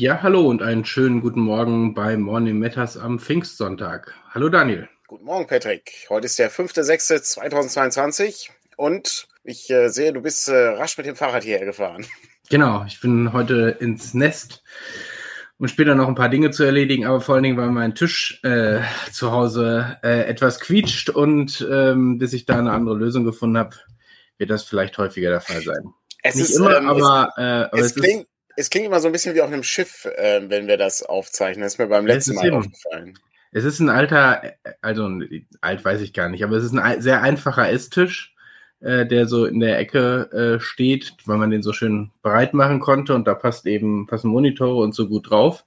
[0.00, 4.14] Ja, hallo und einen schönen guten Morgen bei Morning Matters am Pfingstsonntag.
[4.30, 4.88] Hallo Daniel.
[5.06, 5.92] Guten Morgen, Patrick.
[6.08, 8.48] Heute ist der 5.6.2022
[8.78, 12.06] und ich äh, sehe, du bist äh, rasch mit dem Fahrrad hierher gefahren.
[12.48, 14.64] Genau, ich bin heute ins Nest
[15.58, 18.40] und später noch ein paar Dinge zu erledigen, aber vor allen Dingen, weil mein Tisch
[18.42, 18.80] äh,
[19.12, 23.76] zu Hause äh, etwas quietscht und ähm, bis ich da eine andere Lösung gefunden habe,
[24.38, 25.92] wird das vielleicht häufiger der Fall sein.
[26.22, 28.26] Es Nicht ist immer, ähm, aber, äh, aber es, es, es, klingt,
[28.60, 31.62] es klingt immer so ein bisschen wie auf einem Schiff, äh, wenn wir das aufzeichnen.
[31.64, 33.18] Das ist mir beim letzten Mal eben- aufgefallen.
[33.52, 34.42] es ist ein alter,
[34.80, 35.10] also
[35.60, 38.34] alt weiß ich gar nicht, aber es ist ein ei- sehr einfacher Esstisch,
[38.80, 42.80] äh, der so in der Ecke äh, steht, weil man den so schön breit machen
[42.80, 45.64] konnte und da passt eben, passen Monitore und so gut drauf.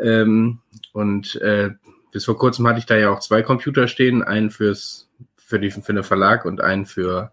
[0.00, 0.60] Ähm,
[0.92, 1.70] und äh,
[2.12, 5.70] bis vor kurzem hatte ich da ja auch zwei Computer stehen, einen fürs für, die,
[5.70, 7.32] für den Verlag und einen für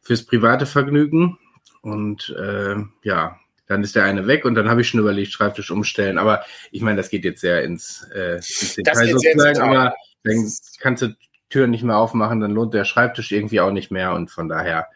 [0.00, 1.38] fürs private Vergnügen.
[1.80, 3.36] Und äh, ja,
[3.72, 6.18] dann ist der eine weg und dann habe ich schon überlegt, Schreibtisch umstellen.
[6.18, 11.02] Aber ich meine, das geht jetzt sehr ins, äh, ins Detail sozusagen, aber dann kannst
[11.02, 11.16] du
[11.48, 14.88] Türen nicht mehr aufmachen, dann lohnt der Schreibtisch irgendwie auch nicht mehr und von daher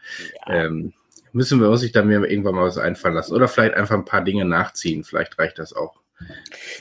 [0.47, 0.53] Ja.
[0.65, 0.93] ähm,
[1.33, 4.05] müssen wir uns sich da mir irgendwann mal was einfallen lassen oder vielleicht einfach ein
[4.05, 5.03] paar Dinge nachziehen.
[5.03, 5.99] Vielleicht reicht das auch.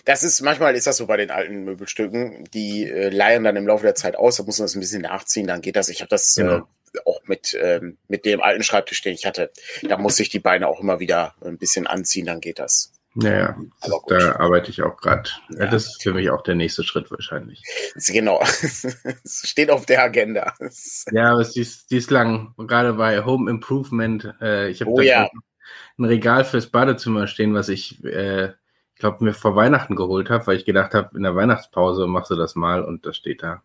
[0.07, 3.67] Das ist, manchmal ist das so bei den alten Möbelstücken, die äh, leihen dann im
[3.67, 5.91] Laufe der Zeit aus, da muss man das ein bisschen nachziehen, dann geht das.
[5.91, 6.57] Ich habe das Genau.
[6.59, 6.63] äh,
[7.05, 9.51] auch mit, ähm, mit dem alten Schreibtisch, den ich hatte.
[9.83, 12.93] Da musste ich die Beine auch immer wieder ein bisschen anziehen, dann geht das.
[13.19, 15.31] Naja, das, da arbeite ich auch gerade.
[15.49, 15.69] Ja.
[15.69, 17.63] Das ist für mich auch der nächste Schritt wahrscheinlich.
[18.09, 18.41] Genau.
[19.25, 20.55] Es steht auf der Agenda.
[21.11, 22.55] Ja, aber die ist, die ist lang.
[22.59, 24.35] Gerade bei Home Improvement.
[24.43, 25.31] Äh, ich habe Oh da ja.
[25.99, 30.47] ein Regal fürs Badezimmer stehen, was ich, äh, ich glaube, mir vor Weihnachten geholt habe,
[30.47, 33.63] weil ich gedacht habe, in der Weihnachtspause machst du das mal und das steht da.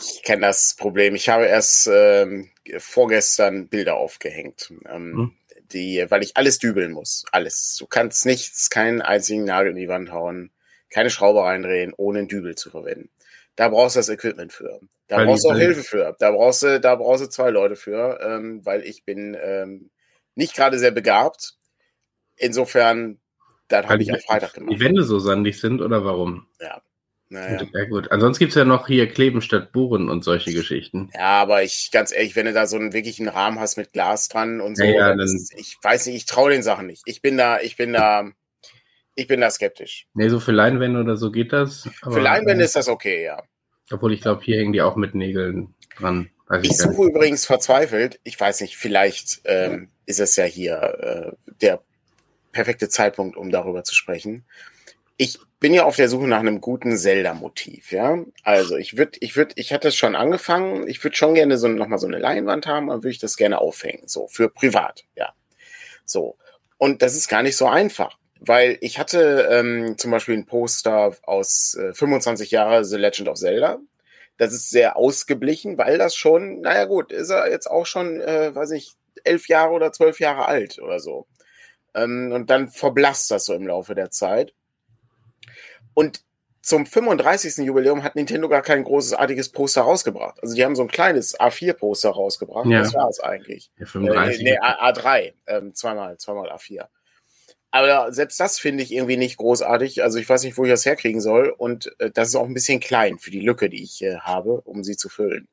[0.00, 1.14] Ich kenne das Problem.
[1.14, 5.32] Ich habe erst ähm, vorgestern Bilder aufgehängt, ähm, Hm.
[5.72, 7.24] die, weil ich alles dübeln muss.
[7.32, 7.76] Alles.
[7.78, 10.50] Du kannst nichts, keinen einzigen Nagel in die Wand hauen,
[10.90, 13.10] keine Schraube reindrehen, ohne einen Dübel zu verwenden.
[13.56, 14.80] Da brauchst du das Equipment für.
[15.08, 16.16] Da Weil brauchst du die- auch Hilfe für.
[16.18, 19.90] Da brauchst du, da brauchst du zwei Leute für, ähm, weil ich bin ähm,
[20.34, 21.54] nicht gerade sehr begabt.
[22.36, 23.20] Insofern,
[23.68, 24.80] dann Weil habe ich die- am Freitag Die gemacht.
[24.80, 26.46] Wände so sandig sind oder warum?
[27.32, 27.62] Naja.
[27.72, 28.12] Ja gut.
[28.12, 31.08] Ansonsten gibt's ja noch hier Kleben statt Buren und solche Geschichten.
[31.14, 34.28] Ja, aber ich, ganz ehrlich, wenn du da so einen wirklichen Rahmen hast mit Glas
[34.28, 36.86] dran und so, Ja, ja, dann dann- ist, ich weiß nicht, ich traue den Sachen
[36.86, 37.02] nicht.
[37.06, 38.28] Ich bin da, ich bin da,
[39.14, 40.06] ich bin da skeptisch.
[40.12, 41.88] Nee, so für Leinwände oder so geht das.
[42.02, 43.42] Aber, Für Leinwände äh, ist das okay, ja.
[43.90, 46.28] Obwohl ich glaube, hier hängen die auch mit Nägeln dran.
[46.48, 51.52] Weiß Ich suche übrigens verzweifelt, ich weiß nicht, vielleicht ähm, ist es ja hier äh,
[51.62, 51.80] der
[52.52, 54.44] perfekte Zeitpunkt, um darüber zu sprechen.
[55.16, 58.18] Ich bin ja auf der Suche nach einem guten Zelda-Motiv, ja.
[58.42, 61.68] Also ich würde, ich würde, ich hatte es schon angefangen, ich würde schon gerne so
[61.68, 65.32] nochmal so eine Leinwand haben, dann würde ich das gerne aufhängen, so für privat, ja.
[66.04, 66.36] So.
[66.78, 71.16] Und das ist gar nicht so einfach, weil ich hatte ähm, zum Beispiel ein Poster
[71.22, 73.78] aus äh, 25 Jahre The Legend of Zelda.
[74.38, 78.52] Das ist sehr ausgeblichen, weil das schon, naja gut, ist er jetzt auch schon, äh,
[78.52, 78.94] weiß ich,
[79.24, 81.26] elf Jahre oder zwölf Jahre alt oder so.
[81.94, 84.54] Ähm, und dann verblasst das so im Laufe der Zeit.
[85.94, 86.22] Und
[86.60, 87.56] zum 35.
[87.66, 90.40] Jubiläum hat Nintendo gar kein großartiges Poster rausgebracht.
[90.42, 92.66] Also die haben so ein kleines A4-Poster rausgebracht.
[92.66, 92.78] Ja.
[92.82, 93.70] Das war es eigentlich.
[93.78, 94.42] Ja, Äh, 35.
[94.44, 95.32] nee, A- A3.
[95.48, 96.86] Ähm, zweimal, zweimal A4.
[97.72, 100.02] Aber selbst das finde ich irgendwie nicht großartig.
[100.02, 101.48] Also ich weiß nicht, wo ich das herkriegen soll.
[101.48, 104.60] Und äh, das ist auch ein bisschen klein für die Lücke, die ich äh, habe,
[104.60, 105.48] um sie zu füllen.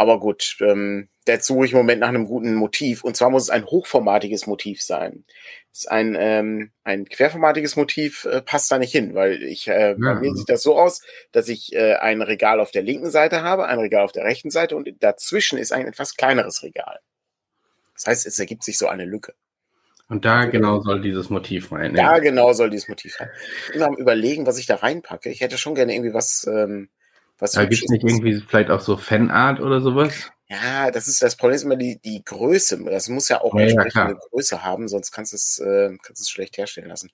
[0.00, 3.04] Aber gut, ähm, jetzt suche ich im Moment nach einem guten Motiv.
[3.04, 5.26] Und zwar muss es ein hochformatiges Motiv sein.
[5.74, 10.12] Ist ein, ähm, ein querformatiges Motiv äh, passt da nicht hin, weil ich äh, bei
[10.14, 10.14] Ja.
[10.14, 11.02] mir sieht das so aus,
[11.32, 14.48] dass ich äh, ein Regal auf der linken Seite habe, ein Regal auf der rechten
[14.50, 17.00] Seite und dazwischen ist ein etwas kleineres Regal.
[17.94, 19.34] Das heißt, es ergibt sich so eine Lücke.
[20.08, 21.92] Und da genau soll dieses Motiv rein.
[21.92, 22.18] Da Ja.
[22.20, 23.28] genau soll dieses Motiv sein.
[23.66, 25.28] Ich bin am überlegen, was ich da reinpacke.
[25.28, 26.88] Ich hätte schon gerne irgendwie was, ähm,
[27.40, 27.90] was Da gibt's Hübsches.
[27.90, 30.30] nicht irgendwie vielleicht auch so Fanart oder sowas?
[30.48, 32.82] Ja, das ist das Problem ist immer die, die Größe.
[32.84, 34.28] Das muss ja auch Ja, ja, entsprechende klar.
[34.30, 37.10] Größe haben, sonst kannst du es, äh, kannst es schlecht herstellen lassen.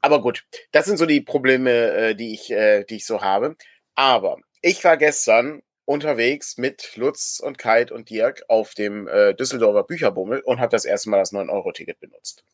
[0.00, 3.56] Aber gut, das sind so die Probleme, äh, die ich, äh, die ich so habe.
[3.94, 9.84] Aber ich war gestern unterwegs mit Lutz und Kite und Dirk auf dem äh, Düsseldorfer
[9.84, 12.44] Bücherbummel und habe das erste Mal das 9-Euro-Ticket benutzt.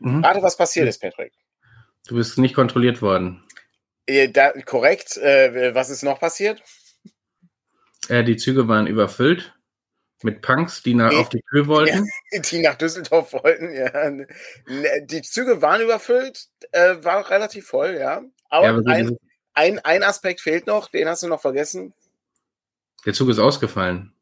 [0.00, 0.24] Mhm.
[0.24, 1.32] Rate, was passiert ist, Patrick.
[2.08, 3.42] Du bist nicht kontrolliert worden.
[4.06, 5.16] Äh, da, korrekt.
[5.16, 6.62] Äh, was ist noch passiert?
[8.08, 9.54] Äh, die Züge waren überfüllt
[10.22, 11.16] mit Punks, die nach, Nee.
[11.16, 12.06] auf die Tür wollten.
[12.50, 14.10] Die nach Düsseldorf wollten, ja.
[15.06, 18.22] Die Züge waren überfüllt, äh, war relativ voll, ja.
[18.50, 19.16] Aber, Ja, aber ein,
[19.54, 21.94] ein, ein Aspekt fehlt noch, den hast du noch vergessen.
[23.06, 24.12] der Zug ist ausgefallen.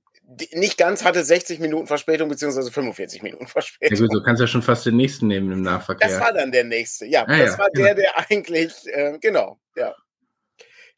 [0.52, 3.96] Nicht ganz hatte 60 Minuten Verspätung beziehungsweise 45 Minuten Verspätung.
[3.96, 6.08] Ja gut, du kannst ja schon fast den nächsten nehmen im Nahverkehr.
[6.08, 7.22] Das war dann der nächste, ja.
[7.26, 7.86] Ah, das ja, war genau.
[7.86, 9.94] der, der eigentlich, äh, genau, ja.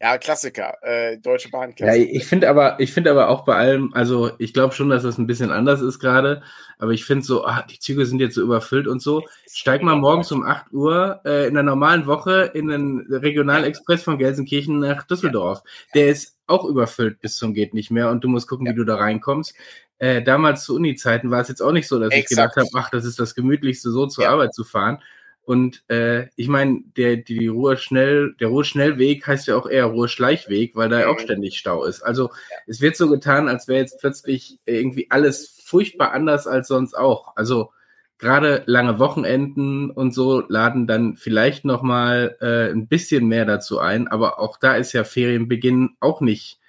[0.03, 1.75] Ja, Klassiker, äh, Deutsche Bahn.
[1.77, 5.03] Ja, ich finde aber, ich finde aber auch bei allem, also ich glaube schon, dass
[5.03, 6.43] das ein bisschen anders ist gerade,
[6.79, 9.25] aber ich finde so, ach, die Züge sind jetzt so überfüllt und so.
[9.47, 14.17] Steig mal morgens um 8 Uhr äh, in der normalen Woche in den Regionalexpress von
[14.17, 15.63] Gelsenkirchen nach Düsseldorf.
[15.95, 18.85] Der ist auch überfüllt bis zum geht nicht mehr und du musst gucken, wie du
[18.85, 19.55] da reinkommst.
[19.99, 22.23] Äh, damals zu Uni-Zeiten war es jetzt auch nicht so, dass Exakt.
[22.23, 24.27] ich gedacht habe, ach, das ist das Gemütlichste, so zur.
[24.31, 25.03] Arbeit zu fahren.
[25.43, 30.77] Und äh, ich meine, der, die, die Ruhr-Schnell, der Ruhr-Schnellweg heißt ja auch eher Ruhr-Schleichweg,
[30.77, 31.25] weil da ja auch mhm.
[31.25, 32.03] ständig Stau ist.
[32.03, 32.57] Also ja.
[32.67, 37.37] es wird so getan, als wäre jetzt plötzlich irgendwie alles furchtbar anders als sonst auch.
[37.37, 37.73] Also
[38.21, 43.79] gerade lange Wochenenden und so laden dann vielleicht noch mal äh, ein bisschen mehr dazu
[43.79, 46.61] ein, aber auch da ist ja Ferienbeginn auch nicht.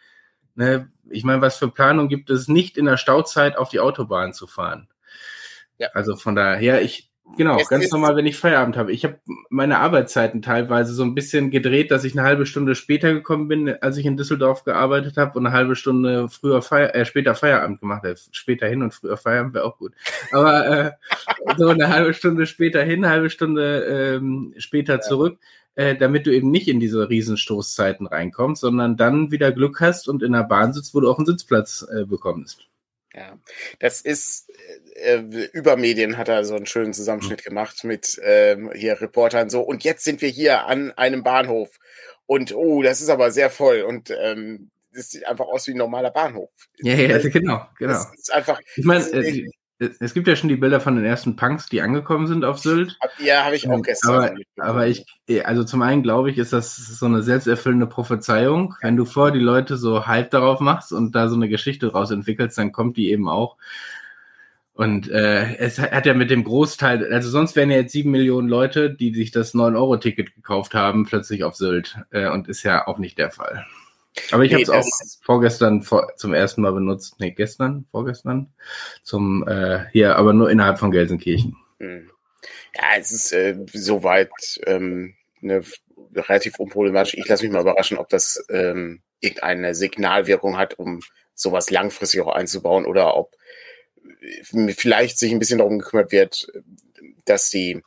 [0.56, 0.89] Ne?
[1.09, 4.47] Ich meine, was für Planung gibt es nicht in der Stauzeit auf die Autobahn zu
[4.47, 4.88] fahren?
[5.77, 5.89] Ja.
[5.94, 8.92] Also von daher, ich Genau, es ganz normal, wenn ich Feierabend habe.
[8.92, 9.19] Ich habe
[9.50, 13.69] meine Arbeitszeiten teilweise so ein bisschen gedreht, dass ich eine halbe Stunde später gekommen bin,
[13.81, 17.80] als ich in Düsseldorf gearbeitet habe und eine halbe Stunde früher Feier, äh, später Feierabend
[17.80, 18.16] gemacht habe.
[18.31, 19.94] Später hin und früher Feierabend wäre auch gut.
[20.31, 20.92] Aber äh,
[21.57, 25.01] so eine halbe Stunde später hin, eine halbe Stunde ähm, später ja.
[25.01, 25.39] zurück,
[25.75, 30.22] äh, damit du eben nicht in diese Riesenstoßzeiten reinkommst, sondern dann wieder Glück hast und
[30.22, 32.70] in der Bahn sitzt, wo du auch einen Sitzplatz äh, bekommst.
[33.13, 33.38] Ja,
[33.80, 34.50] das ist
[34.96, 37.50] äh, äh, über Medien hat er so einen schönen Zusammenschnitt mhm.
[37.50, 41.78] gemacht mit ähm, hier Reportern so und jetzt sind wir hier an einem Bahnhof
[42.25, 45.78] und oh, das ist aber sehr voll und ähm, das sieht einfach aus wie ein
[45.78, 46.50] normaler Bahnhof.
[46.80, 47.94] Ja, ja, genau, genau.
[47.94, 48.60] Das ist einfach.
[48.75, 49.50] Ich meine, äh,
[50.00, 52.98] es gibt ja schon die Bilder von den ersten Punks, die angekommen sind auf Sylt.
[53.18, 54.16] Ja, habe ich auch gestern.
[54.16, 55.06] Aber, aber ich,
[55.44, 58.75] also zum einen glaube ich, ist das so eine selbsterfüllende Prophezeiung.
[58.81, 62.12] Wenn du vor die Leute so Hype darauf machst und da so eine Geschichte draus
[62.12, 63.57] entwickelst, dann kommt die eben auch.
[64.74, 68.50] Und äh, es hat ja mit dem Großteil, also sonst wären ja jetzt sieben Millionen
[68.50, 71.98] Leute, die sich das 9-Euro-Ticket gekauft haben, plötzlich auf Sylt.
[72.12, 73.66] Äh, und ist ja auch nicht der Fall.
[74.31, 77.16] Aber ich nee, habe es auch vorgestern vor, zum ersten Mal benutzt.
[77.19, 78.54] Nee, gestern, vorgestern.
[79.04, 81.56] Zum äh, hier, aber nur innerhalb von Gelsenkirchen.
[81.80, 82.10] Hm.
[82.75, 84.31] Ja, es ist äh, soweit
[84.66, 85.63] ähm, eine
[86.16, 87.13] relativ unproblematisch.
[87.16, 91.02] Ich lasse mich mal überraschen, ob das ähm, irgendeine Signalwirkung hat, um
[91.34, 93.36] sowas langfristig auch einzubauen oder ob
[94.22, 96.48] äh, vielleicht sich ein bisschen darum gekümmert wird,
[97.25, 97.81] dass die,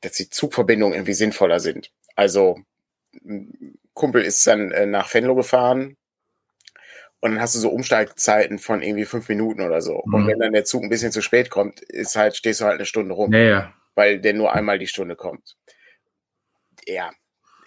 [0.00, 1.90] dass die Zugverbindungen irgendwie sinnvoller sind.
[2.14, 2.58] Also
[3.94, 5.96] Kumpel ist dann äh, nach Venlo gefahren
[7.20, 10.02] und dann hast du so Umsteigzeiten von irgendwie fünf Minuten oder so.
[10.04, 10.14] Mhm.
[10.14, 12.74] Und wenn dann der Zug ein bisschen zu spät kommt, ist halt, stehst du halt
[12.74, 13.32] eine Stunde rum.
[13.32, 13.74] Ja, ja.
[13.94, 15.56] Weil der nur einmal die Stunde kommt.
[16.86, 17.12] Ja.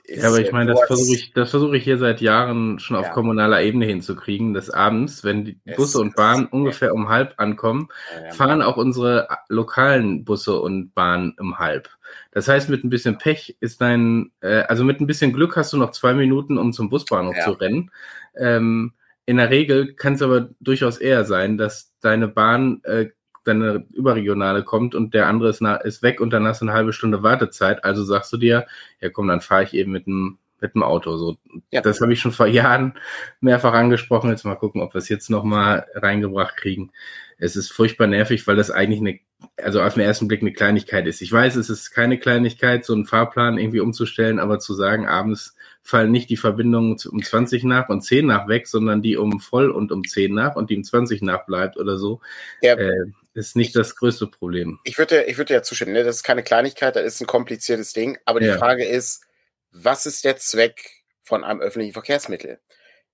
[0.09, 3.07] Ja, aber ich meine, das versuche ich, das versuche ich hier seit Jahren schon auf
[3.07, 3.12] ja.
[3.12, 7.89] kommunaler Ebene hinzukriegen, dass abends, wenn die Busse und Bahnen ungefähr um halb ankommen,
[8.31, 11.89] fahren auch unsere lokalen Busse und Bahnen um halb.
[12.31, 15.74] Das heißt, mit ein bisschen Pech ist dein, äh, also mit ein bisschen Glück hast
[15.74, 17.44] du noch zwei Minuten, um zum Busbahnhof ja.
[17.44, 17.92] zu rennen.
[18.36, 18.94] Ähm,
[19.25, 23.07] in der Regel kann es aber durchaus eher sein, dass deine Bahn, äh,
[23.47, 26.94] deine überregionale kommt und der andere ist, ist weg und dann hast du eine halbe
[26.94, 27.83] Stunde Wartezeit.
[27.83, 28.68] Also sagst du dir,
[29.01, 31.18] ja komm, dann fahre ich eben mit dem mit dem Auto.
[31.18, 31.37] So,
[31.71, 31.81] ja.
[31.81, 32.94] das habe ich schon vor Jahren
[33.42, 34.30] mehrfach angesprochen.
[34.30, 36.92] Jetzt mal gucken, ob wir es jetzt noch mal reingebracht kriegen.
[37.37, 39.19] Es ist furchtbar nervig, weil das eigentlich eine
[39.63, 41.21] also auf den ersten Blick eine Kleinigkeit ist.
[41.21, 45.56] Ich weiß, es ist keine Kleinigkeit, so einen Fahrplan irgendwie umzustellen, aber zu sagen, abends
[45.87, 49.71] fallen nicht die Verbindungen um 20 nach und 10 nach weg, sondern die um voll
[49.71, 52.19] und um 10 nach und die um 20 nach bleibt oder so,
[52.61, 52.73] ja.
[52.73, 54.79] äh, ist nicht das größte Problem.
[54.83, 56.03] Ich würde, ich würde ja zustimmen, ne?
[56.03, 58.57] das ist keine Kleinigkeit, das ist ein kompliziertes Ding, aber die ja.
[58.57, 59.23] Frage ist,
[59.71, 62.59] was ist der Zweck von einem öffentlichen Verkehrsmittel?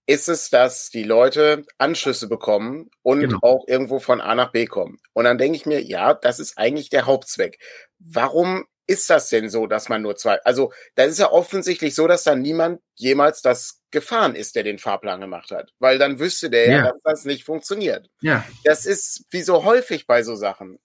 [0.05, 3.39] ist es, dass die Leute Anschlüsse bekommen und genau.
[3.41, 4.99] auch irgendwo von A nach B kommen.
[5.13, 7.57] Und dann denke ich mir, ja, das ist eigentlich der Hauptzweck.
[7.99, 12.07] Warum ist das denn so, dass man nur zwei, also da ist ja offensichtlich so,
[12.07, 16.49] dass da niemand jemals das gefahren ist, der den Fahrplan gemacht hat, weil dann wüsste
[16.49, 18.09] der ja, dass das nicht funktioniert.
[18.21, 18.45] Ja.
[18.63, 20.79] Das ist wie so häufig bei so Sachen.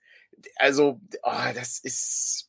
[0.57, 2.48] Also, oh, das ist,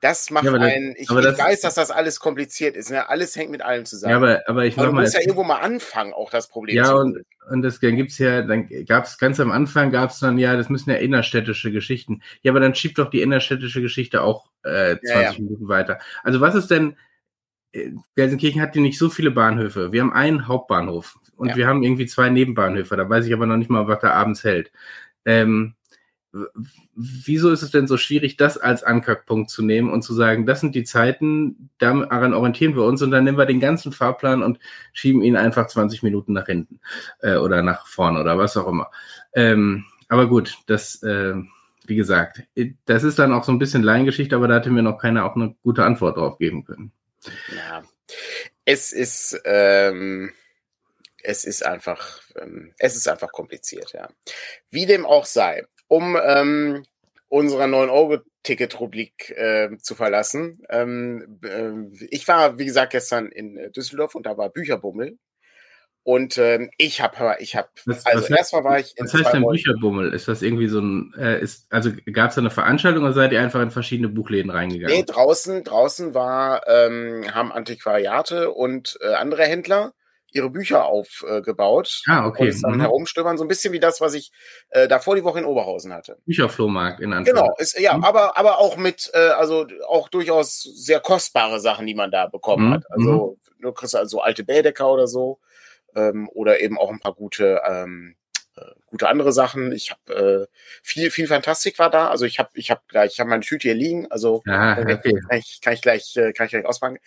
[0.00, 3.08] das macht ja, einen, ich, ich das, weiß, dass das alles kompliziert ist, ne?
[3.08, 4.10] alles hängt mit allem zusammen.
[4.10, 6.86] Ja, aber, aber ich aber du musst ja irgendwo mal anfangen, auch das Problem ja,
[6.86, 6.96] zu.
[6.96, 10.70] Und, und das, dann gibt's ja, dann gab's ganz am Anfang gab's dann, ja, das
[10.70, 12.22] müssen ja innerstädtische Geschichten.
[12.42, 15.32] Ja, aber dann schiebt doch die innerstädtische Geschichte auch äh, 20 ja, ja.
[15.32, 15.98] Minuten weiter.
[16.22, 16.96] Also was ist denn,
[17.72, 19.92] äh, Gelsenkirchen hat ja nicht so viele Bahnhöfe.
[19.92, 22.96] Wir haben einen Hauptbahnhof und wir haben irgendwie zwei Nebenbahnhöfe.
[22.96, 24.72] Da weiß ich aber noch nicht mal, was da abends hält.
[25.26, 25.74] Ähm,
[26.94, 30.60] wieso ist es denn so schwierig, das als Ankerpunkt zu nehmen und zu sagen, das
[30.60, 34.60] sind die Zeiten, daran orientieren wir uns und dann nehmen wir den ganzen Fahrplan und
[34.92, 36.80] schieben ihn einfach 20 Minuten nach hinten
[37.20, 38.90] äh, oder nach vorne oder was auch immer.
[39.32, 41.34] Ähm, aber gut, das, äh,
[41.86, 42.42] wie gesagt,
[42.84, 45.34] das ist dann auch so ein bisschen Laiengeschichte, aber da hatte mir noch keiner auch
[45.34, 46.92] eine gute Antwort drauf geben können.
[47.54, 47.82] Ja,
[48.64, 50.32] es ist, ähm,
[51.22, 54.08] es ist einfach, ähm, es ist einfach kompliziert, ja.
[54.70, 56.84] Wie dem auch sei, um ähm,
[57.28, 60.62] unserer 9-Euro-Ticket-Rubrik äh, zu verlassen.
[60.70, 65.18] Ähm, äh, ich war, wie gesagt, gestern in äh, Düsseldorf und da war Bücherbummel.
[66.02, 69.44] Und ähm, ich habe, ich habe, also was erstmal war ich in Was heißt denn
[69.44, 70.14] Bücherbummel?
[70.14, 73.32] Ist das irgendwie so ein, äh, ist, also gab es da eine Veranstaltung oder seid
[73.32, 74.96] ihr einfach in verschiedene Buchläden reingegangen?
[74.96, 79.92] Nee, draußen, draußen war, ähm, haben Antiquariate und äh, andere Händler
[80.32, 82.50] ihre Bücher aufgebaut ah, okay.
[82.50, 82.80] und dann mhm.
[82.80, 84.30] herumstöbern, so ein bisschen wie das, was ich
[84.70, 86.18] äh, davor die Woche in Oberhausen hatte.
[86.26, 87.54] Bücherflohmarkt in Anführungszeichen.
[87.56, 88.04] Genau, ist, ja, mhm.
[88.04, 92.68] aber, aber auch mit, äh, also auch durchaus sehr kostbare Sachen, die man da bekommen
[92.68, 92.74] mhm.
[92.74, 92.84] hat.
[92.90, 93.62] Also mhm.
[93.62, 95.40] du kriegst also alte Bädecker oder so
[95.94, 98.16] ähm, oder eben auch ein paar gute ähm,
[98.56, 99.72] äh, gute andere Sachen.
[99.72, 102.08] Ich habe äh, viel viel Fantastik war da.
[102.08, 104.10] Also ich habe ich habe gleich ich habe meine Tüte hier liegen.
[104.10, 105.14] Also ah, okay.
[105.28, 106.98] kann, ich, kann ich gleich äh, kann ich gleich auspacken.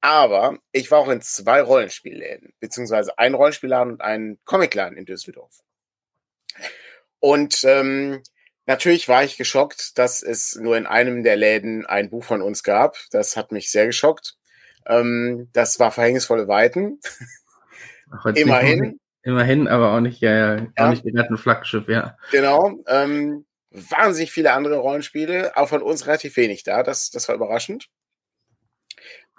[0.00, 5.60] Aber ich war auch in zwei Rollenspielläden, beziehungsweise ein Rollenspielladen und ein Comicladen in Düsseldorf.
[7.18, 8.22] Und ähm,
[8.66, 12.62] natürlich war ich geschockt, dass es nur in einem der Läden ein Buch von uns
[12.62, 12.96] gab.
[13.10, 14.36] Das hat mich sehr geschockt.
[14.86, 17.00] Ähm, das war Verhängnisvolle Weiten.
[18.10, 19.00] Ach, immerhin.
[19.22, 20.90] immerhin, aber auch nicht, ja, ja, auch ja.
[20.90, 22.16] nicht gerade ein Flaggschiff, ja.
[22.30, 22.78] Genau.
[22.86, 26.82] Ähm, wahnsinnig viele andere Rollenspiele, auch von uns relativ wenig da.
[26.82, 27.88] Das, das war überraschend.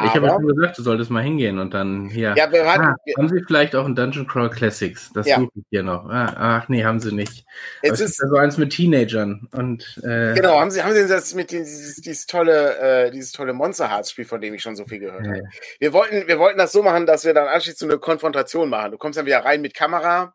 [0.01, 2.33] Ich habe schon gesagt, du solltest mal hingehen und dann hier.
[2.37, 5.11] Ja, wir waren, ah, haben Sie vielleicht auch ein Dungeon Crawl Classics?
[5.13, 5.37] Das ja.
[5.37, 6.05] suche ich hier noch.
[6.09, 7.45] Ah, ach nee, haben Sie nicht.
[7.81, 9.99] Es ist also eins mit Teenagern und.
[10.03, 12.77] Äh, genau, haben Sie haben Sie das mit dieses, dieses tolle
[13.07, 15.33] äh, dieses tolle Monster Hearts Spiel, von dem ich schon so viel gehört ja.
[15.33, 15.43] habe.
[15.79, 18.91] Wir wollten wir wollten das so machen, dass wir dann anschließend so eine Konfrontation machen.
[18.91, 20.33] Du kommst dann wieder rein mit Kamera.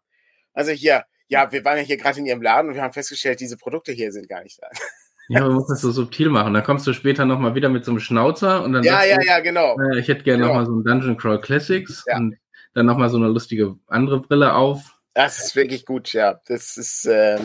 [0.53, 3.41] Also hier, ja, wir waren ja hier gerade in Ihrem Laden und wir haben festgestellt,
[3.41, 4.69] diese Produkte hier sind gar nicht da.
[5.29, 6.53] Ja, man muss das so subtil machen.
[6.55, 8.83] Dann kommst du später nochmal wieder mit so einem Schnauzer und dann.
[8.83, 9.77] Ja, ja, du, ja, genau.
[9.81, 10.55] Äh, ich hätte gerne genau.
[10.55, 12.17] nochmal so ein Dungeon Crawl Classics ja.
[12.17, 12.37] und
[12.75, 14.99] dann nochmal so eine lustige andere Brille auf.
[15.15, 16.41] Das ist wirklich gut, ja.
[16.47, 17.39] Das ist, äh,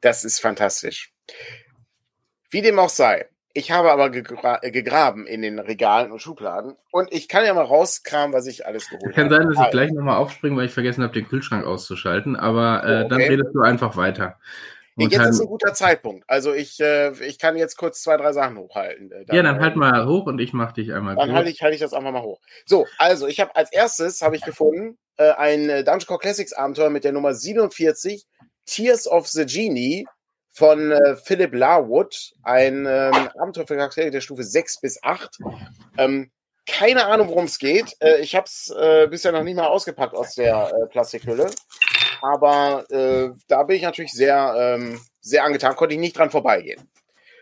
[0.00, 1.12] das ist fantastisch.
[2.50, 3.26] Wie dem auch sei.
[3.52, 7.64] Ich habe aber gegra gegraben in den Regalen und Schubladen und ich kann ja mal
[7.64, 9.14] rauskramen, was ich alles geholt habe.
[9.14, 12.84] Kann sein, dass ich gleich nochmal aufspringe, weil ich vergessen habe, den Kühlschrank auszuschalten, aber
[12.84, 13.08] äh, oh, okay.
[13.08, 14.38] dann redest du einfach weiter.
[15.04, 16.24] Und jetzt ist ein guter Zeitpunkt.
[16.28, 19.10] Also ich, äh, ich kann jetzt kurz zwei, drei Sachen hochhalten.
[19.10, 21.62] Äh, dann, ja, dann halt mal hoch und ich mache dich einmal Dann halte ich,
[21.62, 22.40] halt ich das einfach mal hoch.
[22.66, 26.52] So, also ich habe als erstes habe ich gefunden äh, ein äh, Dungeon Core Classics
[26.52, 28.26] Abenteuer mit der Nummer 47,
[28.64, 30.06] Tears of the Genie
[30.52, 32.32] von äh, Philip Larwood.
[32.42, 35.38] Ein ähm, Abenteuer für Charaktere der Stufe 6 bis 8.
[35.98, 36.30] Ähm,
[36.66, 37.96] keine Ahnung, worum es geht.
[38.00, 41.50] Äh, ich habe es äh, bisher noch nicht mal ausgepackt aus der äh, Plastikhülle.
[42.22, 46.88] Aber äh, da bin ich natürlich sehr, ähm, sehr angetan, konnte ich nicht dran vorbeigehen.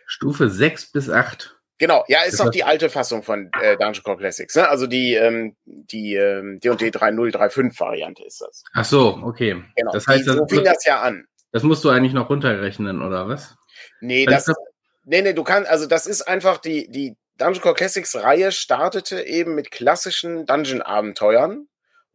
[0.07, 1.59] Stufe 6 bis 8.
[1.79, 4.69] Genau, ja, ist noch die alte Fassung von äh, Dungeon Core Classics, ne?
[4.69, 8.65] Also die ähm, die ähm, D&D 3035 Variante ist das.
[8.75, 9.63] Ach so, okay.
[9.77, 9.93] Genau.
[9.93, 11.27] Das heißt, die, so fing das ja an.
[11.53, 13.55] Das musst du eigentlich noch runterrechnen oder was?
[14.01, 14.57] Nee, das, das
[15.05, 19.25] nee, nee, du kannst also das ist einfach die die Dungeon Core Classics Reihe startete
[19.25, 21.69] eben mit klassischen Dungeon Abenteuern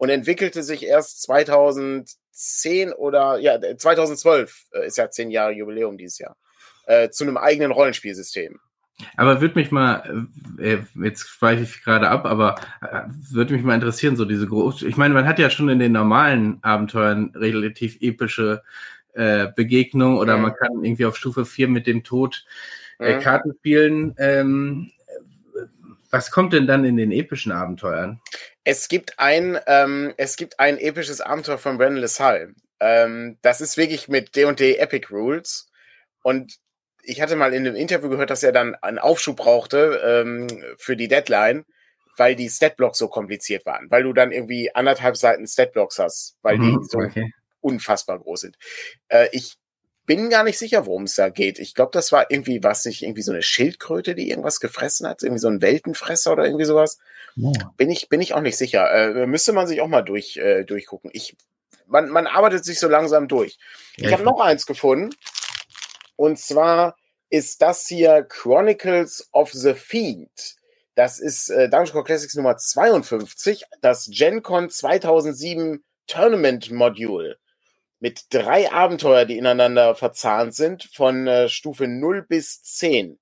[0.03, 5.97] und entwickelte sich erst 2000 2010 oder ja, 2012 äh, ist ja zehn Jahre Jubiläum
[5.97, 6.35] dieses Jahr,
[6.85, 8.59] äh, zu einem eigenen Rollenspielsystem.
[9.17, 10.27] Aber würde mich mal,
[10.59, 14.47] äh, äh jetzt weiche ich gerade ab, aber äh, würde mich mal interessieren, so diese
[14.47, 18.63] große, ich meine, man hat ja schon in den normalen Abenteuern relativ epische
[19.13, 20.43] äh, Begegnungen oder mhm.
[20.43, 22.45] man kann irgendwie auf Stufe 4 mit dem Tod
[22.99, 23.19] äh, mhm.
[23.21, 24.15] Karten spielen.
[24.17, 24.91] Ähm,
[26.13, 28.21] was kommt denn dann in den epischen Abenteuern?
[28.63, 32.53] Es gibt ein, ähm, es gibt ein episches Abenteuer von Brandon LaSalle.
[32.79, 35.71] Ähm, das ist wirklich mit D&D Epic Rules.
[36.21, 36.59] Und
[37.01, 40.95] ich hatte mal in einem Interview gehört, dass er dann einen Aufschub brauchte ähm, für
[40.95, 41.65] die Deadline,
[42.15, 43.89] weil die Statblocks so kompliziert waren.
[43.89, 47.33] Weil du dann irgendwie anderthalb Seiten Statblocks hast, weil mhm, die so okay.
[47.59, 48.57] unfassbar groß sind.
[49.07, 49.55] Äh, ich
[50.05, 51.59] bin gar nicht sicher, worum es da geht.
[51.59, 55.23] Ich glaube, das war irgendwie, was nicht, irgendwie so eine Schildkröte, die irgendwas gefressen hat,
[55.23, 56.99] irgendwie so ein Weltenfresser oder irgendwie sowas.
[57.41, 57.53] Oh.
[57.77, 58.91] Bin ich, bin ich auch nicht sicher.
[58.91, 61.09] Äh, müsste man sich auch mal durch, äh, durchgucken.
[61.13, 61.35] Ich,
[61.87, 63.57] man, man arbeitet sich so langsam durch.
[63.97, 65.15] Ja, ich habe noch eins gefunden.
[66.15, 66.95] Und zwar
[67.29, 70.55] ist das hier Chronicles of the Fiend.
[70.95, 77.37] Das ist äh, Dungeon Core Classics Nummer 52, das GenCon 2007 Tournament Module
[78.03, 83.17] mit drei Abenteuer, die ineinander verzahnt sind, von äh, Stufe 0 bis 10.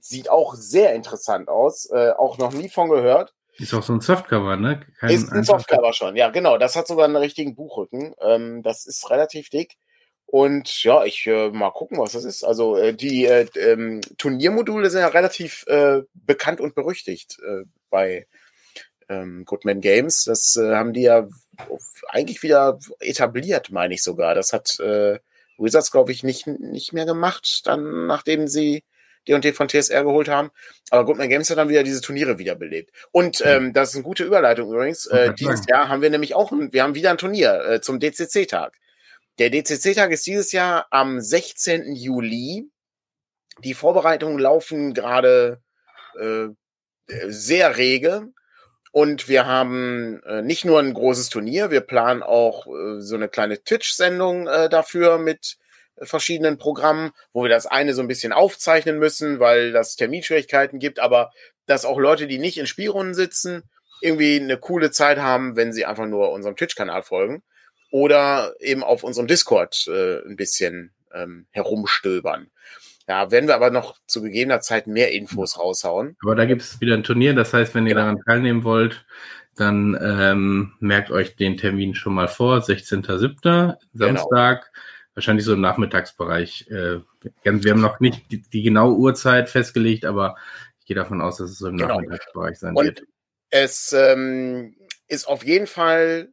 [0.00, 3.34] Sieht auch sehr interessant aus, äh, auch noch nie von gehört.
[3.56, 4.80] Ist auch so ein Softcover, ne?
[4.98, 6.58] Kein ist ein Softcover schon, ja, genau.
[6.58, 8.16] Das hat sogar einen richtigen Buchrücken.
[8.20, 9.76] Ähm, das ist relativ dick.
[10.26, 12.42] Und ja, ich äh, mal gucken, was das ist.
[12.42, 18.26] Also äh, die äh, ähm, Turniermodule sind ja relativ äh, bekannt und berüchtigt äh, bei
[19.08, 20.24] ähm, Goodman Games.
[20.24, 21.28] Das äh, haben die ja
[22.08, 24.34] eigentlich wieder etabliert, meine ich sogar.
[24.34, 25.18] Das hat äh,
[25.58, 28.84] Wizards, glaube ich, nicht, nicht mehr gemacht, dann nachdem sie
[29.28, 30.50] D&D von TSR geholt haben.
[30.90, 32.90] Aber Goodman Games hat dann wieder diese Turniere wiederbelebt.
[33.10, 35.06] Und ähm, das ist eine gute Überleitung übrigens.
[35.06, 37.98] Äh, dieses Jahr haben wir nämlich auch, ein, wir haben wieder ein Turnier äh, zum
[37.98, 38.76] DCC-Tag.
[39.38, 41.94] Der DCC-Tag ist dieses Jahr am 16.
[41.94, 42.70] Juli.
[43.64, 45.60] Die Vorbereitungen laufen gerade
[46.18, 46.48] äh,
[47.26, 48.28] sehr rege.
[48.96, 53.28] Und wir haben äh, nicht nur ein großes Turnier, wir planen auch äh, so eine
[53.28, 55.58] kleine Twitch-Sendung äh, dafür mit
[56.00, 60.98] verschiedenen Programmen, wo wir das eine so ein bisschen aufzeichnen müssen, weil das Terminschwierigkeiten gibt,
[60.98, 61.30] aber
[61.66, 63.64] dass auch Leute, die nicht in Spielrunden sitzen,
[64.00, 67.42] irgendwie eine coole Zeit haben, wenn sie einfach nur unserem Twitch-Kanal folgen
[67.90, 72.50] oder eben auf unserem Discord äh, ein bisschen ähm, herumstöbern.
[73.08, 76.16] Ja, werden wir aber noch zu gegebener Zeit mehr Infos raushauen.
[76.22, 78.06] Aber da gibt es wieder ein Turnier, das heißt, wenn ihr genau.
[78.06, 79.06] daran teilnehmen wollt,
[79.54, 83.38] dann ähm, merkt euch den Termin schon mal vor, 16.07.
[83.42, 83.76] Genau.
[83.94, 85.14] Samstag, genau.
[85.14, 86.68] wahrscheinlich so im Nachmittagsbereich.
[86.68, 87.00] Äh,
[87.42, 90.36] wir haben noch nicht die, die genaue Uhrzeit festgelegt, aber
[90.80, 91.94] ich gehe davon aus, dass es so im genau.
[91.94, 93.02] Nachmittagsbereich sein Und wird.
[93.50, 96.32] Es ähm, ist auf jeden Fall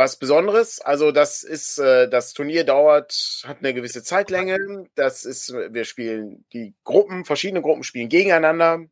[0.00, 0.80] was Besonderes.
[0.80, 4.88] Also das ist, äh, das Turnier dauert, hat eine gewisse Zeitlänge.
[4.94, 8.86] Das ist, wir spielen die Gruppen, verschiedene Gruppen spielen gegeneinander.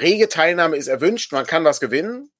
[0.00, 2.30] Rege Teilnahme ist erwünscht, man kann was gewinnen.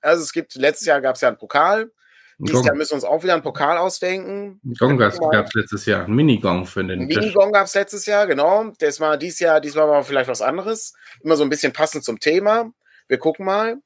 [0.00, 1.90] Also es gibt, letztes Jahr gab es ja einen Pokal.
[2.38, 4.60] Dieses Jahr müssen wir uns auch wieder einen Pokal ausdenken.
[4.78, 8.72] Gong gab es letztes Jahr, ein Minigong für den Minigong gab es letztes Jahr, genau.
[8.78, 10.94] Das war dieses Jahr, diesmal war vielleicht was anderes.
[11.22, 12.72] Immer so ein bisschen passend zum Thema.
[13.08, 13.76] Wir gucken mal.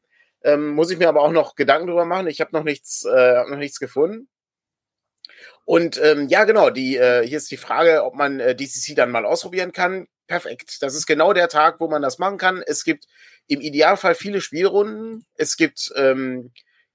[0.45, 2.27] Ähm, muss ich mir aber auch noch Gedanken drüber machen.
[2.29, 4.29] Ich habe noch nichts, äh, hab noch nichts gefunden.
[5.65, 9.11] Und ähm, ja, genau, die, äh, hier ist die Frage, ob man äh, DCC dann
[9.11, 10.07] mal ausprobieren kann.
[10.27, 10.83] Perfekt.
[10.83, 12.63] Das ist genau der Tag, wo man das machen kann.
[12.67, 13.07] Es gibt
[13.47, 15.25] im Idealfall viele Spielrunden.
[15.37, 16.53] Es gibt ähm,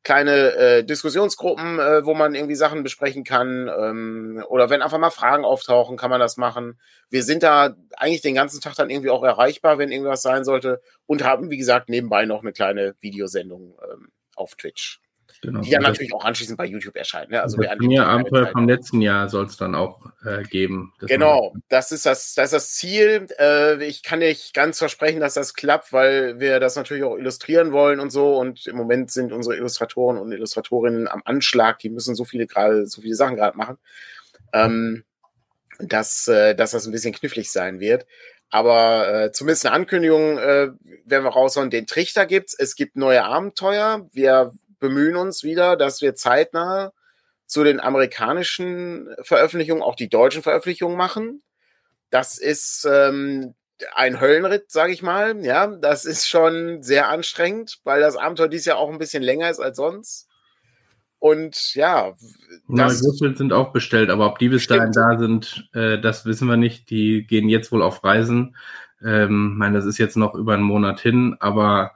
[0.09, 3.69] kleine äh, Diskussionsgruppen, äh, wo man irgendwie Sachen besprechen kann.
[3.69, 6.79] Ähm, oder wenn einfach mal Fragen auftauchen, kann man das machen.
[7.11, 10.81] Wir sind da eigentlich den ganzen Tag dann irgendwie auch erreichbar, wenn irgendwas sein sollte.
[11.05, 14.99] Und haben, wie gesagt, nebenbei noch eine kleine Videosendung ähm, auf Twitch.
[15.41, 15.61] Genau.
[15.61, 17.31] Die ja natürlich auch anschließend bei YouTube erscheint.
[17.31, 17.41] Ne?
[17.41, 20.93] Also das mir Abenteuer vom letzten Jahr soll es dann auch äh, geben.
[20.99, 23.27] Genau, das ist das, das ist das Ziel.
[23.39, 27.71] Äh, ich kann nicht ganz versprechen, dass das klappt, weil wir das natürlich auch illustrieren
[27.71, 28.37] wollen und so.
[28.37, 31.79] Und im Moment sind unsere Illustratoren und Illustratorinnen am Anschlag.
[31.79, 33.77] Die müssen so viele gerade, so viele Sachen gerade machen,
[34.51, 35.05] ähm,
[35.79, 38.05] dass, äh, dass das ein bisschen knifflig sein wird.
[38.49, 40.69] Aber äh, zumindest eine Ankündigung äh,
[41.05, 41.69] werden wir raushauen.
[41.69, 42.55] Den Trichter gibt's.
[42.57, 44.07] Es gibt neue Abenteuer.
[44.11, 46.91] Wir bemühen uns wieder, dass wir zeitnah
[47.45, 51.41] zu den amerikanischen Veröffentlichungen auch die deutschen Veröffentlichungen machen.
[52.11, 53.55] Das ist ähm,
[53.95, 55.43] ein Höllenritt, sage ich mal.
[55.43, 59.49] Ja, das ist schon sehr anstrengend, weil das Abenteuer dieses Jahr auch ein bisschen länger
[59.49, 60.27] ist als sonst.
[61.19, 62.13] Und ja,
[62.69, 66.47] das Würfel sind auch bestellt, aber ob die bis dahin da sind, äh, das wissen
[66.47, 66.89] wir nicht.
[66.89, 68.55] Die gehen jetzt wohl auf Reisen.
[69.03, 71.91] Ähm, meine, das ist jetzt noch über einen Monat hin, aber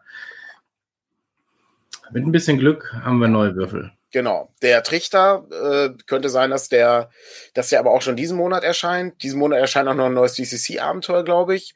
[2.13, 3.91] mit ein bisschen Glück haben wir neue Würfel.
[4.11, 4.53] Genau.
[4.61, 7.09] Der Trichter äh, könnte sein, dass der,
[7.55, 9.23] dass der aber auch schon diesen Monat erscheint.
[9.23, 11.73] Diesen Monat erscheint auch noch ein neues DCC-Abenteuer, glaube ich.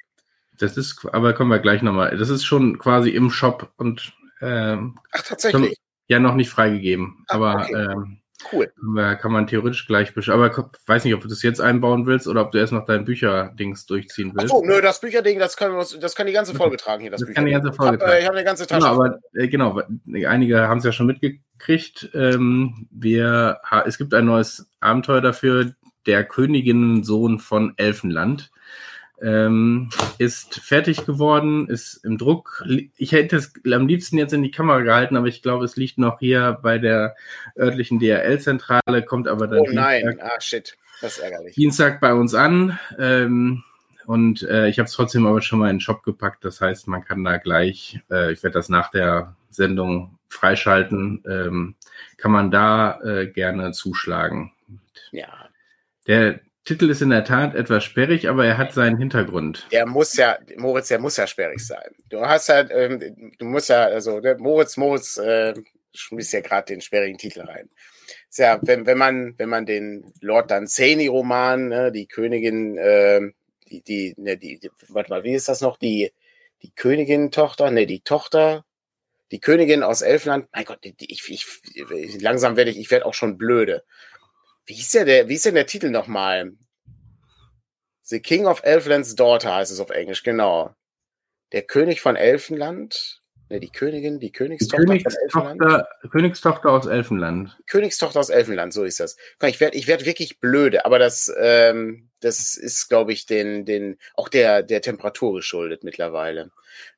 [0.59, 2.15] Das ist, aber kommen wir gleich nochmal.
[2.15, 5.69] Das ist schon quasi im Shop und ähm, Ach, tatsächlich.
[5.69, 5.75] Schon,
[6.07, 7.25] ja, noch nicht freigegeben.
[7.27, 7.73] Ach, aber okay.
[7.73, 8.16] ähm,
[8.51, 8.71] Cool.
[9.19, 10.43] Kann man theoretisch gleich beschreiben.
[10.43, 13.03] Aber weiß nicht, ob du das jetzt einbauen willst oder ob du erst noch dein
[13.03, 14.53] Bücherdings durchziehen willst.
[14.53, 17.11] Achso, nö, das Bücherding, das kann, das kann die ganze Folge tragen hier.
[17.11, 18.11] Das, das kann die ganze Folge tragen.
[18.11, 18.81] Äh, ich habe hab eine ganze Tasche.
[18.81, 19.81] Genau, aber äh, genau,
[20.27, 22.11] einige haben es ja schon mitgekriegt.
[22.13, 25.73] Ähm, wir, es gibt ein neues Abenteuer dafür,
[26.05, 28.51] der Königinnensohn von Elfenland
[29.21, 32.63] ähm, ist fertig geworden, ist im Druck.
[32.97, 35.97] Ich hätte es am liebsten jetzt in die Kamera gehalten, aber ich glaube, es liegt
[35.97, 37.15] noch hier bei der
[37.57, 39.59] örtlichen DRL-Zentrale, kommt aber dann.
[39.59, 41.55] Oh nein, Dienstag, ah shit, das ist ärgerlich.
[41.55, 42.79] Dienstag bei uns an.
[42.99, 43.63] Ähm,
[44.05, 46.45] und äh, ich habe es trotzdem aber schon mal in den Shop gepackt.
[46.45, 51.75] Das heißt, man kann da gleich, äh, ich werde das nach der Sendung freischalten, ähm,
[52.15, 54.53] kann man da äh, gerne zuschlagen.
[55.11, 55.49] Ja.
[56.07, 59.65] Der, Titel ist in der Tat etwas sperrig, aber er hat seinen Hintergrund.
[59.71, 61.95] Der muss ja, Moritz, der muss ja sperrig sein.
[62.09, 65.53] Du hast ja, ähm, du musst ja, also der Moritz, Moritz äh,
[65.93, 67.69] schmiss ja gerade den sperrigen Titel rein.
[68.29, 73.21] Ist ja, wenn, wenn man, wenn man den Lord Danzani-Roman, ne, die Königin, äh,
[73.69, 75.77] die, die, ne, die, die, warte mal, wie ist das noch?
[75.77, 76.11] Die,
[76.63, 78.65] die Königin-Tochter, ne, die Tochter,
[79.31, 83.13] die Königin aus Elfland, mein Gott, die, ich, ich, langsam werde ich, ich werde auch
[83.13, 83.85] schon blöde.
[84.67, 86.51] Wie ist der, der, wie ist denn der Titel nochmal?
[88.03, 90.75] The King of Elfland's Daughter heißt es auf Englisch, genau.
[91.53, 93.21] Der König von Elfenland.
[93.49, 97.57] Ne, die Königin, die Königstochter, die Königstochter, Königstochter aus Elfenland.
[97.69, 99.15] Königstochter aus Elfenland, so ist das.
[99.45, 103.97] Ich werde ich werd wirklich blöde, aber das, ähm, das ist, glaube ich, den, den,
[104.15, 106.51] auch der, der Temperatur geschuldet mittlerweile.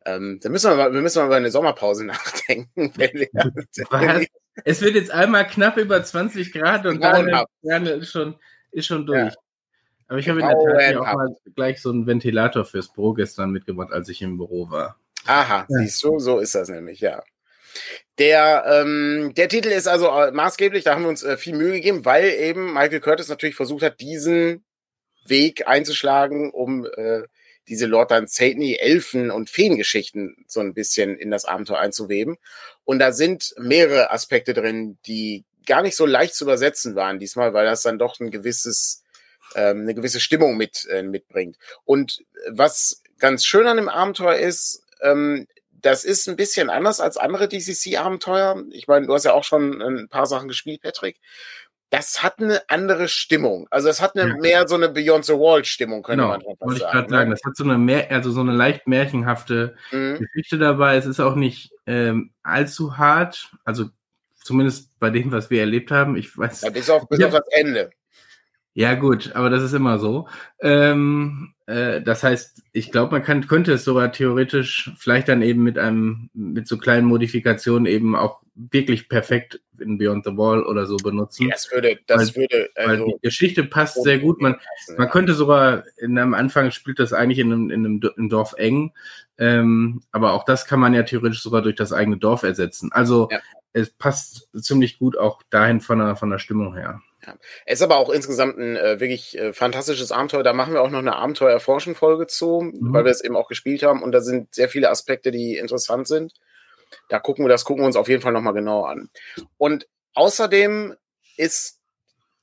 [0.06, 2.94] Ähm, da müssen wir mal, wir müssen mal über eine Sommerpause nachdenken.
[2.98, 4.26] Was?
[4.66, 8.36] Es wird jetzt einmal knapp über 20 Grad und dann ist schon,
[8.72, 9.34] ist schon durch.
[9.34, 9.40] Ja.
[10.08, 13.52] Aber ich habe in der Tat auch mal gleich so einen Ventilator fürs Büro gestern
[13.52, 15.00] mitgebracht, als ich im Büro war.
[15.26, 15.78] Aha, ja.
[15.78, 17.22] siehst du, so ist das nämlich, ja.
[18.18, 21.74] Der, ähm, der Titel ist also äh, maßgeblich, da haben wir uns äh, viel Mühe
[21.74, 24.66] gegeben, weil eben Michael Curtis natürlich versucht hat, diesen
[25.26, 27.22] Weg einzuschlagen, um äh,
[27.70, 32.38] diese Lord Dunsany Elfen- und Feengeschichten so ein bisschen in das Abenteuer einzuweben.
[32.84, 37.54] Und da sind mehrere Aspekte drin, die gar nicht so leicht zu übersetzen waren diesmal,
[37.54, 39.04] weil das dann doch ein gewisses,
[39.56, 41.58] ähm, eine gewisse Stimmung mit, äh, mitbringt.
[41.86, 45.48] Und was ganz schön an dem Abenteuer ist, ähm,
[45.82, 48.64] das ist ein bisschen anders als andere DCC-Abenteuer.
[48.72, 51.20] Ich meine, du hast ja auch schon ein paar Sachen gespielt, Patrick.
[51.90, 53.68] Das hat eine andere Stimmung.
[53.72, 54.38] Also es hat eine ja.
[54.38, 56.58] mehr so eine Beyond the Wall Stimmung, könnte genau, man sagen.
[56.60, 57.32] Wollte ich gerade sagen.
[57.32, 60.20] Das hat so eine mehr, also so eine leicht märchenhafte mhm.
[60.20, 60.98] Geschichte dabei.
[60.98, 63.52] Es ist auch nicht ähm, allzu hart.
[63.64, 63.86] Also
[64.36, 66.16] zumindest bei dem, was wir erlebt haben.
[66.16, 66.62] Ich weiß.
[66.62, 67.90] Ja, bis auf, bis auf das Ende.
[68.74, 70.28] Ja, gut, aber das ist immer so.
[70.62, 75.62] Ähm, äh, das heißt, ich glaube, man kann, könnte es sogar theoretisch vielleicht dann eben
[75.62, 80.88] mit einem, mit so kleinen Modifikationen eben auch wirklich perfekt in Beyond the Wall oder
[80.88, 81.48] so benutzen.
[81.50, 84.42] Das würde, das weil, würde, also die Geschichte passt sehr gut.
[84.42, 84.56] Man,
[84.98, 88.30] man könnte sogar in einem Anfang spielt das eigentlich in einem, in einem, in einem
[88.30, 88.92] Dorf eng.
[89.38, 92.92] Ähm, aber auch das kann man ja theoretisch sogar durch das eigene Dorf ersetzen.
[92.92, 93.40] Also ja.
[93.74, 97.00] es passt ziemlich gut auch dahin von der, von der Stimmung her.
[97.26, 97.36] Ja.
[97.66, 100.44] Es ist aber auch insgesamt ein äh, wirklich äh, fantastisches Abenteuer.
[100.44, 102.94] Da machen wir auch noch eine Abenteuer-Erforschen-Folge zu, mhm.
[102.94, 104.02] weil wir es eben auch gespielt haben.
[104.02, 106.34] Und da sind sehr viele Aspekte, die interessant sind.
[107.10, 109.10] Da gucken wir, das gucken wir uns auf jeden Fall nochmal genau an.
[109.58, 110.96] Und außerdem
[111.38, 111.80] ist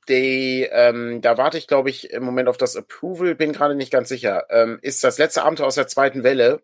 [0.08, 3.90] die, ähm, da warte ich, glaube ich, im Moment auf das Approval, bin gerade nicht
[3.90, 6.62] ganz sicher, ähm, ist das letzte Abenteuer aus der zweiten Welle,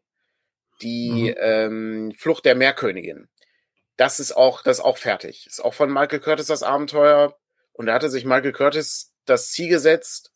[0.81, 1.37] die mhm.
[1.41, 3.29] ähm, Flucht der Meerkönigin.
[3.97, 5.47] Das ist auch, das ist auch fertig.
[5.47, 7.37] Ist auch von Michael Curtis das Abenteuer
[7.83, 10.31] und da hatte sich Michael Curtis das Ziel gesetzt,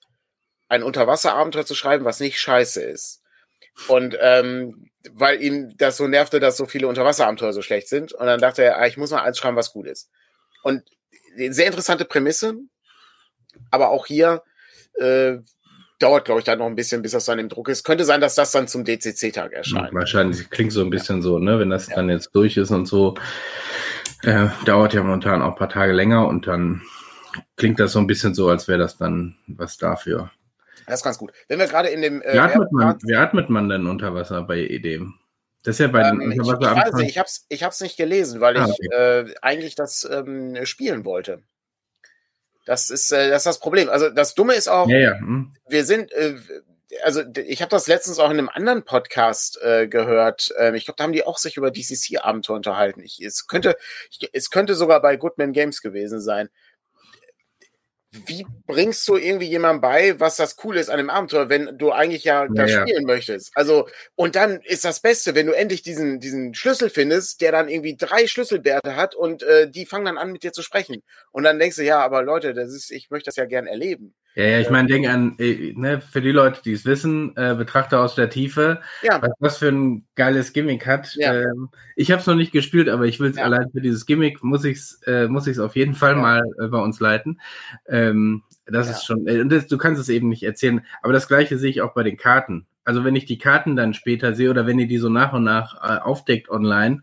[0.66, 3.22] ein Unterwasserabenteuer zu schreiben, was nicht scheiße ist.
[3.86, 8.12] Und ähm, weil ihm das so nervte, dass so viele Unterwasserabenteuer so schlecht sind.
[8.12, 10.10] Und dann dachte er, ah, ich muss mal eins schreiben, was gut ist.
[10.64, 10.82] Und
[11.36, 12.56] sehr interessante Prämisse,
[13.70, 14.42] aber auch hier
[14.94, 15.36] äh,
[16.00, 17.84] dauert, glaube ich, dann noch ein bisschen, bis das dann im Druck ist.
[17.84, 19.94] Könnte sein, dass das dann zum DCC-Tag erscheint.
[19.94, 21.22] Wahrscheinlich klingt so ein bisschen ja.
[21.22, 21.60] so, ne?
[21.60, 21.94] Wenn das ja.
[21.94, 23.14] dann jetzt durch ist und so,
[24.24, 26.82] äh, dauert ja momentan auch ein paar Tage länger und dann
[27.56, 30.30] klingt das so ein bisschen so, als wäre das dann was dafür.
[30.86, 31.32] Das ist ganz gut.
[31.48, 32.22] Wenn wir gerade in dem.
[32.22, 35.14] Äh, wie, atmet man, wie atmet man denn unter Wasser bei Edem?
[35.62, 36.60] Das ist ja bei ähm, den Unterwasser.
[36.60, 38.76] Ich, ich, weiß nicht, ich habe es ich hab's nicht gelesen, weil ah, okay.
[38.78, 41.42] ich äh, eigentlich das ähm, spielen wollte.
[42.66, 43.88] Das ist, äh, das ist das Problem.
[43.88, 45.18] Also das Dumme ist auch, ja, ja.
[45.18, 45.54] Hm.
[45.68, 46.36] wir sind, äh,
[47.02, 50.52] also ich habe das letztens auch in einem anderen Podcast äh, gehört.
[50.58, 53.00] Ähm, ich glaube, da haben die auch sich über DCC-Abenteuer unterhalten.
[53.00, 53.76] Ich, es könnte,
[54.10, 56.48] ich, es könnte sogar bei Goodman Games gewesen sein
[58.26, 61.92] wie bringst du irgendwie jemandem bei, was das Coole ist an dem Abenteuer, wenn du
[61.92, 63.50] eigentlich ja das ja, spielen möchtest?
[63.54, 67.68] Also, und dann ist das Beste, wenn du endlich diesen, diesen Schlüssel findest, der dann
[67.68, 71.02] irgendwie drei Schlüsselbärte hat und äh, die fangen dann an, mit dir zu sprechen.
[71.32, 74.14] Und dann denkst du, ja, aber Leute, das ist, ich möchte das ja gern erleben.
[74.36, 77.54] Ja, ja, ich meine, denk an, äh, ne, für die Leute, die es wissen, äh,
[77.54, 79.22] Betrachter aus der Tiefe, ja.
[79.22, 81.14] was das für ein geiles Gimmick hat.
[81.14, 81.32] Ja.
[81.32, 83.44] Ähm, ich habe es noch nicht gespielt, aber ich will es ja.
[83.44, 86.66] allein für dieses Gimmick, muss ich es äh, muss ich's auf jeden Fall mal äh,
[86.66, 87.40] bei uns leiten.
[87.88, 91.56] Ähm, das ist schon, äh, das, du kannst es eben nicht erzählen, aber das gleiche
[91.56, 92.66] sehe ich auch bei den Karten.
[92.84, 95.44] Also wenn ich die Karten dann später sehe oder wenn ihr die so nach und
[95.44, 97.02] nach äh, aufdeckt online,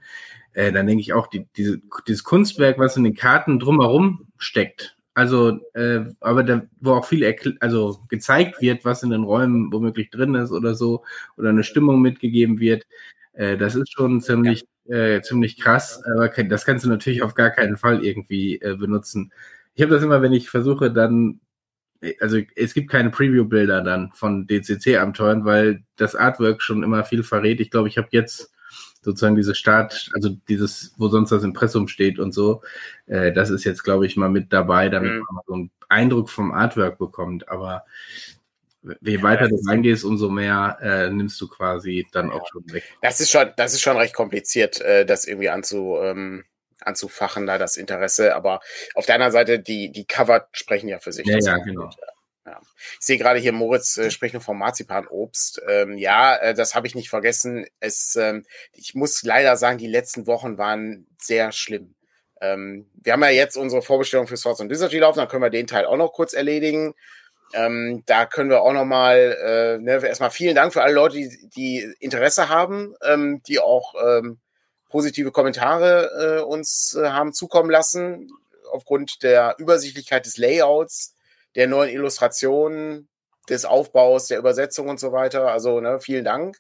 [0.54, 4.96] äh, dann denke ich auch, die, diese, dieses Kunstwerk, was in den Karten drumherum steckt,
[5.14, 10.10] also, äh, aber da, wo auch viel also gezeigt wird, was in den Räumen womöglich
[10.10, 11.04] drin ist oder so,
[11.38, 12.86] oder eine Stimmung mitgegeben wird,
[13.34, 16.02] äh, das ist schon ziemlich, äh, ziemlich krass.
[16.16, 19.32] Aber das kannst du natürlich auf gar keinen Fall irgendwie äh, benutzen.
[19.76, 21.42] Ich habe das immer, wenn ich versuche, dann,
[22.20, 27.60] also es gibt keine Preview-Bilder dann von DCC-Abenteuern, weil das Artwork schon immer viel verrät.
[27.60, 28.53] Ich glaube, ich habe jetzt
[29.04, 32.62] sozusagen diese Start, also dieses, wo sonst das Impressum steht und so,
[33.08, 35.24] äh, das ist jetzt, glaube ich, mal mit dabei, damit mhm.
[35.32, 37.50] man so einen Eindruck vom Artwork bekommt.
[37.50, 37.86] Aber
[39.02, 42.34] je weiter du reingehst, umso mehr äh, nimmst du quasi dann ja.
[42.34, 42.84] auch schon weg.
[43.02, 46.46] Das ist schon, das ist schon recht kompliziert, äh, das irgendwie anzu, ähm,
[46.82, 48.36] anzufachen, da das Interesse.
[48.36, 48.60] Aber
[48.96, 51.26] auf der anderen Seite, die, die Cover sprechen ja für sich.
[51.26, 51.86] Ja, ja, genau.
[51.86, 51.96] Gut.
[52.46, 52.60] Ja.
[53.00, 55.62] Ich sehe gerade hier, Moritz äh, spricht noch vom Marzipanobst.
[55.68, 57.66] Ähm, ja, äh, das habe ich nicht vergessen.
[57.80, 61.96] Es, ähm, ich muss leider sagen, die letzten Wochen waren sehr schlimm.
[62.42, 65.50] Ähm, wir haben ja jetzt unsere Vorbestellung für Swords and Wizardry laufen, dann können wir
[65.50, 66.94] den Teil auch noch kurz erledigen.
[67.54, 71.18] Ähm, da können wir auch noch mal äh, ne, erstmal vielen Dank für alle Leute,
[71.18, 74.40] die, die Interesse haben, ähm, die auch ähm,
[74.90, 78.30] positive Kommentare äh, uns äh, haben zukommen lassen
[78.72, 81.16] aufgrund der Übersichtlichkeit des Layouts
[81.56, 83.10] der neuen Illustrationen,
[83.50, 85.52] des Aufbaus, der Übersetzung und so weiter.
[85.52, 86.58] Also ne, vielen Dank.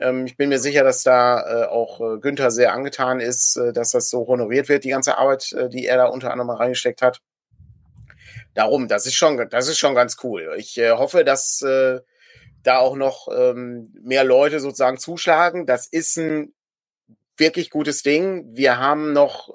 [0.00, 3.72] Ähm, ich bin mir sicher, dass da äh, auch äh, Günther sehr angetan ist, äh,
[3.72, 7.02] dass das so honoriert wird, die ganze Arbeit, äh, die er da unter anderem reingesteckt
[7.02, 7.20] hat.
[8.54, 10.54] Darum, das ist schon, das ist schon ganz cool.
[10.56, 12.00] Ich äh, hoffe, dass äh,
[12.62, 15.66] da auch noch ähm, mehr Leute sozusagen zuschlagen.
[15.66, 16.54] Das ist ein
[17.36, 18.56] wirklich gutes Ding.
[18.56, 19.50] Wir haben noch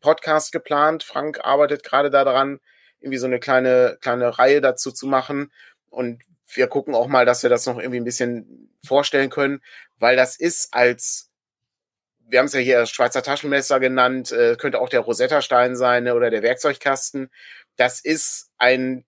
[0.00, 1.04] Podcast geplant.
[1.04, 2.58] Frank arbeitet gerade daran,
[3.00, 5.52] irgendwie so eine kleine, kleine Reihe dazu zu machen.
[5.88, 6.22] Und
[6.54, 9.60] wir gucken auch mal, dass wir das noch irgendwie ein bisschen vorstellen können,
[9.98, 11.30] weil das ist als,
[12.28, 16.14] wir haben es ja hier Schweizer Taschenmesser genannt, äh, könnte auch der Rosetta-Stein sein ne,
[16.14, 17.30] oder der Werkzeugkasten.
[17.76, 19.04] Das ist ein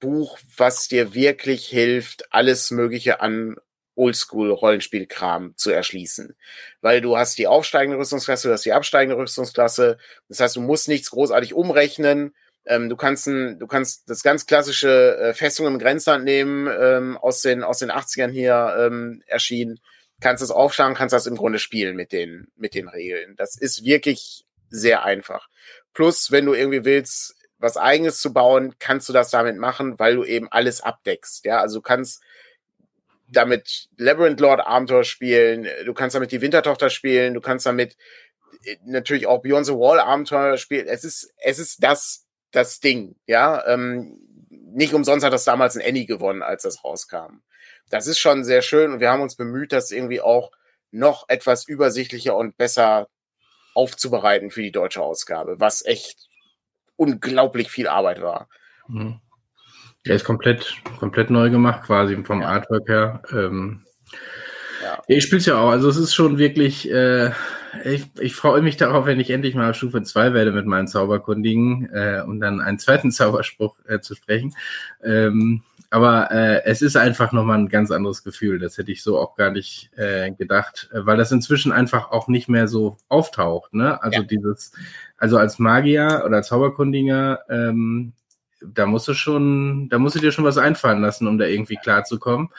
[0.00, 3.56] Buch, was dir wirklich hilft, alles Mögliche an
[3.98, 6.36] Oldschool-Rollenspielkram zu erschließen.
[6.80, 9.98] Weil du hast die aufsteigende Rüstungsklasse, du hast die absteigende Rüstungsklasse.
[10.28, 12.34] Das heißt, du musst nichts großartig umrechnen.
[12.68, 17.16] Ähm, du kannst ein, du kannst das ganz klassische äh, Festung im Grenzland nehmen, ähm,
[17.16, 19.80] aus den, aus den 80ern hier ähm, erschienen.
[20.20, 23.36] Kannst es aufschlagen, kannst das im Grunde spielen mit den, mit den Regeln.
[23.36, 25.48] Das ist wirklich sehr einfach.
[25.94, 30.16] Plus, wenn du irgendwie willst, was eigenes zu bauen, kannst du das damit machen, weil
[30.16, 31.46] du eben alles abdeckst.
[31.46, 32.22] Ja, also du kannst
[33.30, 37.96] damit Labyrinth Lord Abenteuer spielen, du kannst damit die Wintertochter spielen, du kannst damit
[38.64, 40.86] äh, natürlich auch Beyond the Wall Abenteuer spielen.
[40.86, 43.66] Es ist, es ist das das Ding, ja.
[43.66, 44.18] Ähm,
[44.50, 47.40] nicht umsonst hat das damals ein Annie gewonnen, als das rauskam.
[47.90, 50.50] Das ist schon sehr schön und wir haben uns bemüht, das irgendwie auch
[50.90, 53.08] noch etwas übersichtlicher und besser
[53.74, 56.28] aufzubereiten für die deutsche Ausgabe, was echt
[56.96, 58.48] unglaublich viel Arbeit war.
[58.88, 59.20] Mhm.
[60.06, 62.48] Der ist komplett, komplett neu gemacht, quasi vom ja.
[62.48, 63.22] Artwork her.
[63.30, 63.84] Ähm,
[64.82, 65.02] ja.
[65.06, 67.30] Ich spiele es ja auch, also es ist schon wirklich, äh,
[67.84, 70.88] ich, ich freue mich darauf, wenn ich endlich mal auf Stufe 2 werde mit meinen
[70.88, 74.54] Zauberkundigen äh, und dann einen zweiten Zauberspruch äh, zu sprechen.
[75.02, 78.58] Ähm, aber äh, es ist einfach nochmal ein ganz anderes Gefühl.
[78.58, 82.28] Das hätte ich so auch gar nicht äh, gedacht, äh, weil das inzwischen einfach auch
[82.28, 83.72] nicht mehr so auftaucht.
[83.72, 84.02] Ne?
[84.02, 84.26] Also ja.
[84.26, 84.72] dieses,
[85.16, 88.12] also als Magier oder Zauberkundiger, ähm,
[88.60, 91.76] da musst du schon, da musst du dir schon was einfallen lassen, um da irgendwie
[91.76, 92.50] klarzukommen.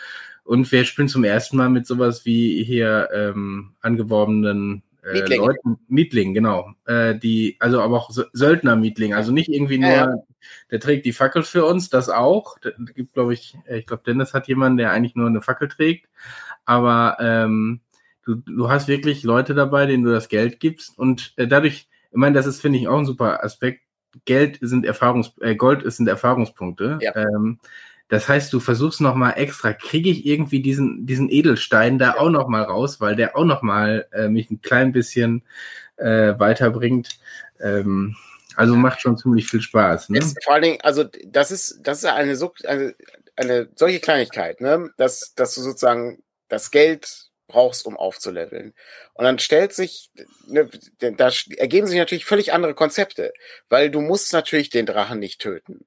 [0.50, 5.40] Und wir spielen zum ersten Mal mit sowas wie hier ähm, angeworbenen äh, Mietling.
[5.42, 6.72] Leuten, Mietling, genau.
[6.88, 10.16] Äh, die, also aber auch Söldner-Mietling, also nicht irgendwie nur, ja, ja.
[10.72, 12.58] der trägt die Fackel für uns, das auch.
[12.58, 15.68] Da gibt, glaube ich, äh, ich glaube, Dennis hat jemanden, der eigentlich nur eine Fackel
[15.68, 16.10] trägt.
[16.66, 17.82] Aber ähm,
[18.26, 20.98] du, du hast wirklich Leute dabei, denen du das Geld gibst.
[20.98, 23.84] Und äh, dadurch, ich meine, das ist, finde ich, auch ein super Aspekt.
[24.26, 26.98] Geld sind Erfahrungs, äh, Gold sind Erfahrungspunkte.
[27.04, 27.16] Ja.
[27.16, 27.60] Ähm,
[28.10, 32.30] das heißt, du versuchst noch mal extra, kriege ich irgendwie diesen, diesen Edelstein da auch
[32.30, 35.44] noch mal raus, weil der auch noch mal äh, mich ein klein bisschen
[35.98, 37.20] äh, weiterbringt.
[37.62, 38.16] Ähm,
[38.56, 40.10] also macht schon ziemlich viel Spaß.
[40.10, 40.18] Ne?
[40.18, 42.96] Jetzt, vor allen Dingen, also das ist, das ist eine, so, eine,
[43.36, 44.90] eine solche Kleinigkeit, ne?
[44.98, 48.74] dass, dass du sozusagen das Geld brauchst, um aufzuleveln.
[49.14, 50.10] Und dann stellt sich,
[50.48, 50.70] ne,
[51.00, 53.34] da ergeben sich natürlich völlig andere Konzepte,
[53.70, 55.86] weil du musst natürlich den Drachen nicht töten.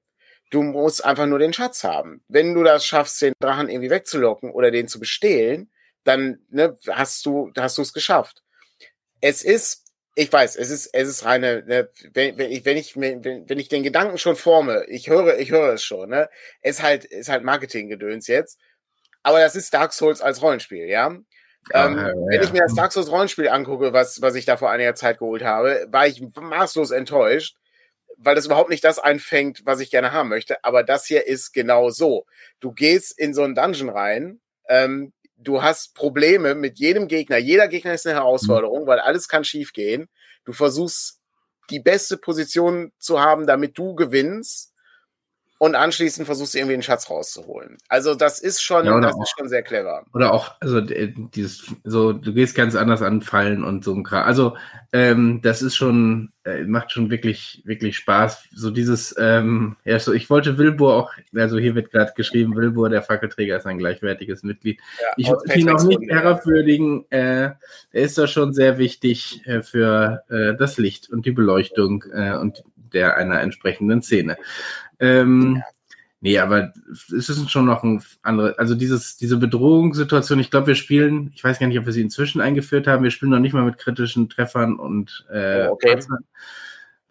[0.53, 2.23] Du musst einfach nur den Schatz haben.
[2.27, 5.71] Wenn du das schaffst, den Drachen irgendwie wegzulocken oder den zu bestehlen,
[6.03, 8.43] dann ne, hast du hast du es geschafft.
[9.19, 12.95] Es ist, ich weiß, es ist es ist reine, ne, wenn, wenn ich wenn ich
[12.95, 16.29] wenn, wenn ich den Gedanken schon forme, ich höre ich höre es schon, ne,
[16.61, 18.59] es halt ist halt Marketinggedöns jetzt.
[19.23, 21.17] Aber das ist Dark Souls als Rollenspiel, ja.
[21.71, 22.13] Ja, ähm, ja.
[22.27, 25.17] Wenn ich mir das Dark Souls Rollenspiel angucke, was, was ich da vor einiger Zeit
[25.17, 27.55] geholt habe, war ich maßlos enttäuscht,
[28.23, 30.63] weil das überhaupt nicht das einfängt, was ich gerne haben möchte.
[30.63, 32.25] Aber das hier ist genau so.
[32.59, 37.37] Du gehst in so einen Dungeon rein, ähm, du hast Probleme mit jedem Gegner.
[37.37, 38.87] Jeder Gegner ist eine Herausforderung, mhm.
[38.87, 40.07] weil alles kann schiefgehen.
[40.45, 41.19] Du versuchst
[41.69, 44.72] die beste Position zu haben, damit du gewinnst.
[45.63, 47.77] Und anschließend versuchst du irgendwie den Schatz rauszuholen.
[47.87, 50.03] Also das ist schon, ja, das auch, ist schon sehr clever.
[50.13, 54.25] Oder auch, also dieses, so, du gehst ganz anders an Fallen und so ein Kram.
[54.25, 54.57] Also
[54.91, 58.49] ähm, das ist schon, äh, macht schon wirklich, wirklich Spaß.
[58.53, 62.89] So dieses, ähm, ja, so ich wollte Wilbur auch, also hier wird gerade geschrieben, Wilbur,
[62.89, 64.81] der Fackelträger, ist ein gleichwertiges Mitglied.
[65.01, 67.05] Ja, ich wollte ihn auch nicht herabwürdigen.
[67.09, 67.57] Äh, er
[67.93, 72.65] ist da schon sehr wichtig äh, für äh, das Licht und die Beleuchtung äh, und
[72.93, 74.37] der einer entsprechenden Szene.
[74.99, 75.63] Ähm, ja.
[76.23, 80.75] Nee, aber es ist schon noch ein andere, also dieses, diese Bedrohungssituation, ich glaube, wir
[80.75, 83.51] spielen, ich weiß gar nicht, ob wir sie inzwischen eingeführt haben, wir spielen noch nicht
[83.51, 85.99] mal mit kritischen Treffern und äh, oh, okay.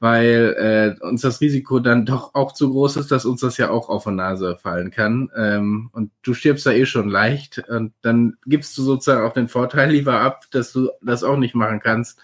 [0.01, 3.69] weil äh, uns das Risiko dann doch auch zu groß ist, dass uns das ja
[3.69, 5.31] auch auf der Nase fallen kann.
[5.37, 9.49] Ähm, und du stirbst da eh schon leicht und dann gibst du sozusagen auch den
[9.49, 12.19] Vorteil lieber ab, dass du das auch nicht machen kannst,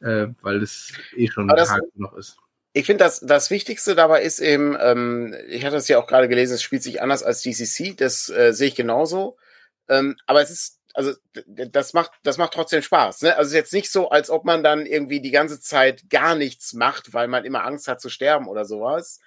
[0.00, 2.36] äh, weil es eh schon hart noch ist
[2.76, 6.28] ich finde, das, das Wichtigste dabei ist eben, ähm, ich hatte es ja auch gerade
[6.28, 9.38] gelesen, es spielt sich anders als DCC, das äh, sehe ich genauso.
[9.88, 11.14] Ähm, aber es ist, also
[11.46, 13.22] das macht, das macht trotzdem Spaß.
[13.22, 13.34] Ne?
[13.34, 16.34] Also es ist jetzt nicht so, als ob man dann irgendwie die ganze Zeit gar
[16.34, 19.20] nichts macht, weil man immer Angst hat zu sterben oder sowas,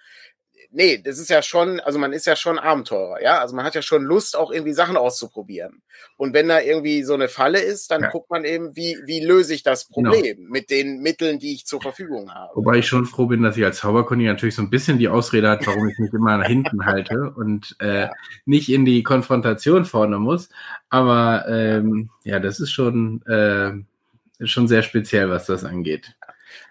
[0.71, 3.39] nee, das ist ja schon, also man ist ja schon Abenteurer, ja.
[3.39, 5.81] Also man hat ja schon Lust, auch irgendwie Sachen auszuprobieren.
[6.17, 8.09] Und wenn da irgendwie so eine Falle ist, dann ja.
[8.09, 10.11] guckt man eben, wie, wie löse ich das genau.
[10.11, 10.51] Problem genau.
[10.51, 12.51] mit den Mitteln, die ich zur Verfügung habe.
[12.55, 15.49] Wobei ich schon froh bin, dass ich als Zauberkunde natürlich so ein bisschen die Ausrede
[15.49, 18.11] hat, warum ich mich immer nach hinten halte und äh, ja.
[18.45, 20.49] nicht in die Konfrontation vorne muss.
[20.89, 23.71] Aber ähm, ja, das ist schon, äh,
[24.45, 26.15] schon sehr speziell, was das angeht.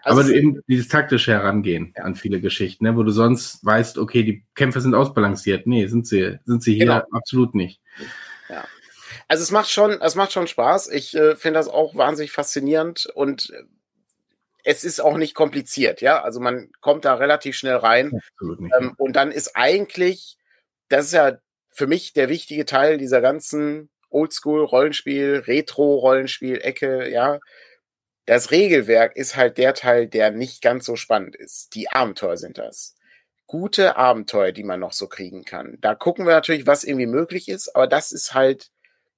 [0.03, 2.03] Also Aber eben dieses taktische Herangehen ja.
[2.03, 5.67] an viele Geschichten, ne, wo du sonst weißt, okay, die Kämpfe sind ausbalanciert.
[5.67, 7.03] Nee, sind sie, sind sie hier genau.
[7.11, 7.81] absolut nicht.
[8.49, 8.65] Ja.
[9.27, 10.89] Also es macht schon, es macht schon Spaß.
[10.89, 13.63] Ich äh, finde das auch wahnsinnig faszinierend und äh,
[14.63, 16.21] es ist auch nicht kompliziert, ja.
[16.21, 18.19] Also man kommt da relativ schnell rein.
[18.33, 18.73] Absolut nicht.
[18.79, 20.37] Ähm, und dann ist eigentlich,
[20.89, 21.37] das ist ja
[21.71, 27.39] für mich der wichtige Teil dieser ganzen Oldschool-Rollenspiel, Retro-Rollenspiel-Ecke, ja,
[28.29, 31.73] das Regelwerk ist halt der Teil, der nicht ganz so spannend ist.
[31.73, 32.93] Die Abenteuer sind das.
[33.47, 35.79] Gute Abenteuer, die man noch so kriegen kann.
[35.81, 38.69] Da gucken wir natürlich, was irgendwie möglich ist, aber das ist halt,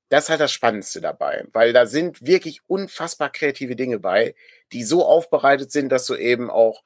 [0.08, 4.34] das ist halt das Spannendste dabei, weil da sind wirklich unfassbar kreative Dinge bei,
[4.72, 6.82] die so aufbereitet sind, dass du eben auch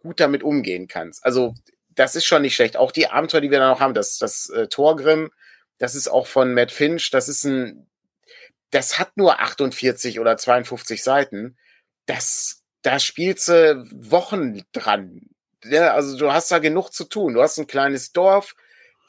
[0.00, 1.24] gut damit umgehen kannst.
[1.24, 1.54] Also,
[1.88, 2.76] das ist schon nicht schlecht.
[2.76, 5.30] Auch die Abenteuer, die wir da noch haben, das, das äh, Torgrim,
[5.78, 7.86] das ist auch von Matt Finch, das ist ein,
[8.70, 11.56] das hat nur 48 oder 52 Seiten
[12.06, 15.30] das, da spielst du Wochen dran.
[15.64, 17.34] Ja, also du hast da genug zu tun.
[17.34, 18.54] Du hast ein kleines Dorf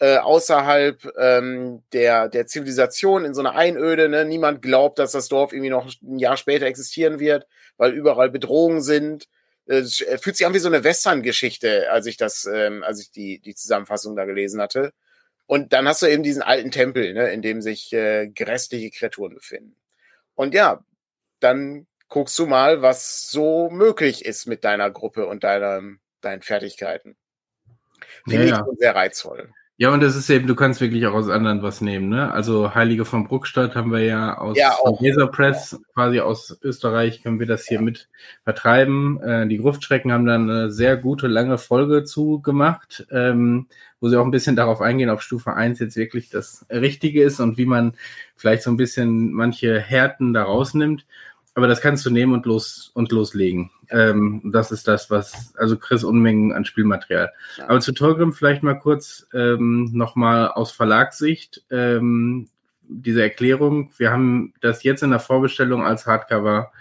[0.01, 4.09] äh, außerhalb ähm, der, der Zivilisation in so einer Einöde.
[4.09, 4.25] Ne?
[4.25, 7.45] Niemand glaubt, dass das Dorf irgendwie noch ein Jahr später existieren wird,
[7.77, 9.27] weil überall Bedrohungen sind.
[9.67, 9.83] Äh,
[10.17, 13.53] fühlt sich an wie so eine Western-Geschichte, als ich das, ähm, als ich die, die
[13.53, 14.91] Zusammenfassung da gelesen hatte.
[15.45, 19.35] Und dann hast du eben diesen alten Tempel, ne, in dem sich äh, grässliche Kreaturen
[19.35, 19.75] befinden.
[20.33, 20.83] Und ja,
[21.39, 25.81] dann guckst du mal, was so möglich ist mit deiner Gruppe und deiner,
[26.19, 27.15] deinen Fertigkeiten.
[28.27, 29.49] Finde ja, ich sehr reizvoll.
[29.77, 32.31] Ja, und das ist eben, du kannst wirklich auch aus anderen was nehmen, ne?
[32.31, 37.39] Also Heilige von Bruckstadt haben wir ja aus ja, Laser Press, quasi aus Österreich, können
[37.39, 37.81] wir das hier ja.
[37.81, 38.07] mit
[38.43, 39.19] vertreiben.
[39.23, 43.69] Äh, die Gruftschrecken haben dann eine sehr gute, lange Folge zugemacht, ähm,
[43.99, 47.39] wo sie auch ein bisschen darauf eingehen, ob Stufe 1 jetzt wirklich das Richtige ist
[47.39, 47.93] und wie man
[48.35, 51.07] vielleicht so ein bisschen manche Härten da rausnimmt
[51.53, 53.71] aber das kannst du nehmen und los und loslegen.
[53.89, 57.33] Ähm, das ist das, was, also Chris Unmengen an Spielmaterial.
[57.57, 57.69] Ja.
[57.69, 62.47] Aber zu Torgrim vielleicht mal kurz ähm, nochmal aus Verlagssicht ähm,
[62.83, 63.91] diese Erklärung.
[63.97, 66.71] Wir haben das jetzt in der Vorbestellung als Hardcover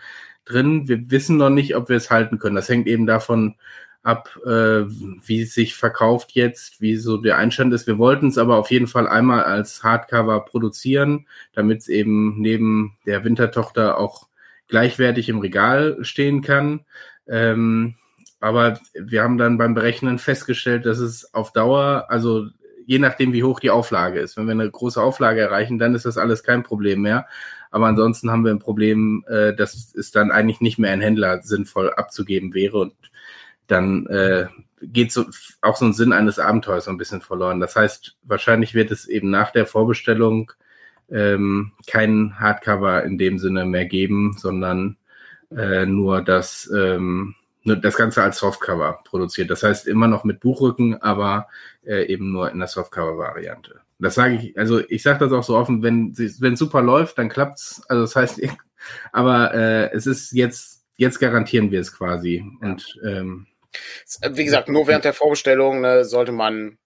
[0.44, 0.88] drin.
[0.88, 2.56] Wir wissen noch nicht, ob wir es halten können.
[2.56, 3.56] Das hängt eben davon
[4.02, 7.86] ab, äh, wie es sich verkauft jetzt, wie so der Einstand ist.
[7.86, 12.96] Wir wollten es aber auf jeden Fall einmal als Hardcover produzieren, damit es eben neben
[13.04, 14.29] der Wintertochter auch
[14.70, 16.86] gleichwertig im Regal stehen kann.
[17.28, 17.96] Ähm,
[18.40, 22.46] aber wir haben dann beim Berechnen festgestellt, dass es auf Dauer, also
[22.86, 26.06] je nachdem, wie hoch die Auflage ist, wenn wir eine große Auflage erreichen, dann ist
[26.06, 27.26] das alles kein Problem mehr.
[27.70, 31.42] Aber ansonsten haben wir ein Problem, äh, dass es dann eigentlich nicht mehr ein Händler
[31.42, 32.94] sinnvoll abzugeben wäre und
[33.66, 34.46] dann äh,
[34.82, 35.26] geht so
[35.60, 37.60] auch so ein Sinn eines Abenteuers so ein bisschen verloren.
[37.60, 40.52] Das heißt, wahrscheinlich wird es eben nach der Vorbestellung
[41.10, 44.96] ähm, kein Hardcover in dem Sinne mehr geben, sondern
[45.56, 47.34] äh, nur das, ähm,
[47.64, 49.50] nur das Ganze als Softcover produziert.
[49.50, 51.48] Das heißt immer noch mit Buchrücken, aber
[51.84, 53.80] äh, eben nur in der Softcover-Variante.
[53.98, 57.28] Das sage ich, also ich sage das auch so offen, wenn wenn super läuft, dann
[57.28, 57.82] klappt's.
[57.88, 58.40] Also das heißt,
[59.12, 62.42] aber äh, es ist jetzt, jetzt garantieren wir es quasi.
[62.62, 63.46] Und ähm,
[64.30, 66.78] wie gesagt, nur während der Vorbestellung ne, sollte man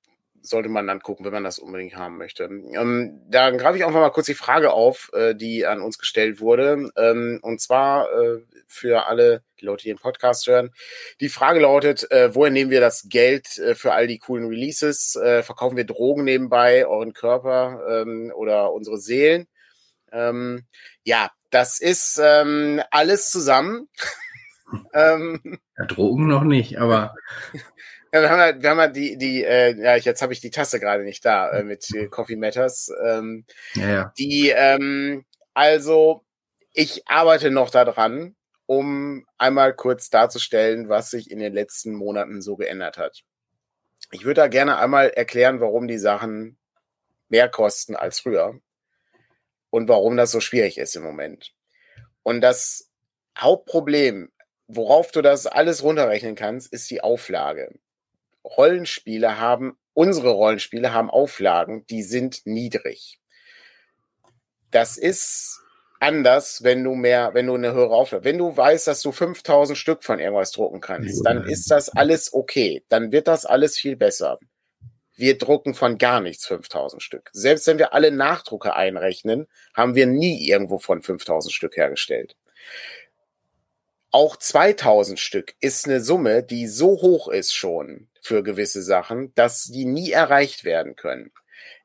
[0.45, 2.45] sollte man dann gucken, wenn man das unbedingt haben möchte.
[2.45, 6.41] Ähm, dann greife ich einfach mal kurz die Frage auf, äh, die an uns gestellt
[6.41, 6.91] wurde.
[6.97, 10.71] Ähm, und zwar äh, für alle die Leute, die den Podcast hören.
[11.21, 15.17] Die Frage lautet, äh, woher nehmen wir das Geld äh, für all die coolen Releases?
[15.17, 19.47] Äh, verkaufen wir Drogen nebenbei, euren Körper ähm, oder unsere Seelen?
[20.13, 20.67] Ähm,
[21.05, 23.89] ja, das ist ähm, alles zusammen.
[24.93, 25.41] ähm,
[25.79, 27.15] ja, Drogen noch nicht, aber
[28.15, 30.51] Ja, wir haben ja, wir haben ja die, die, äh, ja, jetzt habe ich die
[30.51, 32.89] Tasse gerade nicht da äh, mit äh, Coffee Matters.
[33.05, 33.45] Ähm,
[33.75, 34.13] ja, ja.
[34.17, 36.25] Die, ähm, also
[36.73, 38.37] ich arbeite noch daran,
[38.67, 43.25] um einmal kurz darzustellen, was sich in den letzten Monaten so geändert hat.
[44.13, 46.57] Ich würde da gerne einmal erklären, warum die Sachen
[47.29, 48.61] mehr kosten als früher
[49.71, 51.53] und warum das so schwierig ist im Moment.
[52.23, 52.93] Und das
[53.37, 54.31] Hauptproblem,
[54.69, 57.75] worauf du das alles runterrechnen kannst, ist die Auflage.
[58.45, 63.19] Rollenspiele haben, unsere Rollenspiele haben Auflagen, die sind niedrig.
[64.71, 65.61] Das ist
[66.01, 69.79] anders, wenn du mehr, wenn du eine höhere Auflage, wenn du weißt, dass du 5000
[69.79, 72.85] Stück von irgendwas drucken kannst, dann ist das alles okay.
[72.89, 74.39] Dann wird das alles viel besser.
[75.17, 77.31] Wir drucken von gar nichts 5000 Stück.
[77.33, 82.37] Selbst wenn wir alle Nachdrucke einrechnen, haben wir nie irgendwo von 5000 Stück hergestellt.
[84.15, 89.65] Auch 2000 Stück ist eine Summe, die so hoch ist schon, für gewisse Sachen, dass
[89.65, 91.33] die nie erreicht werden können.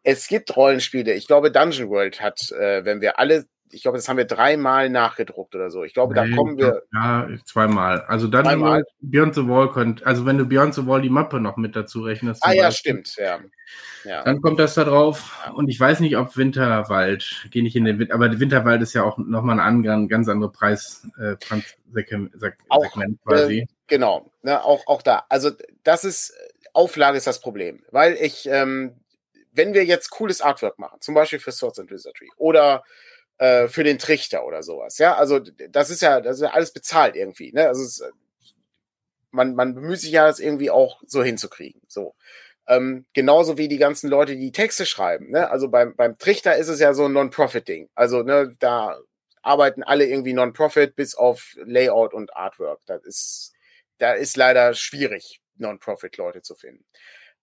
[0.03, 4.09] Es gibt Rollenspiele, ich glaube, Dungeon World hat, äh, wenn wir alle ich glaube, das
[4.09, 5.83] haben wir dreimal nachgedruckt oder so.
[5.83, 6.83] Ich glaube, da kommen wir.
[6.93, 8.01] Ja, zweimal.
[8.01, 8.83] Also dann zweimal.
[9.01, 12.01] Beyond the Wall könnt, also wenn du Beyond the Wall die Mappe noch mit dazu
[12.01, 12.43] rechnest.
[12.43, 13.39] Ah ja, Beispiel, stimmt, ja.
[14.03, 14.23] ja.
[14.23, 15.39] Dann kommt das da drauf.
[15.45, 15.51] Ja.
[15.51, 19.03] Und ich weiß nicht, ob Winterwald, gehe nicht in den Winter, aber Winterwald ist ja
[19.03, 21.35] auch nochmal ein, ganz andere Preis, äh,
[21.93, 23.59] Segment quasi.
[23.59, 25.25] Äh, genau, ne, auch, auch da.
[25.29, 25.51] Also
[25.83, 26.33] das ist,
[26.73, 27.83] Auflage ist das Problem.
[27.91, 28.95] Weil ich, ähm,
[29.51, 32.83] wenn wir jetzt cooles Artwork machen, zum Beispiel für Swords and Wizardry oder
[33.39, 34.97] äh, für den Trichter oder sowas.
[34.97, 37.51] Ja, also das ist ja, das ist ja alles bezahlt irgendwie.
[37.51, 37.67] Ne?
[37.67, 38.03] Also es,
[39.31, 41.81] man, man bemüht sich ja, das irgendwie auch so hinzukriegen.
[41.87, 42.15] So.
[42.67, 45.31] Ähm, genauso wie die ganzen Leute, die Texte schreiben.
[45.31, 45.49] Ne?
[45.49, 47.89] Also beim, beim Trichter ist es ja so ein Non-Profit-Ding.
[47.95, 48.99] Also ne, da
[49.41, 52.81] arbeiten alle irgendwie Non-Profit bis auf Layout und Artwork.
[52.85, 53.53] Das ist,
[53.97, 56.85] da ist leider schwierig, Non-Profit-Leute zu finden.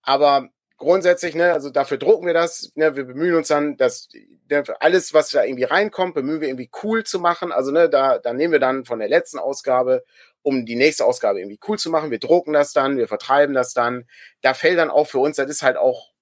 [0.02, 4.08] Aber grundsätzlich, ne, also dafür drucken wir das, ne, wir bemühen uns dann, dass
[4.50, 7.52] ne, alles, was da irgendwie reinkommt, bemühen wir irgendwie cool zu machen.
[7.52, 10.04] Also, ne, da, da nehmen wir dann von der letzten Ausgabe,
[10.42, 12.10] um die nächste Ausgabe irgendwie cool zu machen.
[12.10, 14.06] Wir drucken das dann, wir vertreiben das dann.
[14.42, 16.12] Da fällt dann auch für uns, das ist halt auch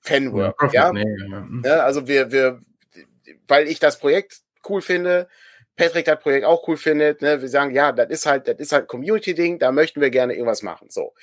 [0.00, 0.86] Fanwork, ja.
[0.86, 0.92] ja?
[0.92, 1.46] Nee, ja.
[1.64, 1.76] ja.
[1.80, 2.60] Also wir, wir,
[3.46, 5.28] weil ich das Projekt cool finde,
[5.78, 8.72] Patrick das Projekt auch cool findet, ne, wir sagen, ja, das ist halt, das ist
[8.72, 10.90] halt Community-Ding, da möchten wir gerne irgendwas machen.
[10.90, 11.14] So.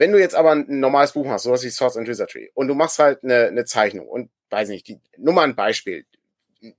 [0.00, 2.74] Wenn du jetzt aber ein normales Buch machst, sowas wie Swords and Wizardry, und du
[2.74, 6.06] machst halt eine, eine Zeichnung und weiß nicht, die, nur mal ein Beispiel.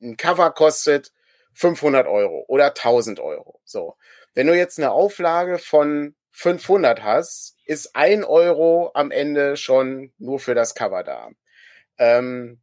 [0.01, 1.13] Ein Cover kostet
[1.53, 3.61] 500 Euro oder 1000 Euro.
[3.63, 3.95] So.
[4.33, 10.39] Wenn du jetzt eine Auflage von 500 hast, ist ein Euro am Ende schon nur
[10.39, 11.29] für das Cover da.
[11.99, 12.59] Ähm,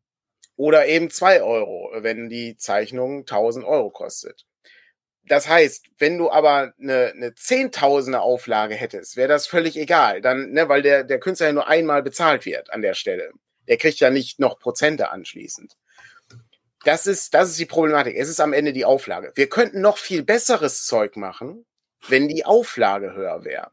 [0.57, 4.45] oder eben zwei Euro, wenn die Zeichnung 1000 Euro kostet.
[5.29, 10.21] Das heißt, wenn du aber eine, eine Zehntausender Auflage hättest, wäre das völlig egal.
[10.21, 13.31] Dann, ne, weil der, der Künstler ja nur einmal bezahlt wird an der Stelle.
[13.69, 15.77] Der kriegt ja nicht noch Prozente anschließend.
[16.85, 18.17] Das ist, das ist die Problematik.
[18.17, 19.33] Es ist am Ende die Auflage.
[19.35, 21.67] Wir könnten noch viel besseres Zeug machen,
[22.09, 23.71] wenn die Auflage höher wäre.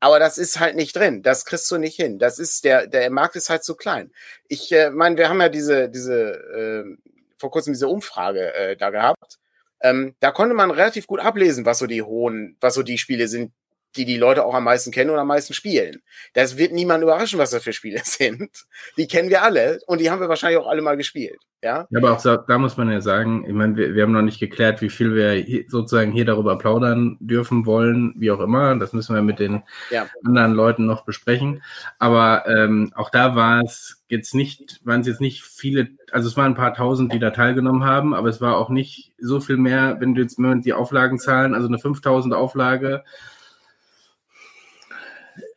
[0.00, 1.22] Aber das ist halt nicht drin.
[1.22, 2.20] Das kriegst du nicht hin.
[2.20, 4.12] Das ist der, der Markt ist halt zu klein.
[4.46, 8.90] Ich äh, meine, wir haben ja diese, diese, äh, vor kurzem diese Umfrage äh, da
[8.90, 9.38] gehabt
[9.80, 13.28] ähm, da konnte man relativ gut ablesen, was so die hohen, was so die Spiele
[13.28, 13.52] sind,
[13.96, 16.02] die die Leute auch am meisten kennen und am meisten spielen.
[16.34, 18.50] Das wird niemand überraschen, was das für Spiele sind.
[18.96, 21.38] Die kennen wir alle und die haben wir wahrscheinlich auch alle mal gespielt.
[21.60, 24.12] Ja, ja aber auch da, da muss man ja sagen, ich meine, wir, wir haben
[24.12, 28.38] noch nicht geklärt, wie viel wir hier, sozusagen hier darüber plaudern dürfen wollen, wie auch
[28.38, 28.76] immer.
[28.76, 30.06] Das müssen wir mit den ja.
[30.24, 31.62] anderen Leuten noch besprechen.
[31.98, 36.36] Aber ähm, auch da war es jetzt nicht, waren es jetzt nicht viele, also es
[36.36, 39.56] waren ein paar tausend, die da teilgenommen haben, aber es war auch nicht so viel
[39.56, 43.02] mehr, wenn du jetzt wenn die Auflagen zahlen, also eine 5000 Auflage,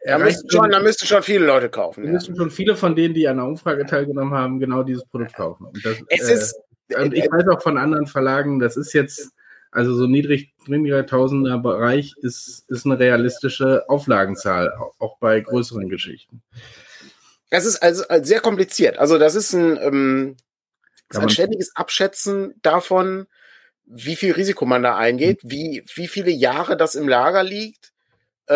[0.03, 2.01] da müssten, schon, da müssten schon viele Leute kaufen.
[2.01, 2.13] Da ja.
[2.13, 5.65] müssten schon viele von denen, die an der Umfrage teilgenommen haben, genau dieses Produkt kaufen.
[5.65, 6.55] Und, das, es äh, ist,
[6.97, 9.29] und ich weiß auch von anderen Verlagen, das ist jetzt,
[9.71, 16.41] also so niedrig, niedriger Tausender Bereich ist, ist eine realistische Auflagenzahl, auch bei größeren Geschichten.
[17.49, 18.97] Das ist also sehr kompliziert.
[18.97, 20.37] Also das ist ein, ähm,
[21.09, 23.27] ist ein ständiges Abschätzen davon,
[23.85, 27.91] wie viel Risiko man da eingeht, wie, wie viele Jahre das im Lager liegt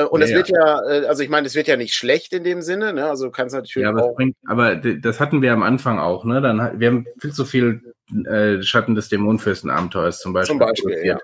[0.04, 2.44] und es Ja, wird ja, äh, also ich meine, es wird ja nicht schlecht in
[2.44, 3.06] dem Sinne, ne?
[3.10, 4.16] Also du kannst natürlich Ja, aber, auch.
[4.16, 6.42] bringt, aber das hatten wir am Anfang auch, ne?
[6.42, 7.82] Dann, wir haben viel zu viel
[8.26, 10.54] äh, Schatten des Dämonenfürsten-Abenteuers zum Beispiel.
[10.54, 11.22] Zum Beispiel, produziert.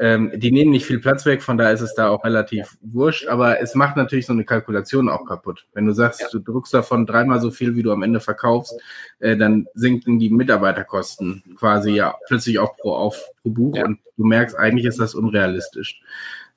[0.00, 3.26] Ähm, die nehmen nicht viel Platz weg, von daher ist es da auch relativ wurscht,
[3.26, 5.66] aber es macht natürlich so eine Kalkulation auch kaputt.
[5.74, 6.28] Wenn du sagst, Ja.
[6.30, 8.80] du druckst davon dreimal so viel, wie du am Ende verkaufst,
[9.18, 13.86] äh, dann sinken die Mitarbeiterkosten quasi ja plötzlich auch pro, auf, pro Buch Ja.
[13.86, 16.00] und du merkst, eigentlich ist das unrealistisch.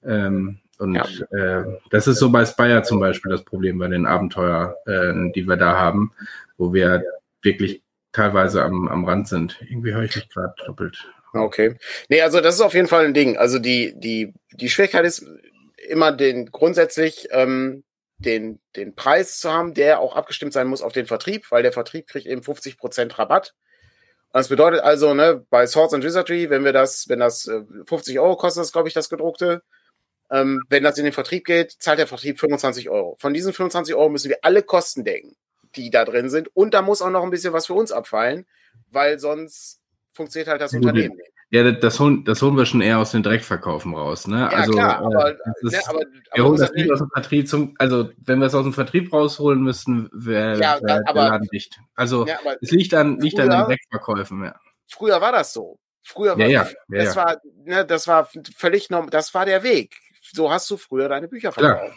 [0.03, 1.05] Ähm, und Ja.
[1.31, 5.47] äh, das ist so bei Spire zum Beispiel das Problem bei den Abenteuer, äh, die
[5.47, 6.11] wir da haben,
[6.57, 7.03] wo wir
[7.43, 9.57] wirklich teilweise am, am Rand sind.
[9.61, 10.97] Irgendwie höre ich mich gerade doppelt.
[11.33, 11.77] Okay.
[12.09, 13.37] Nee, also das ist auf jeden Fall ein Ding.
[13.37, 15.25] Also die, die, die Schwierigkeit ist
[15.87, 17.83] immer den grundsätzlich ähm,
[18.17, 21.71] den, den Preis zu haben, der auch abgestimmt sein muss auf den Vertrieb, weil der
[21.71, 23.53] Vertrieb kriegt eben 50% Rabatt.
[24.33, 27.61] Und das bedeutet also, ne, bei Swords and Wizardry, wenn wir das, wenn das äh,
[27.85, 29.61] 50 Euro kostet, das glaube ich, das gedruckte,
[30.31, 33.17] ähm, wenn das in den Vertrieb geht, zahlt der Vertrieb 25 Euro.
[33.19, 35.35] Von diesen 25 Euro müssen wir alle Kosten decken,
[35.75, 36.49] die da drin sind.
[36.55, 38.45] Und da muss auch noch ein bisschen was für uns abfallen,
[38.89, 39.79] weil sonst
[40.13, 41.27] funktioniert halt das Unternehmen nicht.
[41.53, 44.25] Ja, das, das, holen, das holen wir schon eher aus den Direktverkaufen raus.
[44.25, 44.39] Ne?
[44.39, 46.75] Ja, also, klar, äh, aber, das ist, ne, aber, wir aber holen muss das das
[46.77, 50.57] nicht aus dem Vertrieb zum, also wenn wir es aus dem Vertrieb rausholen müssten, wäre
[50.61, 51.77] Ja, wär der aber- Laden dicht.
[51.93, 54.55] Also ja, es liegt an, liegt an den Früher- Direktverkäufen, ja.
[54.87, 55.77] früher war das so.
[56.03, 57.25] Früher war, Ja, ja, ja, das ja.
[57.25, 59.97] war, ne, das war völlig normal, das war der Weg.
[60.33, 61.95] So hast du früher deine Bücher verkauft.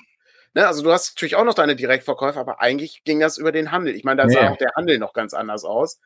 [0.55, 3.73] Ne, also du hast natürlich auch noch deine Direktverkäufe, aber eigentlich ging das über den
[3.73, 3.95] Handel.
[3.97, 4.51] Ich meine, da Ja, sah ja.
[4.53, 6.01] auch der Handel noch ganz anders aus.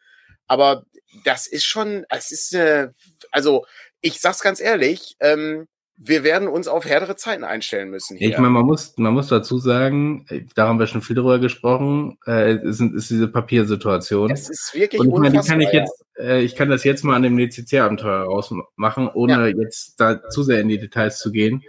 [0.46, 0.84] Aber
[1.24, 2.88] das ist schon, es ist, äh,
[3.30, 3.66] also
[4.00, 5.68] ich sag's ganz ehrlich, ähm,
[6.00, 8.16] wir werden uns auf härtere Zeiten einstellen müssen.
[8.16, 8.28] Hier.
[8.30, 11.40] Ich meine, man muss, man muss dazu sagen, äh, da haben wir schon viel drüber
[11.40, 14.30] gesprochen, äh, ist, ist diese Papiersituation.
[14.30, 15.80] es ist wirklich Und ich meine, die kann ich ja.
[15.80, 20.44] jetzt, äh, ich kann das jetzt mal an dem DCC-Abenteuer rausmachen, ohne jetzt da zu
[20.44, 21.64] sehr in die Details zu gehen.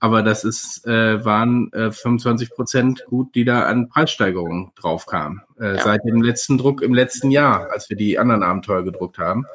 [0.00, 5.42] Aber das ist, äh, waren äh, 25 Prozent gut, die da an Preissteigerungen drauf kamen.
[5.58, 5.82] Äh, Ja.
[5.82, 9.46] Seit dem letzten Druck im letzten Jahr, als wir die anderen Abenteuer gedruckt haben.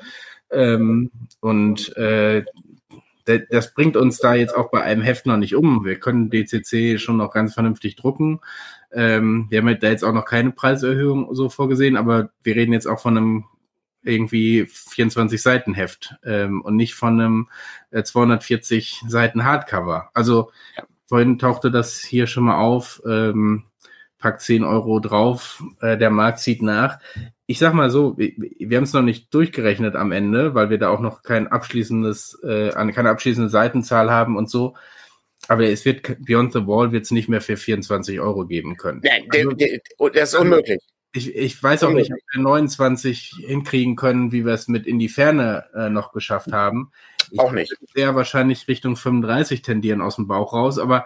[0.52, 2.44] Ähm, und äh,
[3.26, 5.86] das bringt uns da jetzt auch bei einem Heft noch nicht um.
[5.86, 8.41] Wir können DCC schon noch ganz vernünftig drucken.
[8.91, 12.86] Ähm, wir haben da jetzt auch noch keine Preiserhöhung so vorgesehen, aber wir reden jetzt
[12.86, 13.46] auch von einem
[14.04, 17.49] irgendwie 24 Seiten Heft ähm, und nicht von einem
[17.91, 20.10] äh, 240 Seiten Hardcover.
[20.14, 20.84] Also Ja.
[21.08, 23.66] vorhin tauchte das hier schon mal auf, ähm,
[24.20, 26.99] packt 10 Euro drauf, äh, der Markt zieht nach.
[27.45, 30.78] Ich sag mal so, wir, wir haben es noch nicht durchgerechnet am Ende, weil wir
[30.78, 34.76] da auch noch kein abschließendes, äh, eine- keine abschließende Seitenzahl haben und so.
[35.49, 39.01] Aber es wird Beyond the Wall wird es nicht mehr für 24 Euro geben können.
[39.04, 40.80] Nein, Also- das ist unmöglich.
[41.16, 44.97] Ich, ich weiß auch nicht, ob wir 29 hinkriegen können, wie wir es mit in
[44.97, 46.91] die Ferne äh, noch geschafft haben.
[47.30, 47.72] Ich Auch nicht.
[47.72, 51.05] würde Sehr wahrscheinlich Richtung 35 tendieren aus dem Bauch raus, aber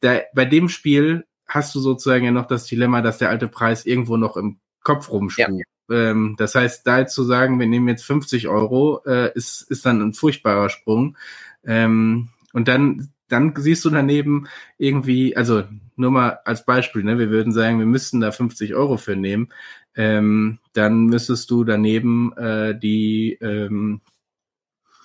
[0.00, 3.86] da, bei dem Spiel hast du sozusagen ja noch das Dilemma, dass der alte Preis
[3.86, 5.64] irgendwo noch im Kopf rumschwubt.
[5.90, 9.84] Ähm, das heißt, da jetzt zu sagen, wir nehmen jetzt 50 Euro, äh, ist, ist
[9.84, 11.16] dann ein furchtbarer Sprung.
[11.64, 14.46] Ähm, und dann, dann siehst du daneben
[14.78, 15.64] irgendwie, also
[15.96, 19.48] nur mal als Beispiel, ne, wir würden sagen, wir müssten da 50 Euro für nehmen.
[19.96, 24.00] Ähm, dann müsstest du daneben äh, die ähm,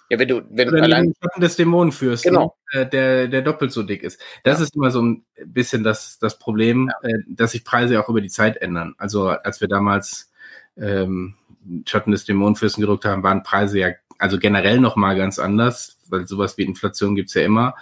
[0.10, 2.58] Ja, wenn du, wenn du allein, den Schatten des Dämonenfürsten, Genau.
[2.72, 4.20] äh, der, der doppelt so dick ist.
[4.44, 4.64] Das Ja.
[4.66, 8.30] ist immer so ein bisschen das, das Problem, äh, dass sich Preise auch über die
[8.30, 8.96] Zeit ändern.
[8.98, 10.32] Also als wir damals
[10.82, 11.36] ähm,
[11.86, 16.28] Schatten des Dämonenfürsten gedruckt haben, waren Preise ja also generell noch mal ganz anders, weil
[16.28, 17.76] sowas wie Inflation gibt's ja immer.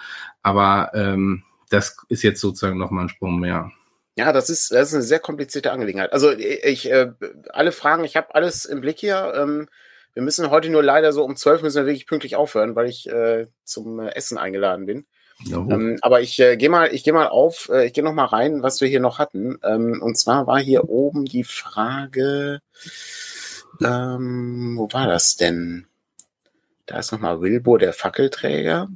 [0.43, 3.71] Aber ähm, das ist jetzt sozusagen noch mal ein Sprung mehr.
[4.15, 6.13] ja, das ist, das ist eine sehr komplizierte Angelegenheit.
[6.13, 7.11] Also ich, äh,
[7.49, 9.33] alle Fragen, ich habe alles im Blick hier.
[9.35, 9.67] Ähm,
[10.13, 13.07] wir müssen heute nur leider so um zwölf müssen wir wirklich pünktlich aufhören, weil ich
[13.09, 15.05] äh, zum äh, Essen eingeladen bin.
[15.43, 18.13] Ja, Ähm, aber ich äh, gehe mal, ich gehe mal auf, äh, ich gehe noch
[18.13, 19.59] mal rein, was wir hier noch hatten.
[19.63, 22.61] Ähm, und zwar war hier oben die Frage,
[23.83, 25.87] ähm, wo war das denn?
[26.87, 28.87] Da ist noch mal Wilbur, der Fackelträger.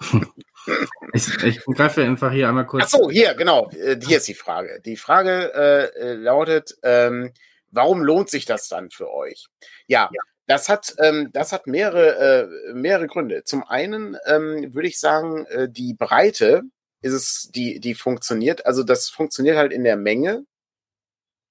[1.12, 2.84] ich, ich greife einfach hier einmal kurz.
[2.84, 3.68] Ach so, hier, genau.
[3.70, 4.80] Äh, hier ist die Frage.
[4.84, 7.32] Die Frage äh, äh, lautet, ähm,
[7.72, 9.48] warum lohnt sich das dann für euch?
[9.86, 10.08] Ja,
[10.50, 13.44] das hat, ähm, das hat mehrere, äh, mehrere Gründe.
[13.44, 16.62] Zum einen ähm, würde ich sagen, äh, die Breite
[17.02, 18.66] ist es, die, die funktioniert.
[18.66, 20.44] Also das funktioniert halt in der Menge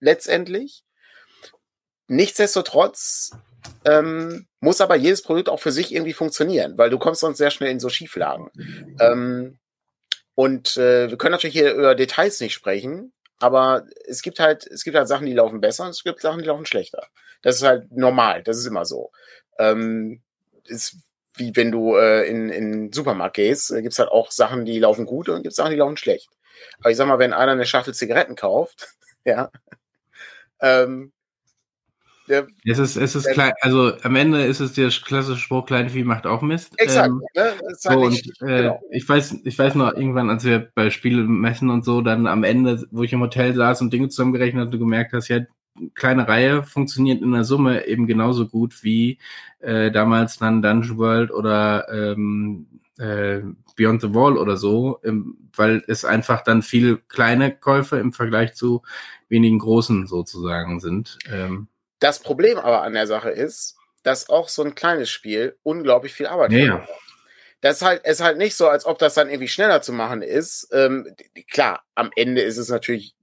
[0.01, 0.83] letztendlich.
[2.09, 3.31] Nichtsdestotrotz
[3.85, 7.51] ähm, muss aber jedes Produkt auch für sich irgendwie funktionieren, weil du kommst sonst sehr
[7.51, 8.49] schnell in so Schieflagen.
[8.99, 9.59] Ähm,
[10.35, 14.83] und äh, wir können natürlich hier über Details nicht sprechen, aber es gibt halt, es
[14.83, 17.07] gibt halt Sachen, die laufen besser und es gibt Sachen, die laufen schlechter.
[17.41, 19.11] Das ist halt normal, das ist immer so.
[19.57, 20.21] Ähm,
[20.67, 20.97] es
[21.39, 24.79] wie wenn du äh, in, in den Supermarkt gehst, äh, gibt's halt auch Sachen, die
[24.79, 26.29] laufen gut und gibt's Sachen, die laufen schlecht.
[26.79, 28.89] Aber ich sag mal, wenn einer eine Schachtel Zigaretten kauft,
[29.25, 29.49] ja,
[30.61, 31.13] ähm,
[32.29, 35.89] der, es ist, es ist klein, also am Ende ist es der klassische Spruch, kleine
[35.89, 36.73] Vieh macht auch Mist.
[36.77, 37.09] Exakt.
[37.09, 37.43] Ähm, ne?
[37.43, 38.81] halt so, nicht, und, äh, genau.
[38.91, 42.85] ich weiß, ich weiß noch irgendwann, als wir bei Spielemessen und so, dann am Ende,
[42.91, 45.39] wo ich im Hotel saß und Dinge zusammengerechnet hatte, gemerkt hast, ja,
[45.95, 49.17] kleine Reihe funktioniert in der Summe eben genauso gut wie
[49.59, 52.67] äh, damals dann Dungeon World oder ähm,
[52.97, 53.41] äh,
[53.75, 58.53] Beyond the Wall oder so, ähm, weil es einfach dann viel kleine Käufe im Vergleich
[58.53, 58.81] zu
[59.29, 61.17] wenigen großen sozusagen sind.
[61.31, 61.68] Ähm,
[61.99, 66.27] das Problem aber an der Sache ist, dass auch so ein kleines Spiel unglaublich viel
[66.27, 66.89] Arbeit ja, hat.
[67.61, 70.21] Das ist halt, ist halt nicht so, als ob das dann irgendwie schneller zu machen
[70.21, 70.69] ist.
[70.71, 71.13] Ähm,
[71.51, 73.15] klar, am Ende ist es natürlich,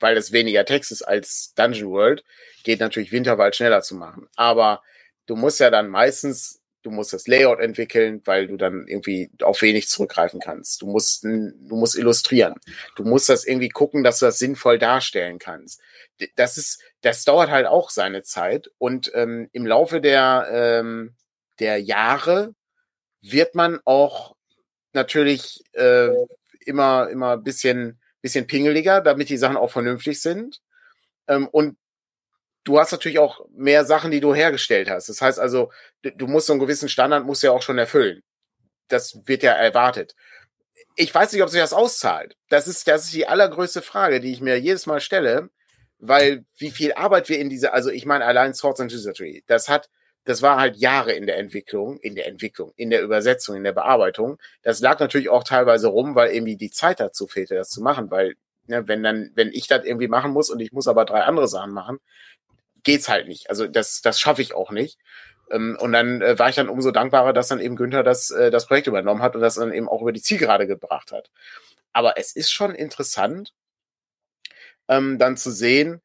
[0.00, 2.24] weil es weniger Text ist als Dungeon World,
[2.62, 4.28] geht natürlich Winterwald schneller zu machen.
[4.36, 4.82] Aber
[5.26, 9.62] du musst ja dann meistens du musst das Layout entwickeln, weil du dann irgendwie auf
[9.62, 10.82] wenig zurückgreifen kannst.
[10.82, 12.54] Du musst, du musst illustrieren.
[12.94, 15.80] Du musst das irgendwie gucken, dass du das sinnvoll darstellen kannst.
[16.36, 18.70] Das ist, das dauert halt auch seine Zeit.
[18.78, 21.14] Und ähm, im Laufe der, ähm,
[21.58, 22.54] der Jahre
[23.22, 24.36] wird man auch
[24.92, 26.10] natürlich äh,
[26.66, 30.60] immer, immer bisschen, bisschen pingeliger, damit die Sachen auch vernünftig sind.
[31.28, 31.78] Ähm, und
[32.64, 35.08] du hast natürlich auch mehr Sachen, die du hergestellt hast.
[35.08, 35.70] Das heißt also,
[36.02, 38.22] du musst so einen gewissen Standard musst ja auch schon erfüllen.
[38.88, 40.14] Das wird ja erwartet.
[40.96, 42.36] Ich weiß nicht, ob sich das auszahlt.
[42.48, 45.50] Das ist, das ist die allergrößte Frage, die ich mir jedes Mal stelle,
[45.98, 49.68] weil wie viel Arbeit wir in diese, also ich meine allein Swords and Wizardry, das
[49.68, 49.90] hat,
[50.24, 53.72] das war halt Jahre in der Entwicklung, in der Entwicklung, in der Übersetzung, in der
[53.72, 54.38] Bearbeitung.
[54.62, 58.10] Das lag natürlich auch teilweise rum, weil irgendwie die Zeit dazu fehlte, das zu machen,
[58.10, 58.34] weil
[58.66, 61.48] ne, wenn dann, wenn ich das irgendwie machen muss und ich muss aber drei andere
[61.48, 61.98] Sachen machen,
[62.84, 63.50] geht's halt nicht.
[63.50, 64.98] Also das, das schaffe ich auch nicht.
[65.50, 68.50] Ähm, und dann äh, war ich dann umso dankbarer, dass dann eben Günther das, äh,
[68.50, 71.30] das Projekt übernommen hat und das dann eben auch über die Zielgerade gebracht hat.
[71.92, 73.54] Aber es ist schon interessant,
[74.88, 76.00] ähm, dann zu sehen,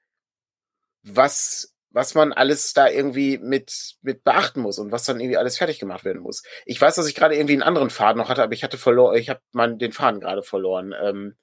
[1.04, 5.58] was, was man alles da irgendwie mit, mit beachten muss und was dann irgendwie alles
[5.58, 6.44] fertig gemacht werden muss.
[6.66, 9.18] Ich weiß, dass ich gerade irgendwie einen anderen Faden noch hatte, aber ich hatte verloren,
[9.18, 9.42] ich habe
[9.78, 10.94] den Faden gerade verloren.
[11.02, 11.38] Ähm,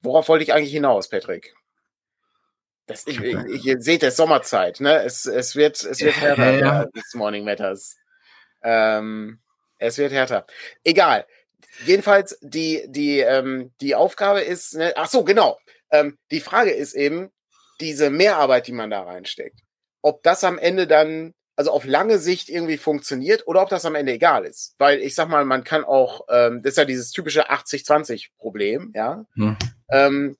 [0.00, 1.54] worauf wollte ich eigentlich hinaus, Patrick?
[2.86, 5.02] Das, ich, ich, ihr seht, es Sommerzeit, ne?
[5.02, 6.86] Es, es wird, es wird härter, ja, ja.
[6.92, 7.96] This Morning Matters.
[8.62, 9.40] Ähm,
[9.78, 10.46] es wird härter.
[10.84, 11.26] Egal.
[11.84, 15.58] Jedenfalls, die, die, ähm, die Aufgabe ist, ne, ach so, genau.
[15.90, 17.32] Ähm, die Frage ist eben,
[17.80, 19.60] diese Mehrarbeit, die man da reinsteckt,
[20.02, 23.94] ob das am Ende dann, also auf lange Sicht irgendwie funktioniert oder ob das am
[23.94, 24.74] Ende egal ist.
[24.78, 29.24] Weil ich sag mal, man kann auch, ähm, das ist ja dieses typische 80-20-Problem, ja.
[29.34, 29.56] Hm.
[29.90, 30.36] Ähm,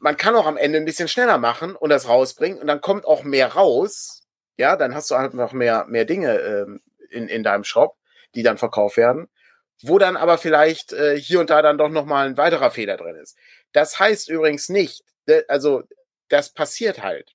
[0.00, 3.04] man kann auch am Ende ein bisschen schneller machen und das rausbringen und dann kommt
[3.04, 4.22] auch mehr raus.
[4.56, 6.80] Ja, dann hast du halt noch mehr, mehr Dinge ähm,
[7.10, 7.96] in, in deinem Shop,
[8.34, 9.28] die dann verkauft werden,
[9.82, 13.16] wo dann aber vielleicht äh, hier und da dann doch nochmal ein weiterer Fehler drin
[13.16, 13.36] ist.
[13.72, 15.04] Das heißt übrigens nicht,
[15.48, 15.82] also
[16.28, 17.34] das passiert halt.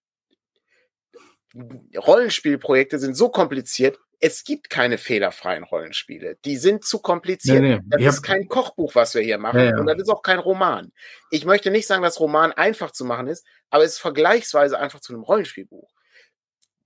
[1.95, 6.37] Rollenspielprojekte sind so kompliziert, es gibt keine fehlerfreien Rollenspiele.
[6.45, 7.61] Die sind zu kompliziert.
[7.61, 7.81] Nee, nee.
[7.85, 9.59] Das ich ist kein Kochbuch, was wir hier machen.
[9.59, 9.79] Ja, ja.
[9.79, 10.91] Und das ist auch kein Roman.
[11.31, 14.99] Ich möchte nicht sagen, dass Roman einfach zu machen ist, aber es ist vergleichsweise einfach
[14.99, 15.89] zu einem Rollenspielbuch.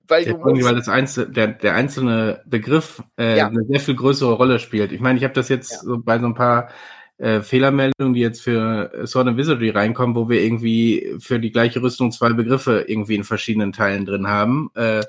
[0.08, 3.48] Weil, du musst, weil das einzelne, der, der einzelne Begriff äh, ja.
[3.48, 4.92] eine sehr viel größere Rolle spielt.
[4.92, 6.72] Ich meine, ich habe das jetzt so bei so ein paar
[7.20, 11.82] äh, Fehlermeldungen, die jetzt für Sword and Wizardry reinkommen, wo wir irgendwie für die gleiche
[11.82, 14.72] Rüstung zwei Begriffe irgendwie in verschiedenen Teilen drin haben.
[14.74, 15.04] Äh,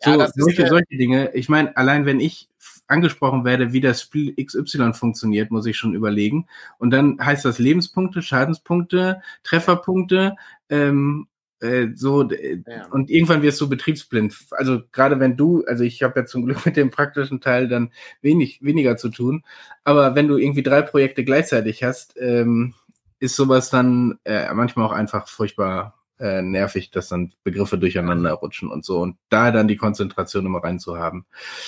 [0.00, 1.30] so, ja, solche, ist, solche Dinge.
[1.34, 2.48] Ich meine, allein wenn ich
[2.86, 6.46] angesprochen werde, wie das Spiel XY funktioniert, muss ich schon überlegen.
[6.78, 10.36] Und dann heißt das Lebenspunkte, Schadenspunkte, Trefferpunkte,
[10.70, 11.28] ähm,
[11.60, 12.86] äh, so ja.
[12.90, 14.34] und irgendwann wirst du betriebsblind.
[14.52, 17.92] Also gerade wenn du, also ich habe ja zum Glück mit dem praktischen Teil dann
[18.22, 19.44] wenig weniger zu tun,
[19.84, 22.74] aber wenn du irgendwie drei Projekte gleichzeitig hast, ähm,
[23.20, 28.70] ist sowas dann äh, manchmal auch einfach furchtbar äh, nervig, dass dann Begriffe durcheinander rutschen
[28.70, 31.26] und so und da dann die Konzentration immer rein zu haben.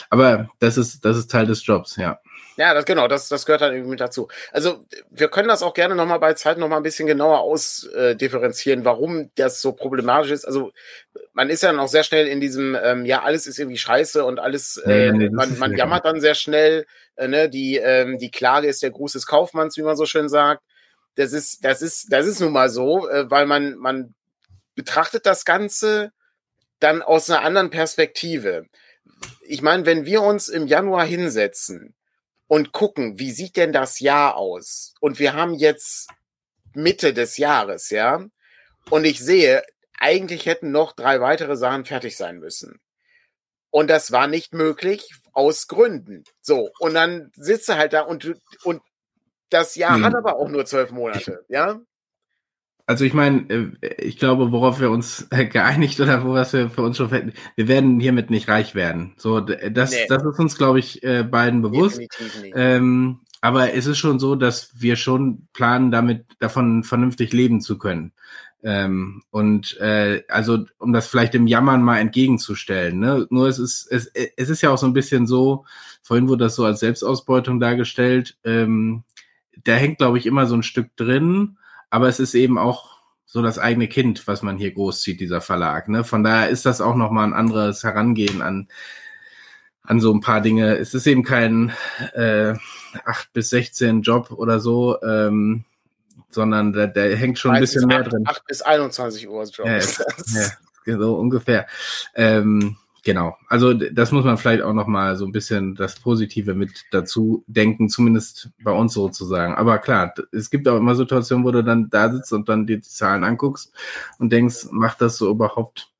[0.08, 2.20] Aber das ist, das ist Teil des Jobs, ja.
[2.56, 4.28] Ja, das genau, das, das gehört dann irgendwie mit dazu.
[4.52, 8.84] Also wir können das auch gerne nochmal bei Zeit nochmal ein bisschen genauer ausdifferenzieren, äh,
[8.84, 10.44] warum das so problematisch ist.
[10.44, 10.72] Also
[11.32, 14.24] man ist ja dann auch sehr schnell in diesem, ähm, ja, alles ist irgendwie scheiße
[14.24, 16.84] und alles, äh, nee, man, man jammert dann sehr schnell,
[17.16, 20.28] äh, ne, die, ähm, die Klage ist der Gruß des Kaufmanns, wie man so schön
[20.28, 20.62] sagt.
[21.14, 24.14] Das ist, das ist, das ist nun mal so, äh, weil man, man
[24.74, 26.12] betrachtet das Ganze
[26.78, 28.66] dann aus einer anderen Perspektive.
[29.42, 31.94] Ich meine, wenn wir uns im Januar hinsetzen
[32.46, 34.94] und gucken, wie sieht denn das Jahr aus?
[35.00, 36.08] Und wir haben jetzt
[36.74, 38.24] Mitte des Jahres, ja?
[38.88, 39.62] Und ich sehe,
[39.98, 42.80] eigentlich hätten noch drei weitere Sachen fertig sein müssen.
[43.70, 46.24] Und das war nicht möglich aus Gründen.
[46.40, 48.82] So, und dann sitzt er halt da und, und
[49.48, 50.04] das Jahr hm.
[50.04, 51.80] hat aber auch nur zwölf Monate, ja?
[52.90, 56.96] Also ich meine, äh, ich glaube, worauf wir uns geeinigt oder worauf wir für uns
[56.96, 59.14] schon fetten, wir werden hiermit nicht reich werden.
[59.16, 60.06] So, das, nee.
[60.08, 62.00] das ist uns, glaube ich, äh, beiden bewusst.
[62.52, 67.78] Ähm, aber es ist schon so, dass wir schon planen, damit davon vernünftig leben zu
[67.78, 68.10] können.
[68.64, 72.98] Ähm, und äh, also um das vielleicht dem Jammern mal entgegenzustellen.
[72.98, 73.24] Ne?
[73.30, 75.64] Nur es ist es, es ist ja auch so ein bisschen so.
[76.02, 78.36] Vorhin wurde das so als Selbstausbeutung dargestellt.
[78.42, 79.04] Ähm,
[79.62, 81.56] da hängt, glaube ich, immer so ein Stück drin,
[81.90, 82.90] aber es ist eben auch
[83.26, 85.88] so das eigene Kind, was man hier großzieht, dieser Verlag.
[85.88, 86.02] Ne?
[86.02, 88.68] Von daher ist das auch nochmal ein anderes Herangehen an,
[89.82, 90.76] an so ein paar Dinge.
[90.76, 91.72] Es ist eben kein
[92.14, 92.54] äh,
[93.04, 95.64] 8 bis 16 Job oder so, ähm,
[96.28, 98.24] sondern der, der hängt schon ein bisschen mehr 8, drin.
[98.26, 99.66] 8 bis 21 Uhr Job.
[99.66, 99.78] Ja,
[100.86, 101.66] ja, so ungefähr.
[102.14, 103.36] Ähm, genau.
[103.48, 107.44] Also das muss man vielleicht auch noch mal so ein bisschen das Positive mit dazu
[107.46, 109.54] denken, zumindest bei uns sozusagen.
[109.54, 112.80] Aber klar, es gibt auch immer Situationen, wo du dann da sitzt und dann die
[112.80, 113.72] Zahlen anguckst
[114.18, 115.90] und denkst, macht das so überhaupt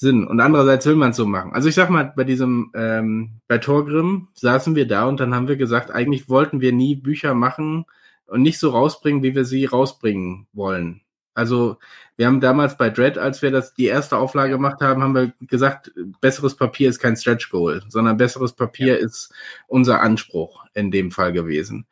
[0.00, 0.26] Sinn?
[0.26, 1.52] Und andererseits will man es so machen.
[1.52, 5.48] Also ich sag mal, bei diesem, ähm, bei Torgrim saßen wir da und dann haben
[5.48, 7.84] wir gesagt, eigentlich wollten wir nie Bücher machen
[8.26, 11.00] und nicht so rausbringen, wie wir sie rausbringen wollen.
[11.38, 11.78] Also
[12.16, 15.32] wir haben damals bei Dread, als wir das die erste Auflage gemacht haben, haben wir
[15.46, 19.04] gesagt, besseres Papier ist kein Stretch Goal, sondern besseres Papier ja.
[19.04, 19.32] ist
[19.68, 21.86] unser Anspruch in dem Fall gewesen.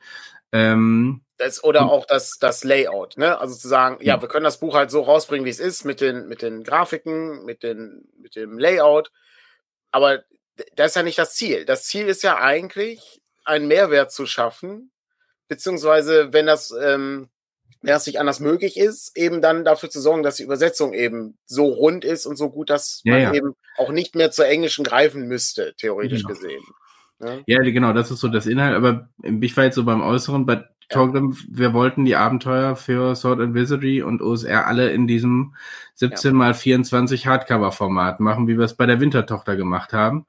[0.50, 3.38] Ähm, das, oder auch das, das Layout, ne?
[3.38, 6.00] Also zu sagen, ja, wir können das Buch halt so rausbringen, wie es ist, mit
[6.00, 9.12] den, mit den Grafiken, mit, den, mit dem Layout.
[9.92, 10.24] Aber
[10.74, 11.66] das ist ja nicht das Ziel.
[11.66, 14.90] Das Ziel ist ja eigentlich, einen Mehrwert zu schaffen,
[15.46, 17.28] beziehungsweise wenn das ähm,
[17.82, 21.38] wenn das nicht anders möglich ist, eben dann dafür zu sorgen, dass die Übersetzung eben
[21.46, 23.34] so rund ist und so gut, dass ja, man ja.
[23.34, 26.34] eben auch nicht mehr zur englischen greifen müsste, theoretisch genau.
[26.34, 26.62] gesehen.
[27.20, 27.38] Ja?
[27.46, 30.64] ja, genau, das ist so das Inhalt, aber ich war jetzt so beim Äußeren, bei
[30.88, 35.56] Torgrim, wir wollten die Abenteuer für Sword and Wizardry und OSR alle in diesem
[35.94, 40.26] 17 mal 24 Hardcover-Format machen, wie wir es bei der Wintertochter gemacht haben.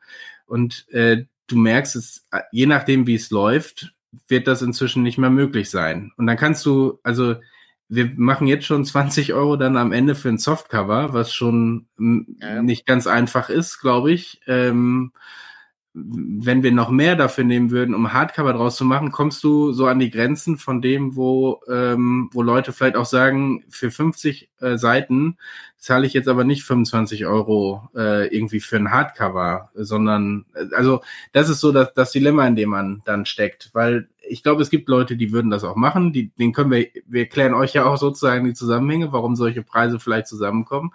[0.48, 3.94] Und äh, du merkst es, je nachdem, wie es läuft,
[4.28, 6.12] wird das inzwischen nicht mehr möglich sein.
[6.18, 7.36] Und dann kannst du, also
[7.90, 12.62] wir machen jetzt schon 20 Euro dann am Ende für ein Softcover, was schon ja.
[12.62, 14.42] nicht ganz einfach ist, glaube ich.
[14.48, 15.14] Ähm,
[16.00, 19.88] wenn wir noch mehr dafür nehmen würden, um Hardcover draus zu machen, kommst du so
[19.88, 24.78] an die Grenzen von dem, wo, ähm, wo Leute vielleicht auch sagen, für 50 äh,
[24.78, 25.38] Seiten
[25.78, 30.46] zahle ich jetzt aber nicht 25 Euro äh, irgendwie für ein Hardcover, sondern,
[30.76, 31.02] also
[31.34, 34.70] das ist so das, das Dilemma, in dem man dann steckt, weil ich glaube, es
[34.70, 37.86] gibt Leute, die würden das auch machen, die, den können wir, wir erklären euch ja
[37.86, 40.92] auch sozusagen die Zusammenhänge, warum solche Preise vielleicht zusammenkommen.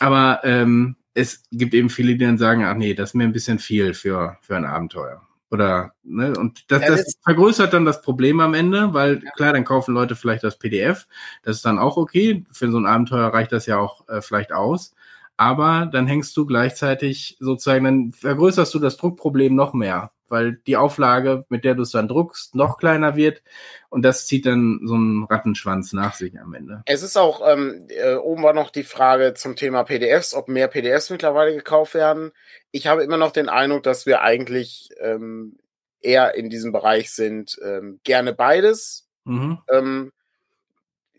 [0.00, 3.32] Aber ähm, es gibt eben viele, die dann sagen, ach nee, das ist mir ein
[3.32, 5.22] bisschen viel für, für ein Abenteuer.
[5.50, 9.92] Oder, ne, und das, das vergrößert dann das Problem am Ende, weil klar, dann kaufen
[9.92, 11.06] Leute vielleicht das PDF.
[11.42, 12.46] Das ist dann auch okay.
[12.50, 14.94] Für so ein Abenteuer reicht das ja auch äh, vielleicht aus.
[15.36, 20.78] Aber dann hängst du gleichzeitig sozusagen, dann vergrößerst du das Druckproblem noch mehr weil die
[20.78, 23.42] Auflage, mit der du es dann druckst, noch kleiner wird
[23.90, 26.82] und das zieht dann so einen Rattenschwanz nach sich am Ende.
[26.86, 30.68] Es ist auch, ähm, äh, oben war noch die Frage zum Thema PDFs, ob mehr
[30.68, 32.32] PDFs mittlerweile gekauft werden.
[32.70, 35.58] Ich habe immer noch den Eindruck, dass wir eigentlich ähm,
[36.00, 39.06] eher in diesem Bereich sind, ähm, gerne beides.
[39.24, 39.58] Mhm.
[39.70, 40.12] Ähm,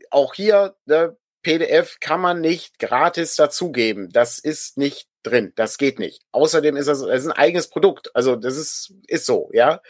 [0.10, 4.10] auch hier, ne, PDF kann man nicht gratis dazugeben.
[4.12, 5.54] Das ist nicht drin.
[5.56, 6.24] Das geht nicht.
[6.32, 8.16] Außerdem ist das, das ist ein eigenes Produkt.
[8.16, 9.82] Also das ist, ist so, ja.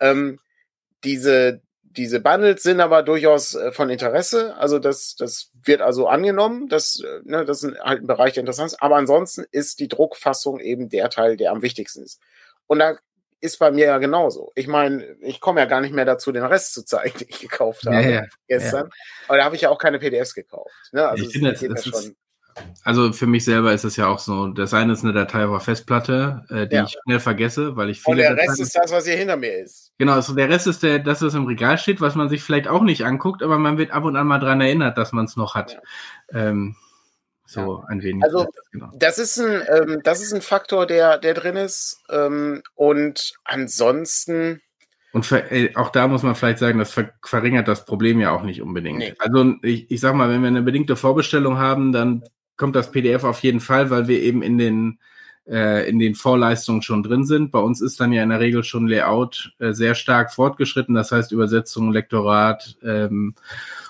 [0.00, 0.38] Ähm,
[1.02, 4.56] diese, diese Bundles sind aber durchaus äh, von Interesse.
[4.56, 6.68] Also das, das wird also angenommen.
[6.68, 8.82] Das, äh, ne, das ist halt ein Bereich, der interessant ist.
[8.82, 12.20] Aber ansonsten ist die Druckfassung eben der Teil, der am wichtigsten ist.
[12.66, 12.98] Und da
[13.40, 14.52] ist bei mir ja genauso.
[14.54, 17.40] Ich meine, ich komme ja gar nicht mehr dazu, den Rest zu zeigen, den ich
[17.40, 18.86] gekauft habe ja, ja, gestern.
[18.86, 18.92] Ja.
[19.28, 20.72] Aber da habe ich ja auch keine PDFs gekauft.
[20.92, 21.06] Ne?
[21.06, 22.14] Also ich finde, das, das, das ist,
[22.84, 25.50] also für mich selber ist es ja auch so, das eine ist eine Datei auf
[25.50, 26.84] der Festplatte, äh, die ja.
[26.84, 28.28] ich schnell vergesse, weil ich viele.
[28.28, 29.92] Und der Rest ist das, was hier hinter mir ist.
[29.98, 32.68] Genau, also der Rest ist der, das, was im Regal steht, was man sich vielleicht
[32.68, 35.36] auch nicht anguckt, aber man wird ab und an mal dran erinnert, dass man es
[35.36, 35.78] noch hat.
[36.32, 36.48] Ja.
[36.48, 36.76] Ähm,
[37.46, 37.88] so ja.
[37.88, 38.24] ein wenig.
[38.24, 38.90] Also genau.
[38.94, 42.02] das ist ein, ähm, das ist ein Faktor, der, der drin ist.
[42.10, 44.60] Ähm, und ansonsten.
[45.12, 48.32] Und für, äh, auch da muss man vielleicht sagen, das ver verringert das Problem ja
[48.32, 48.98] auch nicht unbedingt.
[48.98, 49.14] Nee.
[49.18, 52.24] Also ich, ich sag mal, wenn wir eine bedingte Vorbestellung haben, dann
[52.56, 54.98] kommt das PDF auf jeden Fall, weil wir eben in den
[55.46, 57.50] äh, in den Vorleistungen schon drin sind.
[57.50, 61.12] Bei uns ist dann ja in der Regel schon Layout äh, sehr stark fortgeschritten, das
[61.12, 63.34] heißt Übersetzung, Lektorat ähm,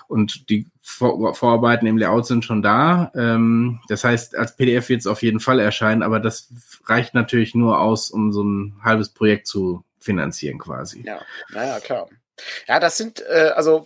[0.07, 3.11] und die Vor Vorarbeiten im Layout sind schon da.
[3.15, 6.51] Ähm, das heißt, als PDF wird es auf jeden Fall erscheinen, aber das
[6.85, 11.03] reicht natürlich nur aus, um so ein halbes Projekt zu finanzieren quasi.
[11.05, 12.07] Ja, naja, klar.
[12.67, 13.85] Ja, das sind äh, also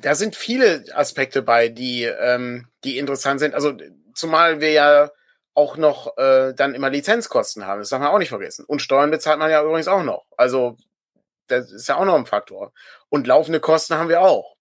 [0.00, 3.54] da sind viele Aspekte bei, die ähm, die interessant sind.
[3.54, 3.74] Also
[4.14, 5.10] zumal wir ja
[5.54, 7.80] auch noch äh, dann immer Lizenzkosten haben.
[7.80, 8.64] Das darf man auch nicht vergessen.
[8.66, 10.24] Und Steuern bezahlt man ja übrigens auch noch.
[10.36, 10.76] Also
[11.48, 12.72] das ist ja auch noch ein Faktor.
[13.08, 14.56] Und laufende Kosten haben wir auch.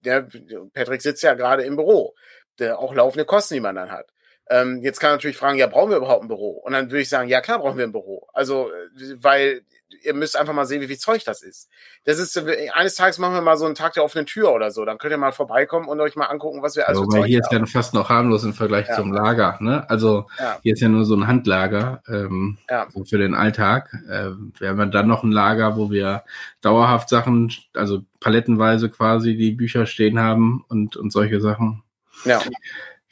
[0.00, 0.26] Der
[0.74, 2.14] Patrick sitzt ja gerade im Büro.
[2.58, 4.10] Der, auch laufende Kosten, die man dann hat.
[4.50, 6.50] Ähm, jetzt kann man natürlich fragen, ja, brauchen wir überhaupt ein Büro?
[6.50, 8.26] Und dann würde ich sagen, ja klar brauchen wir ein Büro.
[8.32, 8.70] Also,
[9.16, 9.62] weil
[10.08, 11.68] ihr müsst einfach mal sehen, wie viel Zeug das ist.
[12.04, 12.36] Das ist,
[12.72, 14.84] eines Tages machen wir mal so einen Tag der offenen Tür oder so.
[14.84, 17.52] Dann könnt ihr mal vorbeikommen und euch mal angucken, was wir alles also, hier ist
[17.52, 18.96] ja fast noch harmlos im Vergleich ja.
[18.96, 19.58] zum Lager.
[19.60, 19.88] Ne?
[19.88, 20.58] Also ja.
[20.62, 22.88] hier ist ja nur so ein Handlager ähm, ja.
[22.92, 23.92] so für den Alltag.
[24.08, 26.24] Äh, wir haben dann noch ein Lager, wo wir
[26.62, 31.82] dauerhaft Sachen, also palettenweise quasi die Bücher stehen haben und, und solche Sachen.
[32.24, 32.42] Ja.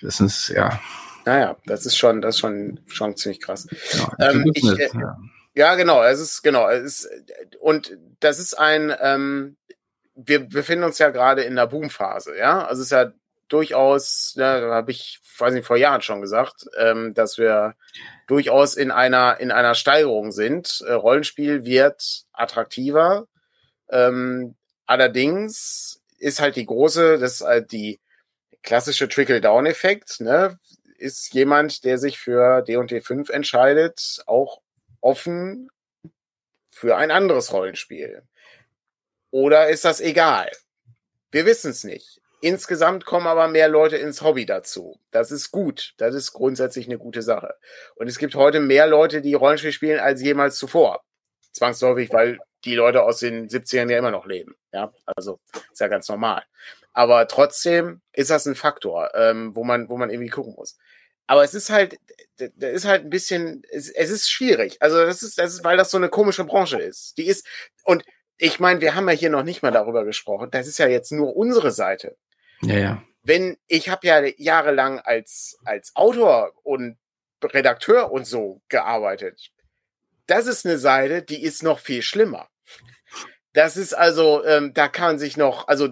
[0.01, 0.81] Das ist, ja.
[1.25, 3.67] Naja, das ist schon, das ist schon, schon ziemlich krass.
[3.93, 5.19] Ja, ähm, ich, äh, ja.
[5.57, 6.03] Ja, genau.
[6.05, 6.69] Es ist genau.
[6.69, 7.11] Es ist,
[7.61, 8.95] und das ist ein.
[9.01, 9.57] Ähm,
[10.15, 12.37] wir befinden uns ja gerade in der Boomphase.
[12.37, 13.13] Ja, also es ist ja
[13.49, 14.35] durchaus.
[14.37, 17.75] Ja, da habe ich, weiß nicht, vor Jahren schon gesagt, ähm, dass wir
[18.27, 20.83] durchaus in einer in einer Steigerung sind.
[20.87, 23.27] Äh, Rollenspiel wird attraktiver.
[23.89, 28.01] Ähm, allerdings ist halt die große, das ist halt die
[28.63, 30.21] klassische Trickle-Down-Effekt.
[30.21, 30.59] Ne?
[30.99, 34.61] Ist jemand, der sich für D&D 5 entscheidet, auch
[35.07, 35.71] offen
[36.71, 38.23] für ein anderes Rollenspiel?
[39.31, 40.51] Oder ist das egal?
[41.31, 42.21] Wir wissen es nicht.
[42.41, 45.01] Insgesamt kommen aber mehr Leute ins Hobby dazu.
[45.11, 45.95] Das ist gut.
[45.97, 47.55] Das ist grundsätzlich eine gute Sache.
[47.95, 51.03] Und es gibt heute mehr Leute, die Rollenspiel spielen, als jemals zuvor.
[51.53, 54.55] Zwangsläufig, weil die Leute aus den 70ern ja immer noch leben.
[54.73, 55.41] Ja, also
[55.73, 56.43] ist ja ganz normal.
[56.93, 60.77] Aber trotzdem ist das ein Faktor, ähm, wo man, wo man irgendwie gucken muss.
[61.27, 61.99] Aber es ist halt,
[62.39, 64.77] da ist halt ein bisschen, es, es ist schwierig.
[64.81, 67.19] Also das ist, das ist, weil das so eine komische Branche ist.
[67.19, 67.47] Die ist,
[67.85, 68.05] und
[68.39, 70.51] ich meine, wir haben ja hier noch nicht mal darüber gesprochen.
[70.51, 72.17] Das ist ja jetzt nur unsere Seite.
[72.63, 73.03] Ja, ja.
[73.23, 76.97] Wenn, ich habe ja jahrelang als, als Autor und
[77.43, 79.51] Redakteur und so gearbeitet.
[80.27, 82.49] Das ist eine Seite, die ist noch viel schlimmer.
[83.57, 85.89] Das ist also, ähm, da kann man sich noch, also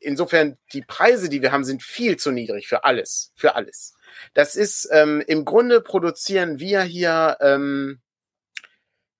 [0.00, 3.30] insofern, die Preise, die wir haben, sind viel zu niedrig für alles.
[3.36, 3.94] Für alles.
[4.34, 8.00] Das ist ähm, im Grunde produzieren wir hier ähm,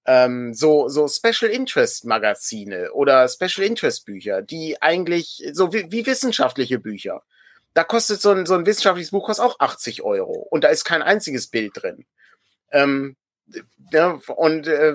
[0.05, 6.05] ähm, so, so Special Interest Magazine oder Special Interest Bücher, die eigentlich so wie, wie
[6.05, 7.23] wissenschaftliche Bücher.
[7.75, 10.83] Da kostet so ein, so ein wissenschaftliches Buch kostet auch 80 Euro und da ist
[10.83, 12.05] kein einziges Bild drin.
[12.73, 13.15] Ähm,
[13.93, 14.95] ja, und äh,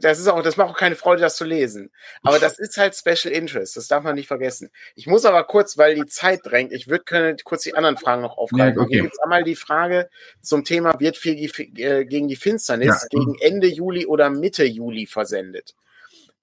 [0.00, 1.90] das ist auch, das macht auch keine Freude, das zu lesen.
[2.22, 4.70] Aber das ist halt Special Interest, das darf man nicht vergessen.
[4.94, 8.38] Ich muss aber kurz, weil die Zeit drängt, ich würde kurz die anderen Fragen noch
[8.38, 8.78] aufgreifen.
[8.78, 9.02] Ja, okay.
[9.02, 10.08] Jetzt einmal die Frage
[10.40, 11.36] zum Thema, wird viel
[11.78, 13.18] äh, gegen die Finsternis ja.
[13.20, 15.74] gegen Ende Juli oder Mitte Juli versendet?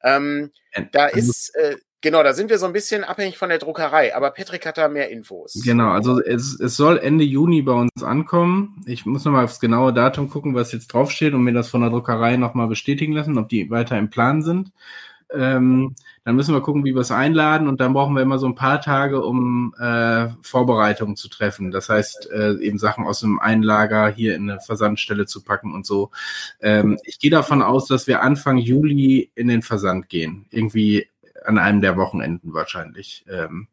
[0.01, 0.51] Ähm,
[0.93, 4.31] da ist, äh, Genau, da sind wir so ein bisschen abhängig von der Druckerei, aber
[4.31, 5.61] Patrick hat da mehr Infos.
[5.65, 8.81] Genau, also es, es soll Ende Juni bei uns ankommen.
[8.85, 11.89] Ich muss nochmal aufs genaue Datum gucken, was jetzt draufsteht und mir das von der
[11.89, 14.71] Druckerei nochmal bestätigen lassen, ob die weiter im Plan sind.
[15.31, 15.93] Ähm,
[16.23, 18.55] dann müssen wir gucken, wie wir es einladen und dann brauchen wir immer so ein
[18.55, 21.69] paar Tage, um äh, Vorbereitungen zu treffen.
[21.69, 25.85] Das heißt, äh, eben Sachen aus dem Einlager hier in eine Versandstelle zu packen und
[25.85, 26.11] so.
[26.61, 30.45] Ähm, ich gehe davon aus, dass wir Anfang Juli in den Versand gehen.
[30.49, 31.07] Irgendwie
[31.45, 33.25] an einem der Wochenenden wahrscheinlich.
[33.29, 33.67] Ähm,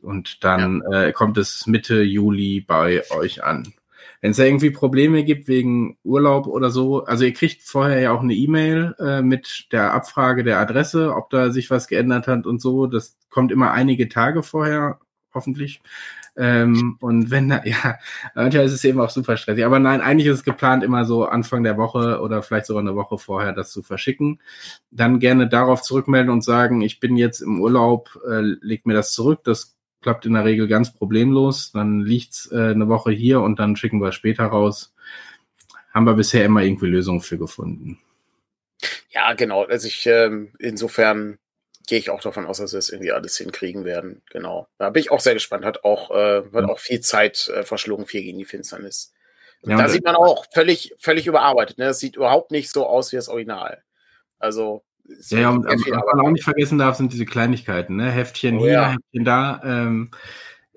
[0.00, 1.04] und dann ja.
[1.04, 3.72] äh, kommt es Mitte Juli bei euch an.
[4.20, 8.12] Wenn es da irgendwie Probleme gibt wegen Urlaub oder so, also ihr kriegt vorher ja
[8.12, 12.46] auch eine E-Mail äh, mit der Abfrage der Adresse, ob da sich was geändert hat
[12.46, 12.86] und so.
[12.86, 14.98] Das kommt immer einige Tage vorher,
[15.32, 15.80] hoffentlich.
[16.38, 17.98] Ähm, und wenn, ja,
[18.34, 19.64] manchmal ist es eben auch super stressig.
[19.64, 22.94] Aber nein, eigentlich ist es geplant, immer so Anfang der Woche oder vielleicht sogar eine
[22.94, 24.40] Woche vorher das zu verschicken.
[24.90, 29.12] Dann gerne darauf zurückmelden und sagen, ich bin jetzt im Urlaub, äh, legt mir das
[29.12, 29.40] zurück.
[29.44, 31.72] Das klappt in der Regel ganz problemlos.
[31.72, 34.94] Dann liegt's äh, eine Woche hier und dann schicken wir später raus.
[35.92, 37.98] Haben wir bisher immer irgendwie Lösungen für gefunden.
[39.10, 39.64] Ja, genau.
[39.64, 41.38] Also ich ähm, insofern
[41.88, 44.22] gehe ich auch davon aus, dass wir es irgendwie alles hinkriegen werden.
[44.30, 44.68] Genau.
[44.76, 45.64] Da bin ich auch sehr gespannt.
[45.64, 49.12] Hat auch, äh, wird auch viel Zeit äh, verschlungen, viel gegen die Finsternis.
[49.62, 51.78] Ja, da sieht man auch völlig, völlig überarbeitet.
[51.78, 51.86] Ne?
[51.86, 53.82] Das sieht überhaupt nicht so aus wie das Original.
[54.38, 54.84] Also.
[55.30, 58.10] Ja, ja, und was man auch nicht vergessen darf, sind diese Kleinigkeiten, ne?
[58.10, 58.90] Heftchen oh, hier, ja.
[58.90, 59.62] Heftchen da.
[59.64, 60.10] Ähm,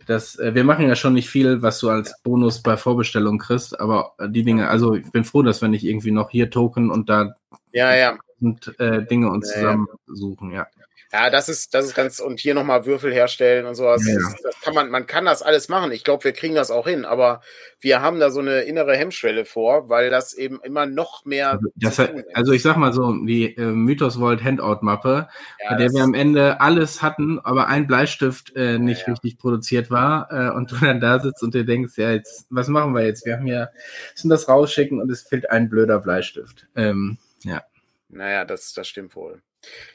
[0.06, 3.78] dass äh, wir machen ja schon nicht viel, was du als Bonus bei Vorbestellung kriegst,
[3.78, 7.10] aber die Dinge, also ich bin froh, dass wir nicht irgendwie noch hier Token und
[7.10, 7.36] da
[7.74, 8.18] ja, ja.
[8.40, 10.66] Und, äh, Dinge uns zusammensuchen, ja.
[11.14, 14.06] Ja, das ist, das ist ganz, und hier nochmal Würfel herstellen und sowas.
[14.08, 14.16] Ja.
[14.16, 15.92] Das, das, kann man, man kann das alles machen.
[15.92, 17.42] Ich glaube, wir kriegen das auch hin, aber
[17.82, 21.52] wir haben da so eine innere Hemmschwelle vor, weil das eben immer noch mehr.
[21.52, 22.00] Also, das,
[22.34, 25.28] also ich sag mal so, die äh, Mythos World Handout-Mappe,
[25.62, 29.38] ja, bei der wir am Ende alles hatten, aber ein Bleistift äh, nicht ja, richtig
[29.38, 32.94] produziert war, äh, und du dann da sitzt und dir denkst, ja, jetzt, was machen
[32.96, 33.26] wir jetzt?
[33.26, 33.68] Wir haben ja,
[34.14, 36.68] müssen das rausschicken und es fehlt ein blöder Bleistift.
[36.76, 37.64] Ähm, ja.
[38.08, 39.42] Naja, das, das stimmt wohl.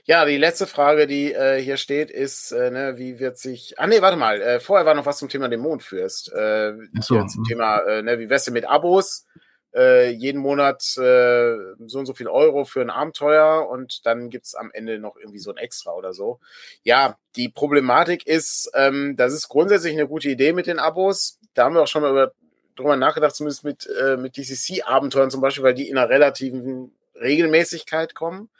[0.04, 3.78] Ja, die letzte Frage, die äh, hier steht, ist, äh, ne, wie wird sich.
[3.78, 6.32] Ah nee, warte mal, äh, vorher war noch was zum Thema Dämonenfürst.
[6.32, 7.24] Äh, so.
[7.24, 9.26] Zum Thema, äh, ne, wie wär's denn mit Abos?
[9.74, 11.56] Äh, jeden Monat äh,
[11.86, 15.40] so und so viel Euro für ein Abenteuer und dann gibt's am Ende noch irgendwie
[15.40, 16.38] so ein Extra oder so.
[16.82, 21.38] Ja, die Problematik ist, ähm, das ist grundsätzlich eine gute Idee mit den Abos.
[21.54, 22.32] Da haben wir auch schon mal über,
[22.76, 23.88] drüber nachgedacht, zumindest mit,
[24.18, 28.50] mit DCC-Abenteuern zum Beispiel, weil die in einer relativen Regelmäßigkeit kommen.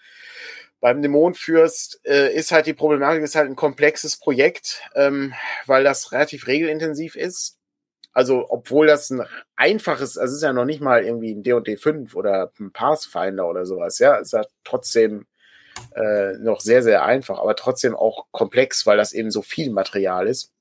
[0.80, 5.34] Beim Dämonenfürst äh, ist halt die Problematik, ist halt ein komplexes Projekt, ähm,
[5.66, 7.58] weil das relativ regelintensiv ist.
[8.12, 9.22] Also, obwohl das ein
[9.56, 13.46] einfaches, also es ist ja noch nicht mal irgendwie ein D&D 5 oder ein Pathfinder
[13.48, 15.26] oder sowas, ja, ist ja trotzdem
[15.94, 20.26] äh, noch sehr, sehr einfach, aber trotzdem auch komplex, weil das eben so viel Material
[20.26, 20.52] ist.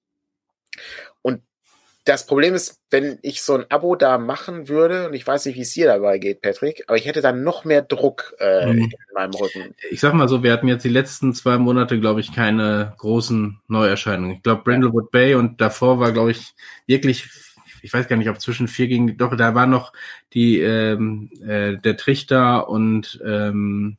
[2.06, 5.56] Das Problem ist, wenn ich so ein Abo da machen würde, und ich weiß nicht,
[5.56, 8.78] wie es dir dabei geht, Patrick, aber ich hätte dann noch mehr Druck äh, mhm.
[8.84, 9.74] in meinem Rücken.
[9.89, 13.60] Ich sag mal so, wir hatten jetzt die letzten zwei Monate, glaube ich, keine großen
[13.68, 14.36] Neuerscheinungen.
[14.36, 16.53] Ich glaube, Brindlewood Bay und davor war, glaube ich,
[16.86, 17.28] wirklich,
[17.82, 19.91] ich weiß gar nicht, ob zwischen vier ging, doch, da war noch
[20.34, 23.97] die, ähm, äh, der Trichter und, ähm,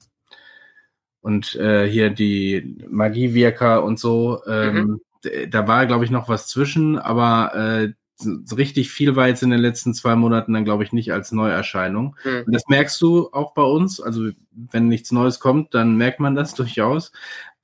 [1.22, 4.42] und äh, hier die Magiewirker und so.
[4.46, 5.00] Ähm, mhm
[5.48, 9.50] da war, glaube ich, noch was zwischen, aber äh, so richtig viel war jetzt in
[9.50, 12.16] den letzten zwei Monaten dann, glaube ich, nicht als Neuerscheinung.
[12.24, 12.44] Mhm.
[12.46, 14.00] Und das merkst du auch bei uns.
[14.00, 17.12] Also, wenn nichts Neues kommt, dann merkt man das durchaus.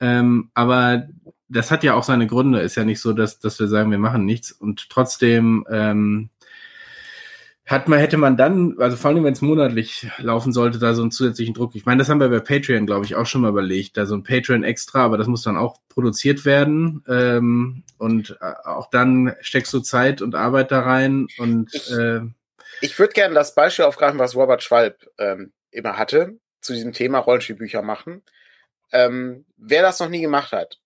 [0.00, 1.08] Ähm, aber
[1.48, 2.60] das hat ja auch seine Gründe.
[2.60, 4.52] Ist ja nicht so, dass, dass wir sagen, wir machen nichts.
[4.52, 6.30] Und trotzdem ähm,
[7.66, 11.02] hat man, hätte man dann, also vor allem wenn es monatlich laufen sollte, da so
[11.02, 11.74] einen zusätzlichen Druck.
[11.76, 14.16] Ich meine, das haben wir bei Patreon, glaube ich, auch schon mal überlegt, da so
[14.16, 17.04] ein Patreon extra, aber das muss dann auch produziert werden.
[17.08, 21.28] Ähm, und äh, auch dann steckst du Zeit und Arbeit da rein.
[21.38, 22.22] Und ich, äh,
[22.80, 27.18] ich würde gerne das Beispiel aufgreifen, was Robert Schwalb ähm, immer hatte, zu diesem Thema
[27.18, 28.22] Rollenspielbücher machen.
[28.90, 30.80] Ähm, wer das noch nie gemacht hat,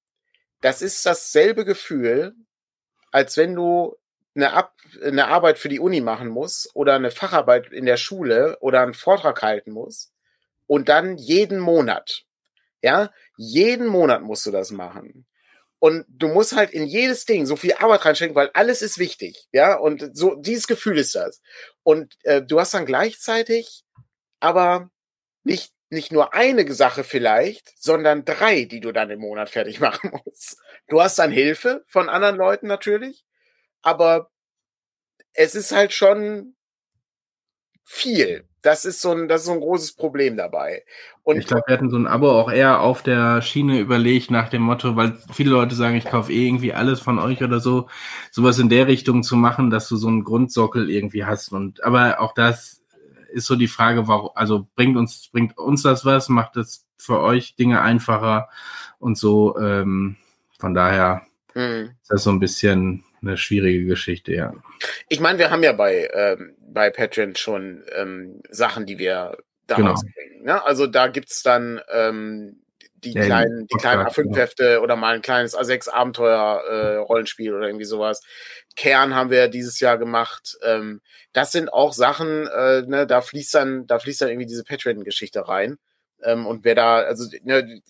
[0.60, 2.34] das ist dasselbe Gefühl,
[3.12, 3.96] als wenn du
[4.36, 8.58] eine, Ab eine Arbeit für die Uni machen muss oder eine Facharbeit in der Schule
[8.60, 10.12] oder einen Vortrag halten muss
[10.66, 12.24] und dann jeden Monat,
[12.82, 15.26] ja, jeden Monat musst du das machen.
[15.78, 19.46] Und du musst halt in jedes Ding so viel Arbeit reinstecken, weil alles ist wichtig,
[19.52, 21.40] ja, und so dieses Gefühl ist das.
[21.82, 23.84] Und äh, du hast dann gleichzeitig
[24.40, 24.90] aber
[25.44, 30.12] nicht nicht nur eine Sache vielleicht, sondern drei, die du dann im Monat fertig machen
[30.24, 30.58] musst.
[30.88, 33.25] Du hast dann Hilfe von anderen Leuten natürlich,
[33.82, 34.30] aber
[35.32, 36.54] es ist halt schon
[37.84, 38.44] viel.
[38.62, 40.84] Das ist so ein, das ist so ein großes Problem dabei.
[41.22, 44.48] Und ich glaube, wir hatten so ein Abo auch eher auf der Schiene überlegt nach
[44.48, 47.88] dem Motto, weil viele Leute sagen, ich kaufe eh irgendwie alles von euch oder so,
[48.32, 51.52] sowas in der Richtung zu machen, dass du so einen Grundsockel irgendwie hast.
[51.52, 52.82] Und aber auch das
[53.30, 57.20] ist so die Frage, warum, also bringt uns, bringt uns das was, macht es für
[57.20, 58.48] euch Dinge einfacher
[58.98, 59.56] und so.
[59.58, 60.16] Ähm,
[60.58, 61.22] von daher
[61.54, 61.90] mhm.
[62.02, 64.54] ist das so ein bisschen eine schwierige Geschichte, ja.
[65.08, 69.76] Ich meine, wir haben ja bei, ähm, bei Patreon schon ähm, Sachen, die wir da
[69.76, 69.90] genau.
[69.90, 70.44] rausbringen.
[70.44, 70.64] Ne?
[70.64, 72.62] Also da gibt's dann ähm,
[73.06, 74.78] die ja, kleinen, die kleinen A5-Hefte ja.
[74.80, 78.22] oder mal ein kleines A6-Abenteuer-Rollenspiel äh, oder irgendwie sowas.
[78.74, 80.56] Kern haben wir dieses Jahr gemacht.
[80.62, 81.00] Ähm,
[81.32, 85.48] das sind auch Sachen, äh, ne, da fließt dann, da fließt dann irgendwie diese Patreon-Geschichte
[85.48, 85.78] rein.
[86.22, 87.80] Ähm, und wer da, also ne,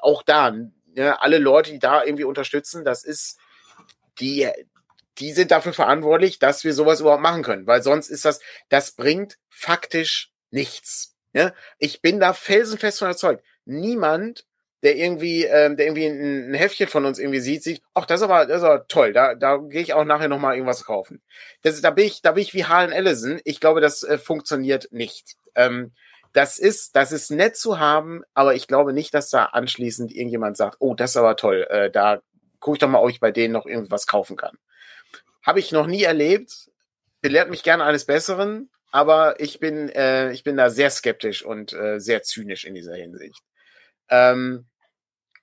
[0.00, 3.38] auch da, ne, alle Leute, die da irgendwie unterstützen, das ist
[4.20, 4.48] die,
[5.18, 8.92] die sind dafür verantwortlich, dass wir sowas überhaupt machen können, weil sonst ist das, das
[8.92, 11.14] bringt faktisch nichts.
[11.32, 11.52] Ja?
[11.78, 13.44] Ich bin da felsenfest von überzeugt.
[13.64, 14.46] Niemand,
[14.82, 18.20] der irgendwie, ähm, der irgendwie ein, ein Heftchen von uns irgendwie sieht, sieht, ach, das
[18.20, 21.22] ist aber, das ist aber toll, da, da gehe ich auch nachher nochmal irgendwas kaufen.
[21.62, 23.40] Das, da bin ich, da bin ich wie Harlan Ellison.
[23.44, 25.36] Ich glaube, das äh, funktioniert nicht.
[25.54, 25.92] Ähm,
[26.32, 30.58] das ist, das ist nett zu haben, aber ich glaube nicht, dass da anschließend irgendjemand
[30.58, 32.20] sagt, oh, das ist aber toll, äh, da
[32.60, 34.58] gucke ich doch mal, ob ich bei denen noch irgendwas kaufen kann.
[35.46, 36.70] Habe ich noch nie erlebt.
[37.22, 41.72] Belehrt mich gerne eines Besseren, aber ich bin, äh, ich bin da sehr skeptisch und
[41.72, 43.42] äh, sehr zynisch in dieser Hinsicht.
[44.10, 44.66] Ähm,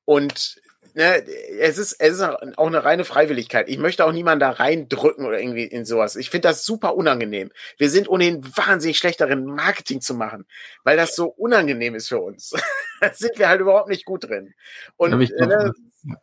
[0.05, 0.61] und
[0.93, 1.25] ne,
[1.59, 3.69] es ist, es ist auch eine reine Freiwilligkeit.
[3.69, 6.15] Ich möchte auch niemanden da reindrücken oder irgendwie in sowas.
[6.15, 7.51] Ich finde das super unangenehm.
[7.77, 10.45] Wir sind ohnehin wahnsinnig schlecht darin, Marketing zu machen,
[10.83, 12.51] weil das so unangenehm ist für uns.
[13.01, 14.53] da sind wir halt überhaupt nicht gut drin.
[14.97, 15.73] Und ich glaube,
[16.07, 16.13] äh,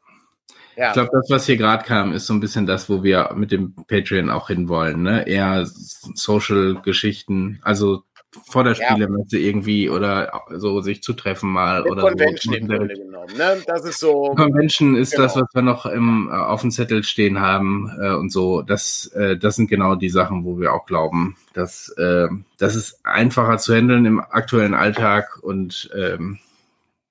[0.76, 0.88] ja.
[0.88, 3.52] ich glaub, das, was hier gerade kam, ist so ein bisschen das, wo wir mit
[3.52, 5.02] dem Patreon auch hinwollen.
[5.02, 5.26] Ne?
[5.26, 8.04] Eher Social-Geschichten, also
[8.48, 9.46] vor der Spielemesse ja.
[9.46, 12.60] irgendwie oder so sich zu treffen mal Mit oder Convention so.
[12.60, 13.62] im Grunde genommen, ne?
[13.66, 14.34] Das ist so.
[14.36, 15.24] Convention ist genau.
[15.24, 18.62] das, was wir noch im, äh, auf dem Zettel stehen haben äh, und so.
[18.62, 23.00] Das, äh, das sind genau die Sachen, wo wir auch glauben, dass äh, das ist
[23.04, 26.38] einfacher zu handeln im aktuellen Alltag und ähm,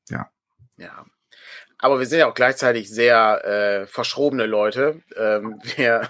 [0.09, 0.29] ja.
[0.77, 1.05] Ja.
[1.79, 5.01] Aber wir sind ja auch gleichzeitig sehr äh, verschrobene Leute.
[5.15, 6.09] Ähm, wir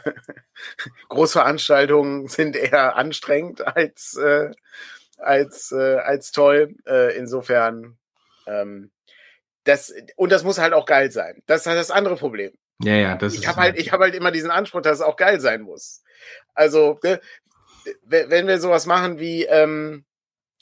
[1.10, 4.52] Großveranstaltungen sind eher anstrengend als äh,
[5.20, 6.76] als, äh, als toll.
[6.88, 7.98] Äh, insofern,
[8.48, 8.92] ähm,
[9.64, 11.44] das, und das muss halt auch geil sein.
[11.46, 12.52] Das ist halt das andere Problem.
[12.82, 15.18] Ja, ja, das ich habe halt, ich habe halt immer diesen Anspruch, dass es auch
[15.18, 16.02] geil sein muss.
[16.54, 17.20] Also, ne,
[18.04, 20.06] wenn wir sowas machen wie, ähm,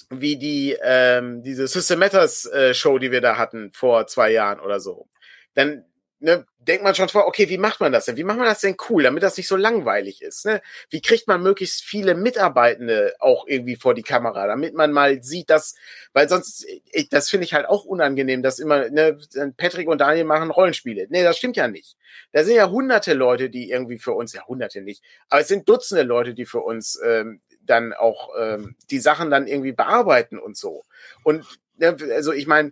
[0.09, 4.59] wie die, ähm, diese System Matters äh, Show, die wir da hatten vor zwei Jahren
[4.59, 5.07] oder so,
[5.53, 5.85] dann
[6.19, 8.17] ne, denkt man schon vor, okay, wie macht man das denn?
[8.17, 10.45] Wie macht man das denn cool, damit das nicht so langweilig ist?
[10.45, 10.61] Ne?
[10.89, 15.49] Wie kriegt man möglichst viele Mitarbeitende auch irgendwie vor die Kamera, damit man mal sieht,
[15.49, 15.75] dass,
[16.13, 19.17] weil sonst, ich, das finde ich halt auch unangenehm, dass immer, ne,
[19.57, 21.07] Patrick und Daniel machen Rollenspiele.
[21.09, 21.95] Nee, das stimmt ja nicht.
[22.31, 25.69] Da sind ja hunderte Leute, die irgendwie für uns, ja hunderte nicht, aber es sind
[25.69, 30.57] Dutzende Leute, die für uns ähm, dann auch ähm, die Sachen dann irgendwie bearbeiten und
[30.57, 30.83] so.
[31.23, 31.45] Und
[31.77, 32.71] ne, also ich meine,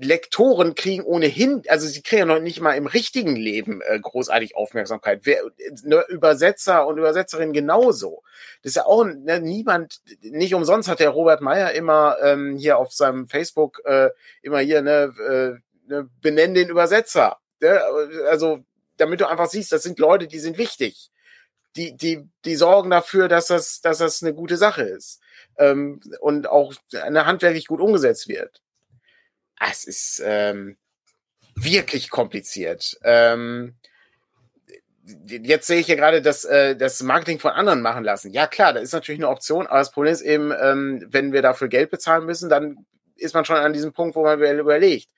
[0.00, 4.54] Lektoren kriegen ohnehin, also sie kriegen ja noch nicht mal im richtigen Leben äh, großartig
[4.54, 5.22] Aufmerksamkeit.
[5.24, 5.42] Wer,
[5.82, 8.22] ne, Übersetzer und Übersetzerinnen genauso.
[8.62, 12.78] Das ist ja auch ne, niemand, nicht umsonst hat der Robert Meyer immer ähm, hier
[12.78, 14.10] auf seinem Facebook äh,
[14.40, 17.38] immer hier, ne, äh, ne, benennen den Übersetzer.
[17.60, 17.80] Ne?
[18.30, 18.60] Also,
[18.98, 21.10] damit du einfach siehst, das sind Leute, die sind wichtig.
[21.76, 25.20] Die, die, die sorgen dafür, dass das, dass das eine gute Sache ist.
[25.58, 28.62] Ähm, und auch eine handwerklich gut umgesetzt wird.
[29.58, 30.76] Ah, es ist ähm,
[31.54, 32.98] wirklich kompliziert.
[33.02, 33.74] Ähm,
[35.26, 38.32] jetzt sehe ich hier gerade das, äh, das Marketing von anderen machen lassen.
[38.32, 41.42] Ja, klar, das ist natürlich eine Option, aber das Problem ist eben, ähm, wenn wir
[41.42, 45.08] dafür Geld bezahlen müssen, dann ist man schon an diesem Punkt, wo man überlegt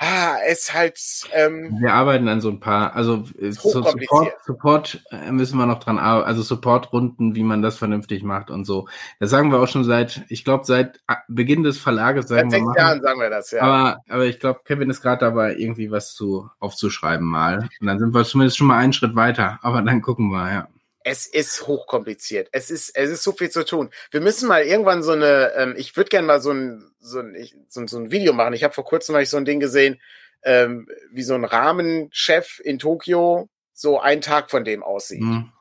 [0.00, 0.98] ah, es halt.
[1.32, 5.66] Ähm, wir arbeiten an so ein paar, also äh, so Support, Support äh, müssen wir
[5.66, 8.88] noch dran arbeiten, also Support-Runden, wie man das vernünftig macht und so.
[9.20, 12.60] Das sagen wir auch schon seit, ich glaube, seit äh, Beginn des Verlages sagen seit
[12.60, 12.66] wir.
[12.66, 13.62] Seit Jahren sagen wir das, ja.
[13.62, 17.68] Aber, aber ich glaube, Kevin ist gerade dabei, irgendwie was zu aufzuschreiben mal.
[17.80, 19.58] Und dann sind wir zumindest schon mal einen Schritt weiter.
[19.62, 20.68] Aber dann gucken wir, ja
[21.02, 22.48] es ist hochkompliziert.
[22.52, 23.90] Es ist, es ist so viel zu tun.
[24.10, 27.34] Wir müssen mal irgendwann so eine, ähm, ich würde gerne mal so ein, so ein,
[27.34, 28.52] ich, so, so ein Video machen.
[28.52, 30.00] Ich habe vor kurzem mal so ein Ding gesehen,
[30.42, 35.22] ähm, wie so ein Rahmenchef in Tokio so ein Tag von dem aussieht.
[35.22, 35.52] Mhm.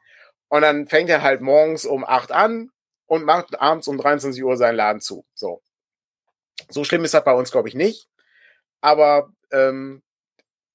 [0.49, 2.71] Und dann fängt er halt morgens um acht an
[3.05, 5.25] und macht abends um 23 Uhr seinen Laden zu.
[5.33, 5.61] So.
[6.69, 8.09] So schlimm ist das bei uns, glaube ich, nicht.
[8.81, 10.01] Aber ähm,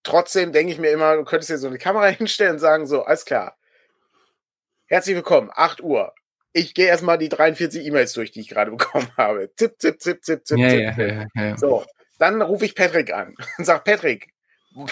[0.03, 3.03] trotzdem denke ich mir immer, du könntest dir so eine Kamera hinstellen und sagen, so,
[3.03, 3.57] alles klar,
[4.95, 6.15] Herzlich willkommen, 8 Uhr.
[6.53, 9.51] Ich gehe erstmal die 43 E-Mails durch, die ich gerade bekommen habe.
[9.57, 10.99] Zip, zip, zip, zip, zip, ja, zip.
[11.09, 11.85] Ja, ja, So,
[12.21, 14.29] dann rufe ich Patrick an und sage, Patrick,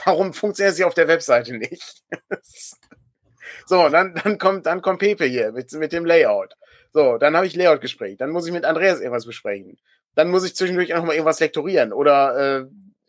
[0.05, 2.03] warum funktioniert sie auf der Webseite nicht?
[3.67, 6.55] so, dann, dann kommt, dann kommt Pepe hier mit, mit dem Layout.
[6.93, 8.17] So, dann habe ich Layout-Gespräch.
[8.17, 9.79] Dann muss ich mit Andreas irgendwas besprechen.
[10.17, 12.65] Dann muss ich zwischendurch auch noch mal irgendwas lektorieren oder äh,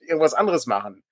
[0.07, 1.03] irgendwas anderes machen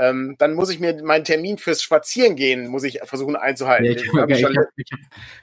[0.00, 3.84] ähm, dann muss ich mir meinen Termin fürs Spazierengehen muss ich versuchen einzuhalten.
[3.84, 4.68] Ja, ich habe hab hab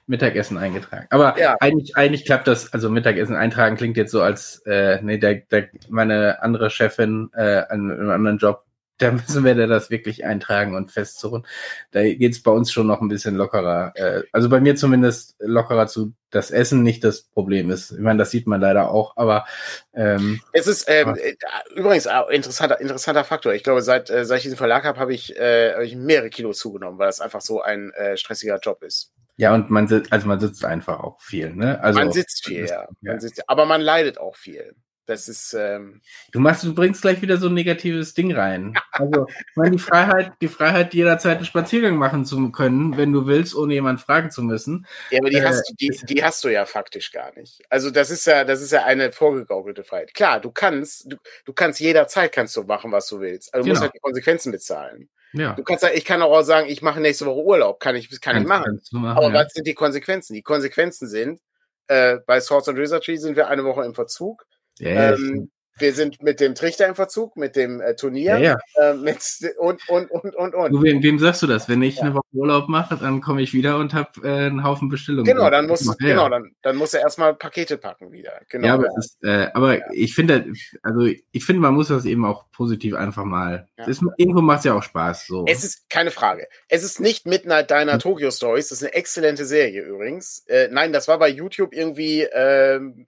[0.07, 1.07] Mittagessen eingetragen.
[1.11, 1.55] Aber ja.
[1.59, 5.69] eigentlich, eigentlich klappt das, also Mittagessen eintragen klingt jetzt so als, äh, nee, der, der,
[5.89, 8.66] meine andere Chefin äh, an einem anderen Job
[8.99, 11.45] da müssen wir das wirklich eintragen und festzurren.
[11.91, 13.91] Da geht's bei uns schon noch ein bisschen lockerer.
[13.95, 17.91] Äh, also bei mir zumindest lockerer zu, das Essen nicht das Problem ist.
[17.91, 19.45] Ich meine, das sieht man leider auch, aber
[19.93, 21.35] ähm, es ist ähm, äh,
[21.75, 23.53] übrigens ein interessanter, interessanter Faktor.
[23.53, 26.29] Ich glaube, seit, äh, seit ich diesen Verlag habe, habe ich, äh, hab ich mehrere
[26.29, 29.13] Kilo zugenommen, weil das einfach so ein äh, stressiger Job ist.
[29.37, 31.79] Ja, und man sitzt, also man sitzt einfach auch viel, ne?
[31.81, 32.87] Also man sitzt viel, ja.
[33.01, 34.75] Man sitzt, aber man leidet auch viel.
[35.07, 35.53] Das ist.
[35.53, 36.01] Ähm
[36.33, 38.77] du machst, du bringst gleich wieder so ein negatives Ding rein.
[38.91, 43.25] Also, ich meine, die Freiheit, die Freiheit, jederzeit einen Spaziergang machen zu können, wenn du
[43.25, 44.85] willst, ohne jemanden fragen zu müssen.
[45.09, 47.61] Ja, aber die, äh, hast, du, die, die hast du ja faktisch gar nicht.
[47.69, 50.13] Also, das ist ja, das ist ja eine vorgegaukelte Freiheit.
[50.13, 51.15] Klar, du kannst, du,
[51.45, 53.53] du kannst jederzeit kannst du machen, was du willst.
[53.53, 53.73] Also, du genau.
[53.73, 55.09] musst halt die Konsequenzen bezahlen.
[55.31, 55.53] Ja.
[55.53, 58.47] Du kannst, ich kann auch sagen, ich mache nächste Woche Urlaub, kann ich, kann ich
[58.47, 58.81] machen.
[58.91, 59.33] machen aber ja.
[59.33, 60.33] was sind die Konsequenzen?
[60.33, 61.39] Die Konsequenzen sind,
[61.87, 64.45] äh, bei Swords and Wizardry sind wir eine Woche im Verzug
[64.79, 65.49] ja, ähm,
[65.79, 69.19] wir sind mit dem Trichter im Verzug, mit dem äh, Turnier, Ja, Äh, mit,
[69.59, 70.71] und, und, und, und, und.
[70.71, 71.69] Du, wem, wem sagst du das?
[71.69, 72.01] Wenn ich Ja.
[72.05, 75.25] eine Woche Urlaub mache, dann komme ich wieder und habe äh, einen Haufen Bestellungen.
[75.25, 76.29] Genau, dann muss, Ja, genau, ja.
[76.29, 78.41] dann, dann muss er erstmal Pakete packen wieder.
[78.49, 78.65] Genau.
[78.67, 80.51] Ja, aber, ist, äh, aber ich finde,
[80.81, 81.01] also
[81.31, 83.67] ich finde, man muss das eben auch positiv einfach mal.
[83.77, 83.85] Ja.
[83.85, 85.27] Ist, irgendwo macht es ja auch Spaß.
[85.27, 85.45] So.
[85.47, 86.47] Es ist keine Frage.
[86.69, 87.99] Es ist nicht Midnight Diner Hm.
[87.99, 88.69] Tokyo Stories.
[88.69, 90.43] Das ist eine exzellente Serie übrigens.
[90.47, 93.05] Äh, nein, das war bei YouTube irgendwie ähm,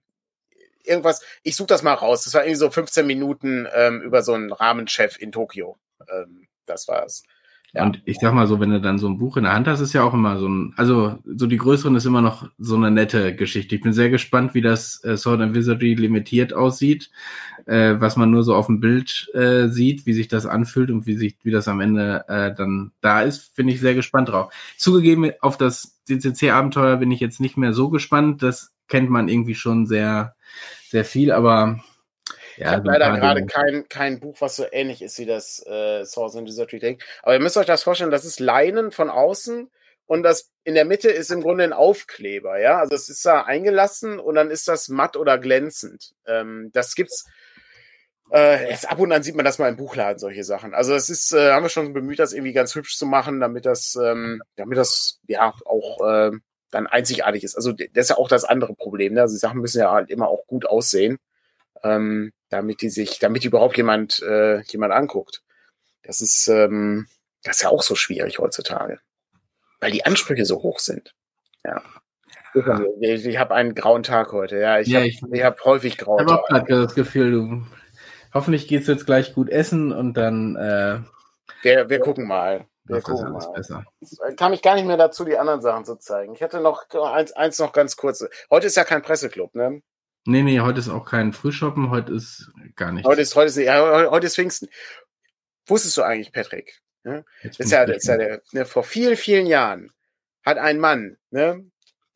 [0.90, 1.22] irgendwas.
[1.42, 2.24] Ich suche das mal raus.
[2.24, 5.78] Das war irgendwie so 15 Minuten ähm, über so einen Ramenchef in Tokio.
[6.12, 7.22] Ähm, das war's.
[7.72, 7.84] ja.
[7.84, 9.80] Und ich sag mal so, wenn du dann so ein Buch in der Hand hast,
[9.80, 12.90] ist ja auch immer so ein, also so die größeren ist immer noch so eine
[12.90, 13.74] nette Geschichte.
[13.76, 17.10] Ich bin sehr gespannt, wie das äh, Sword and Wizardry limitiert aussieht,
[17.66, 21.06] äh, was man nur so auf dem Bild äh, sieht, wie sich das anfühlt und
[21.06, 24.52] wie sich, wie das am Ende äh, dann da ist, bin ich sehr gespannt drauf.
[24.76, 28.42] Zugegeben, auf das DCC-Abenteuer bin ich jetzt nicht mehr so gespannt.
[28.42, 30.34] Das kennt man irgendwie schon sehr,
[30.90, 31.80] sehr viel, aber
[32.56, 35.26] Ich ja, habe so ein leider gerade kein, kein Buch, was so ähnlich ist wie
[35.26, 37.02] das äh, Source and Wizardry Ding.
[37.22, 39.70] Aber ihr müsst euch das vorstellen, das ist Leinen von außen
[40.06, 42.78] und das in der Mitte ist im Grunde ein Aufkleber, ja.
[42.78, 46.12] Also es ist da eingelassen und dann ist das matt oder glänzend.
[46.26, 47.24] Ähm, das gibt's.
[48.32, 50.72] Äh, jetzt ab und an sieht man das mal im Buchladen, solche Sachen.
[50.74, 53.66] Also es ist, äh, haben wir schon bemüht, das irgendwie ganz hübsch zu machen, damit
[53.66, 56.30] das, ähm, damit das ja auch äh,
[56.70, 57.56] dann einzigartig ist.
[57.56, 59.14] Also das ist ja auch das andere Problem.
[59.14, 59.22] Ne?
[59.22, 61.18] Also die Sachen müssen ja halt immer auch gut aussehen
[61.82, 65.42] ähm, damit die sich, damit die überhaupt jemand, äh, jemand anguckt.
[66.02, 67.06] Das ist, ähm,
[67.42, 68.98] das ist ja auch so schwierig heutzutage,
[69.80, 71.14] weil die Ansprüche so hoch sind.
[71.64, 71.82] Ja.
[73.00, 74.58] Ich, ich habe einen grauen Tag heute.
[74.58, 77.30] Ja, ich Ja, habe ich- ich hab häufig Ich graue habe auch gerade das Gefühl,
[77.30, 77.62] du,
[78.34, 80.98] hoffentlich geht's jetzt gleich gut essen und dann äh,
[81.62, 82.66] Wir, wir gucken mal.
[82.90, 83.52] Gucken alles mal.
[83.52, 83.84] besser.
[84.36, 86.34] Kam ich gar nicht mehr dazu, die anderen Sachen zu zeigen.
[86.34, 88.24] Ich hätte noch eins, eins noch ganz kurz.
[88.50, 89.82] Heute ist ja kein Presseclub, ne?
[90.26, 93.08] Nee, nee, heute ist auch kein Frühshoppen, heute ist gar nichts.
[93.08, 94.68] Heute ist, heute ist, ja, heute ist Pfingsten.
[95.66, 96.82] Wusstest du eigentlich, Patrick?
[97.04, 97.24] Ne?
[97.42, 99.90] Ist ja, ist ja der, ne, vor vielen, vielen Jahren
[100.44, 101.64] hat ein Mann, ne,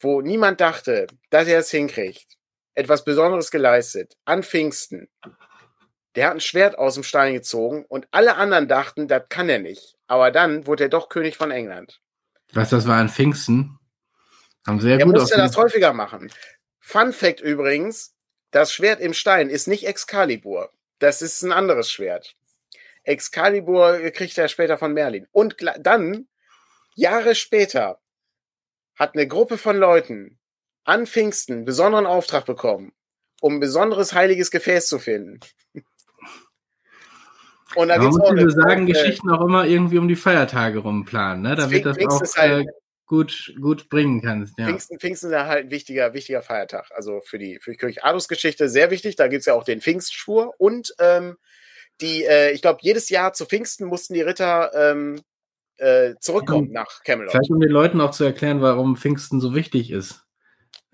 [0.01, 2.37] wo niemand dachte, dass er es hinkriegt,
[2.75, 5.09] etwas Besonderes geleistet, an Pfingsten.
[6.15, 9.59] Der hat ein Schwert aus dem Stein gezogen und alle anderen dachten, das kann er
[9.59, 9.94] nicht.
[10.06, 12.01] Aber dann wurde er doch König von England.
[12.52, 13.78] Was das war an Pfingsten?
[14.66, 16.31] Haben sehr er gut musste das häufiger machen.
[16.81, 18.14] Fun Fact übrigens,
[18.51, 20.70] das Schwert im Stein ist nicht Excalibur.
[20.98, 22.36] Das ist ein anderes Schwert.
[23.02, 25.26] Excalibur kriegt er später von Merlin.
[25.32, 26.28] Und dann,
[26.94, 28.01] Jahre später,
[28.94, 30.39] hat eine Gruppe von Leuten
[30.85, 32.93] an Pfingsten einen besonderen Auftrag bekommen,
[33.40, 35.40] um ein besonderes heiliges Gefäß zu finden.
[37.77, 41.43] Und da Man muss auch diese sagen Geschichten auch immer irgendwie um die Feiertage rumplanen,
[41.43, 41.57] ne?
[41.57, 42.71] Damit das auch halt- äh,
[43.07, 44.59] gut, gut bringen kannst.
[44.59, 44.67] Ja.
[44.67, 46.91] Pfingsten, Pfingsten ist halt ein wichtiger, wichtiger Feiertag.
[46.95, 49.17] Also für die, für die König Adolfs Geschichte sehr wichtig.
[49.17, 50.55] Da gibt's ja auch den Pfingstschwur.
[50.59, 51.37] Und ähm,
[52.01, 55.21] die, äh, ich glaube, jedes Jahr zu Pfingsten mussten die Ritter ähm,
[55.77, 57.33] äh, zurückkommen nach Camelot.
[57.33, 60.25] Vielleicht um den Leuten auch zu erklären, warum Pfingsten so wichtig ist.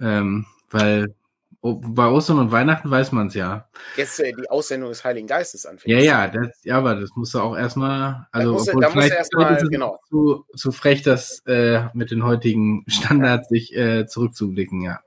[0.01, 1.15] Ähm, weil
[1.63, 3.69] bei Ostern und Weihnachten weiß man es ja.
[3.97, 7.35] Jetzt äh, die Aussendung des Heiligen Geistes an Ja, ja, das, ja, aber das musst
[7.35, 9.65] du auch erstmal, also musst du- obwohl da musst du vielleicht, erst mal- vielleicht ist
[9.65, 10.01] es genau.
[10.09, 15.01] zu, zu frech, das äh, mit den heutigen Standards sich äh, zurückzublicken, ja.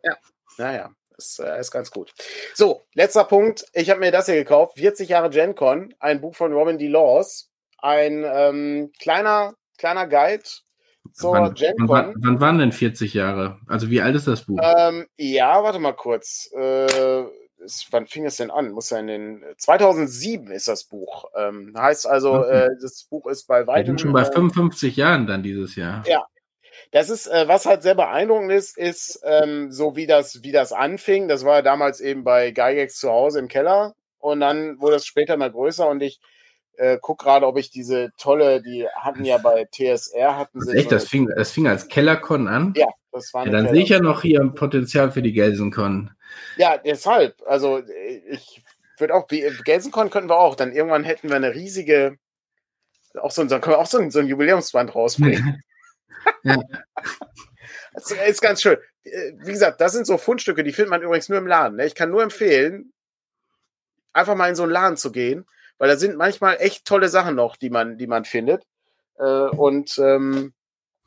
[0.57, 2.13] Naja, das äh, ist ganz gut.
[2.53, 3.65] So, letzter Punkt.
[3.73, 4.77] Ich habe mir das hier gekauft.
[4.77, 6.88] 40 Jahre GenCon, ein Buch von Robin D.
[6.88, 7.49] Laws.
[7.80, 10.43] Ein ähm, kleiner, kleiner Guide
[11.11, 11.89] zur Wann, wann, GenCon.
[11.89, 13.59] wann, wann waren denn 40 Jahre?
[13.67, 14.59] Also wie alt ist das Buch?
[14.61, 16.49] Ähm, ja, warte mal kurz.
[16.55, 17.23] Äh,
[17.63, 18.71] es, wann fing es denn an?
[18.71, 21.25] Muss ja in den 2007 ist das Buch.
[21.35, 22.65] Ähm, heißt also, Okay.
[22.65, 25.75] äh, das Buch ist bei Wir weitem sind schon bei äh, 55 Jahren dann dieses
[25.75, 26.03] Jahr.
[26.07, 26.25] Ja.
[26.91, 30.73] Das ist, äh, was halt sehr beeindruckend ist, ist ähm, so wie das, wie das
[30.73, 31.27] anfing.
[31.27, 35.38] Das war damals eben bei Gygax zu Hause im Keller und dann wurde es später
[35.38, 36.19] mal größer und ich
[36.78, 40.78] äh, guck gerade, ob ich diese tolle, die hatten ja bei TSR hatten Das, sie
[40.78, 42.74] echt, so das, fing, das fing als Kellercon an.
[42.76, 46.12] ja, das war Ja, dann sehe ich ja noch hier ein Potenzial für die Gelsenkon.
[46.58, 47.41] Ja, deshalb.
[47.45, 48.64] Also äh, ich
[48.98, 50.56] würde auch, Gelsenkon könnten wir auch.
[50.56, 52.18] Dann irgendwann hätten wir eine riesige,
[53.20, 55.62] auch so, ein- so können wir auch so ein, so ein Jubiläumsband rausbringen.
[56.44, 56.56] Ja.
[57.94, 58.78] Das ist ganz schön.
[59.04, 61.78] Äh, Wie gesagt, das sind so Fundstücke, die findet man übrigens nur im Laden.
[61.78, 61.86] Ne?
[61.86, 62.91] Ich kann nur empfehlen,
[64.14, 65.45] einfach mal in so einen Laden zu gehen,
[65.84, 68.64] weil da sind manchmal echt tolle Sachen noch, die man, die man findet.
[69.19, 70.53] Äh, und ähm,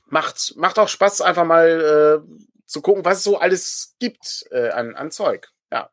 [0.04, 4.68] macht, macht auch Spaß, einfach mal äh, zu gucken, was es so alles gibt äh,
[4.68, 5.48] an, an Zeug.
[5.72, 5.88] Ja.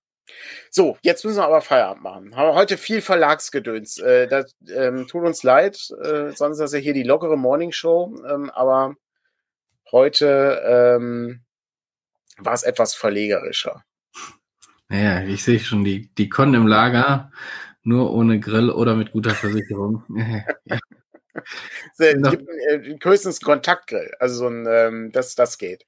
[0.70, 2.36] So, jetzt müssen wir aber Feierabend machen.
[2.36, 4.00] Haben wir heute viel Verlagsgedöns.
[4.00, 7.72] Äh, das ähm, tut uns leid, äh, sonst ist das ja hier die lockere Morning
[7.72, 8.96] Show, ähm, aber
[9.94, 11.46] heute ähm,
[12.38, 13.86] war es etwas verlegerischer.
[14.90, 17.32] Naja, ich sehe schon die, die Con im Lager,
[17.84, 20.04] nur ohne Grill oder mit guter Versicherung.
[21.98, 24.12] Es gibt äh, höchstens Kontaktgrill.
[24.20, 25.84] Also so ein, ähm, das, das geht.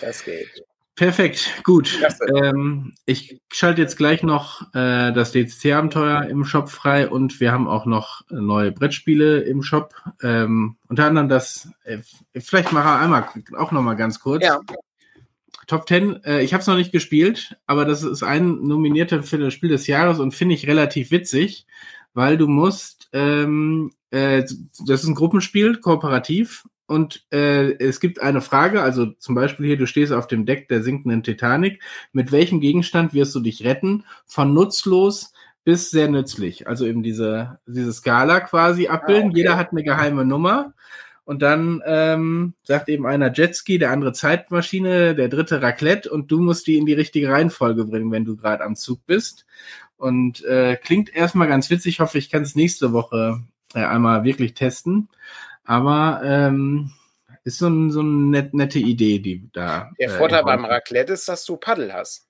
[0.00, 0.64] Das geht.
[0.96, 1.98] Perfekt, gut.
[2.36, 7.66] Ähm, ich schalte jetzt gleich noch äh, das DCC-Abenteuer im Shop frei und wir haben
[7.66, 9.92] auch noch neue Brettspiele im Shop.
[10.22, 11.98] Ähm, unter anderem das, äh,
[12.38, 13.24] vielleicht mache ich einmal
[13.58, 14.44] auch noch mal ganz kurz.
[14.44, 14.60] Ja.
[15.66, 19.38] Top 10, äh, ich habe es noch nicht gespielt, aber das ist ein nominierter für
[19.38, 21.66] das Spiel des Jahres und finde ich relativ witzig,
[22.12, 24.42] weil du musst, ähm, äh,
[24.86, 29.78] das ist ein Gruppenspiel, kooperativ und äh, es gibt eine Frage, also zum Beispiel hier,
[29.78, 31.82] du stehst auf dem Deck der sinkenden Titanic.
[32.12, 34.04] Mit welchem Gegenstand wirst du dich retten?
[34.26, 35.32] Von nutzlos
[35.64, 36.68] bis sehr nützlich.
[36.68, 39.28] Also eben diese, diese Skala quasi abbilden.
[39.28, 39.38] Ah, okay.
[39.38, 40.74] Jeder hat eine geheime Nummer.
[41.24, 46.40] Und dann ähm, sagt eben einer Jetski, der andere Zeitmaschine, der dritte Raclette und du
[46.40, 49.46] musst die in die richtige Reihenfolge bringen, wenn du gerade am Zug bist.
[49.96, 51.94] Und äh, klingt erstmal ganz witzig.
[51.94, 53.42] Ich hoffe, ich kann es nächste Woche
[53.74, 55.08] äh, einmal wirklich testen.
[55.64, 56.92] Aber ähm,
[57.44, 59.90] ist so, ein, so eine net, nette Idee, die da.
[59.98, 62.26] Der äh, Vorteil beim Raclette ist, dass du Paddel hast.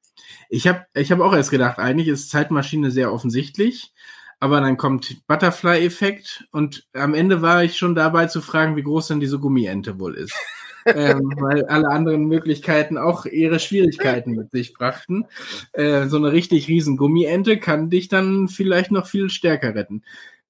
[0.49, 3.93] Ich habe ich hab auch erst gedacht, eigentlich ist Zeitmaschine sehr offensichtlich,
[4.41, 9.09] aber dann kommt Butterfly-Effekt und am Ende war ich schon dabei zu fragen, wie groß
[9.09, 10.35] denn diese Gummiente wohl ist.
[10.87, 15.25] ähm, weil alle anderen Möglichkeiten auch ihre Schwierigkeiten mit sich brachten.
[15.73, 20.03] Äh, so eine richtig riesen Gummiente kann dich dann vielleicht noch viel stärker retten.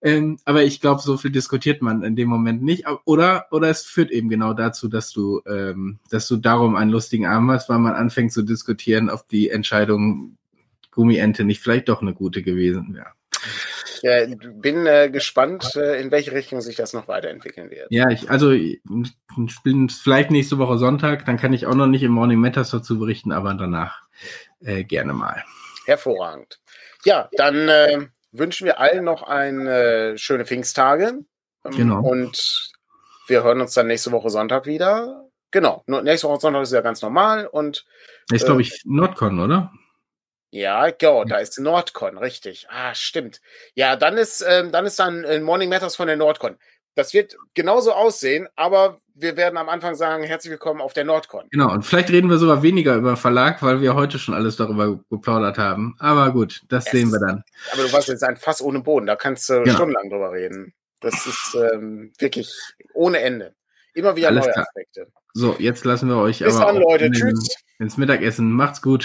[0.02, 2.85] Ähm, aber ich glaube, so viel diskutiert man in dem Moment nicht.
[3.06, 7.24] Oder, oder es führt eben genau dazu, dass du, ähm, dass du darum einen lustigen
[7.24, 10.36] Arm hast, weil man anfängt zu diskutieren, ob die Entscheidung
[10.90, 13.12] Gummiente nicht vielleicht doch eine gute gewesen wäre.
[14.03, 17.87] Ja, bin äh, gespannt, äh, in welche Richtung sich das noch weiterentwickeln wird.
[17.91, 18.83] Ja, ich, also ich
[19.62, 22.99] bin vielleicht nächste Woche Sonntag, dann kann ich auch noch nicht im Morning Matters dazu
[22.99, 24.03] berichten, aber danach
[24.61, 25.43] äh, gerne mal.
[25.87, 26.61] Hervorragend.
[27.05, 31.21] Ja, dann äh, wünschen wir allen noch eine schöne Pfingsttage.
[31.65, 32.01] Ähm, genau.
[32.01, 32.73] Und
[33.27, 35.29] wir hören uns dann nächste Woche Sonntag wieder.
[35.51, 37.87] Genau, nächste Woche Sonntag ist ja ganz normal und.
[38.31, 39.73] Ist, glaube äh, ich, Nordcon, oder?
[40.55, 42.68] Ja, genau, da ist Nordcon, richtig.
[42.70, 43.40] Ah, stimmt.
[43.74, 46.55] Ja, dann ist, ähm, dann ist dann äh, Morning Matters von der Nordcon.
[46.94, 51.48] Das wird genauso aussehen, aber wir werden am Anfang sagen, herzlich willkommen auf der Nordcon.
[51.51, 55.01] Genau, und vielleicht reden wir sogar weniger über Verlag, weil wir heute schon alles darüber
[55.10, 55.97] geplaudert haben.
[55.98, 57.43] Aber gut, das es sehen wir dann.
[57.72, 59.74] Aber du warst jetzt ein Fass ohne Boden, da kannst du genau.
[59.74, 60.72] stundenlang drüber reden.
[61.01, 62.55] Das ist ähm, wirklich
[62.93, 63.56] ohne Ende.
[63.93, 64.66] Immer wieder alles neue klar.
[64.68, 65.09] Aspekte.
[65.32, 67.10] So, jetzt lassen wir euch Bis aber dann, Leute.
[67.10, 67.56] Tschüss.
[67.81, 68.52] ins Mittagessen.
[68.52, 69.02] Macht's gut.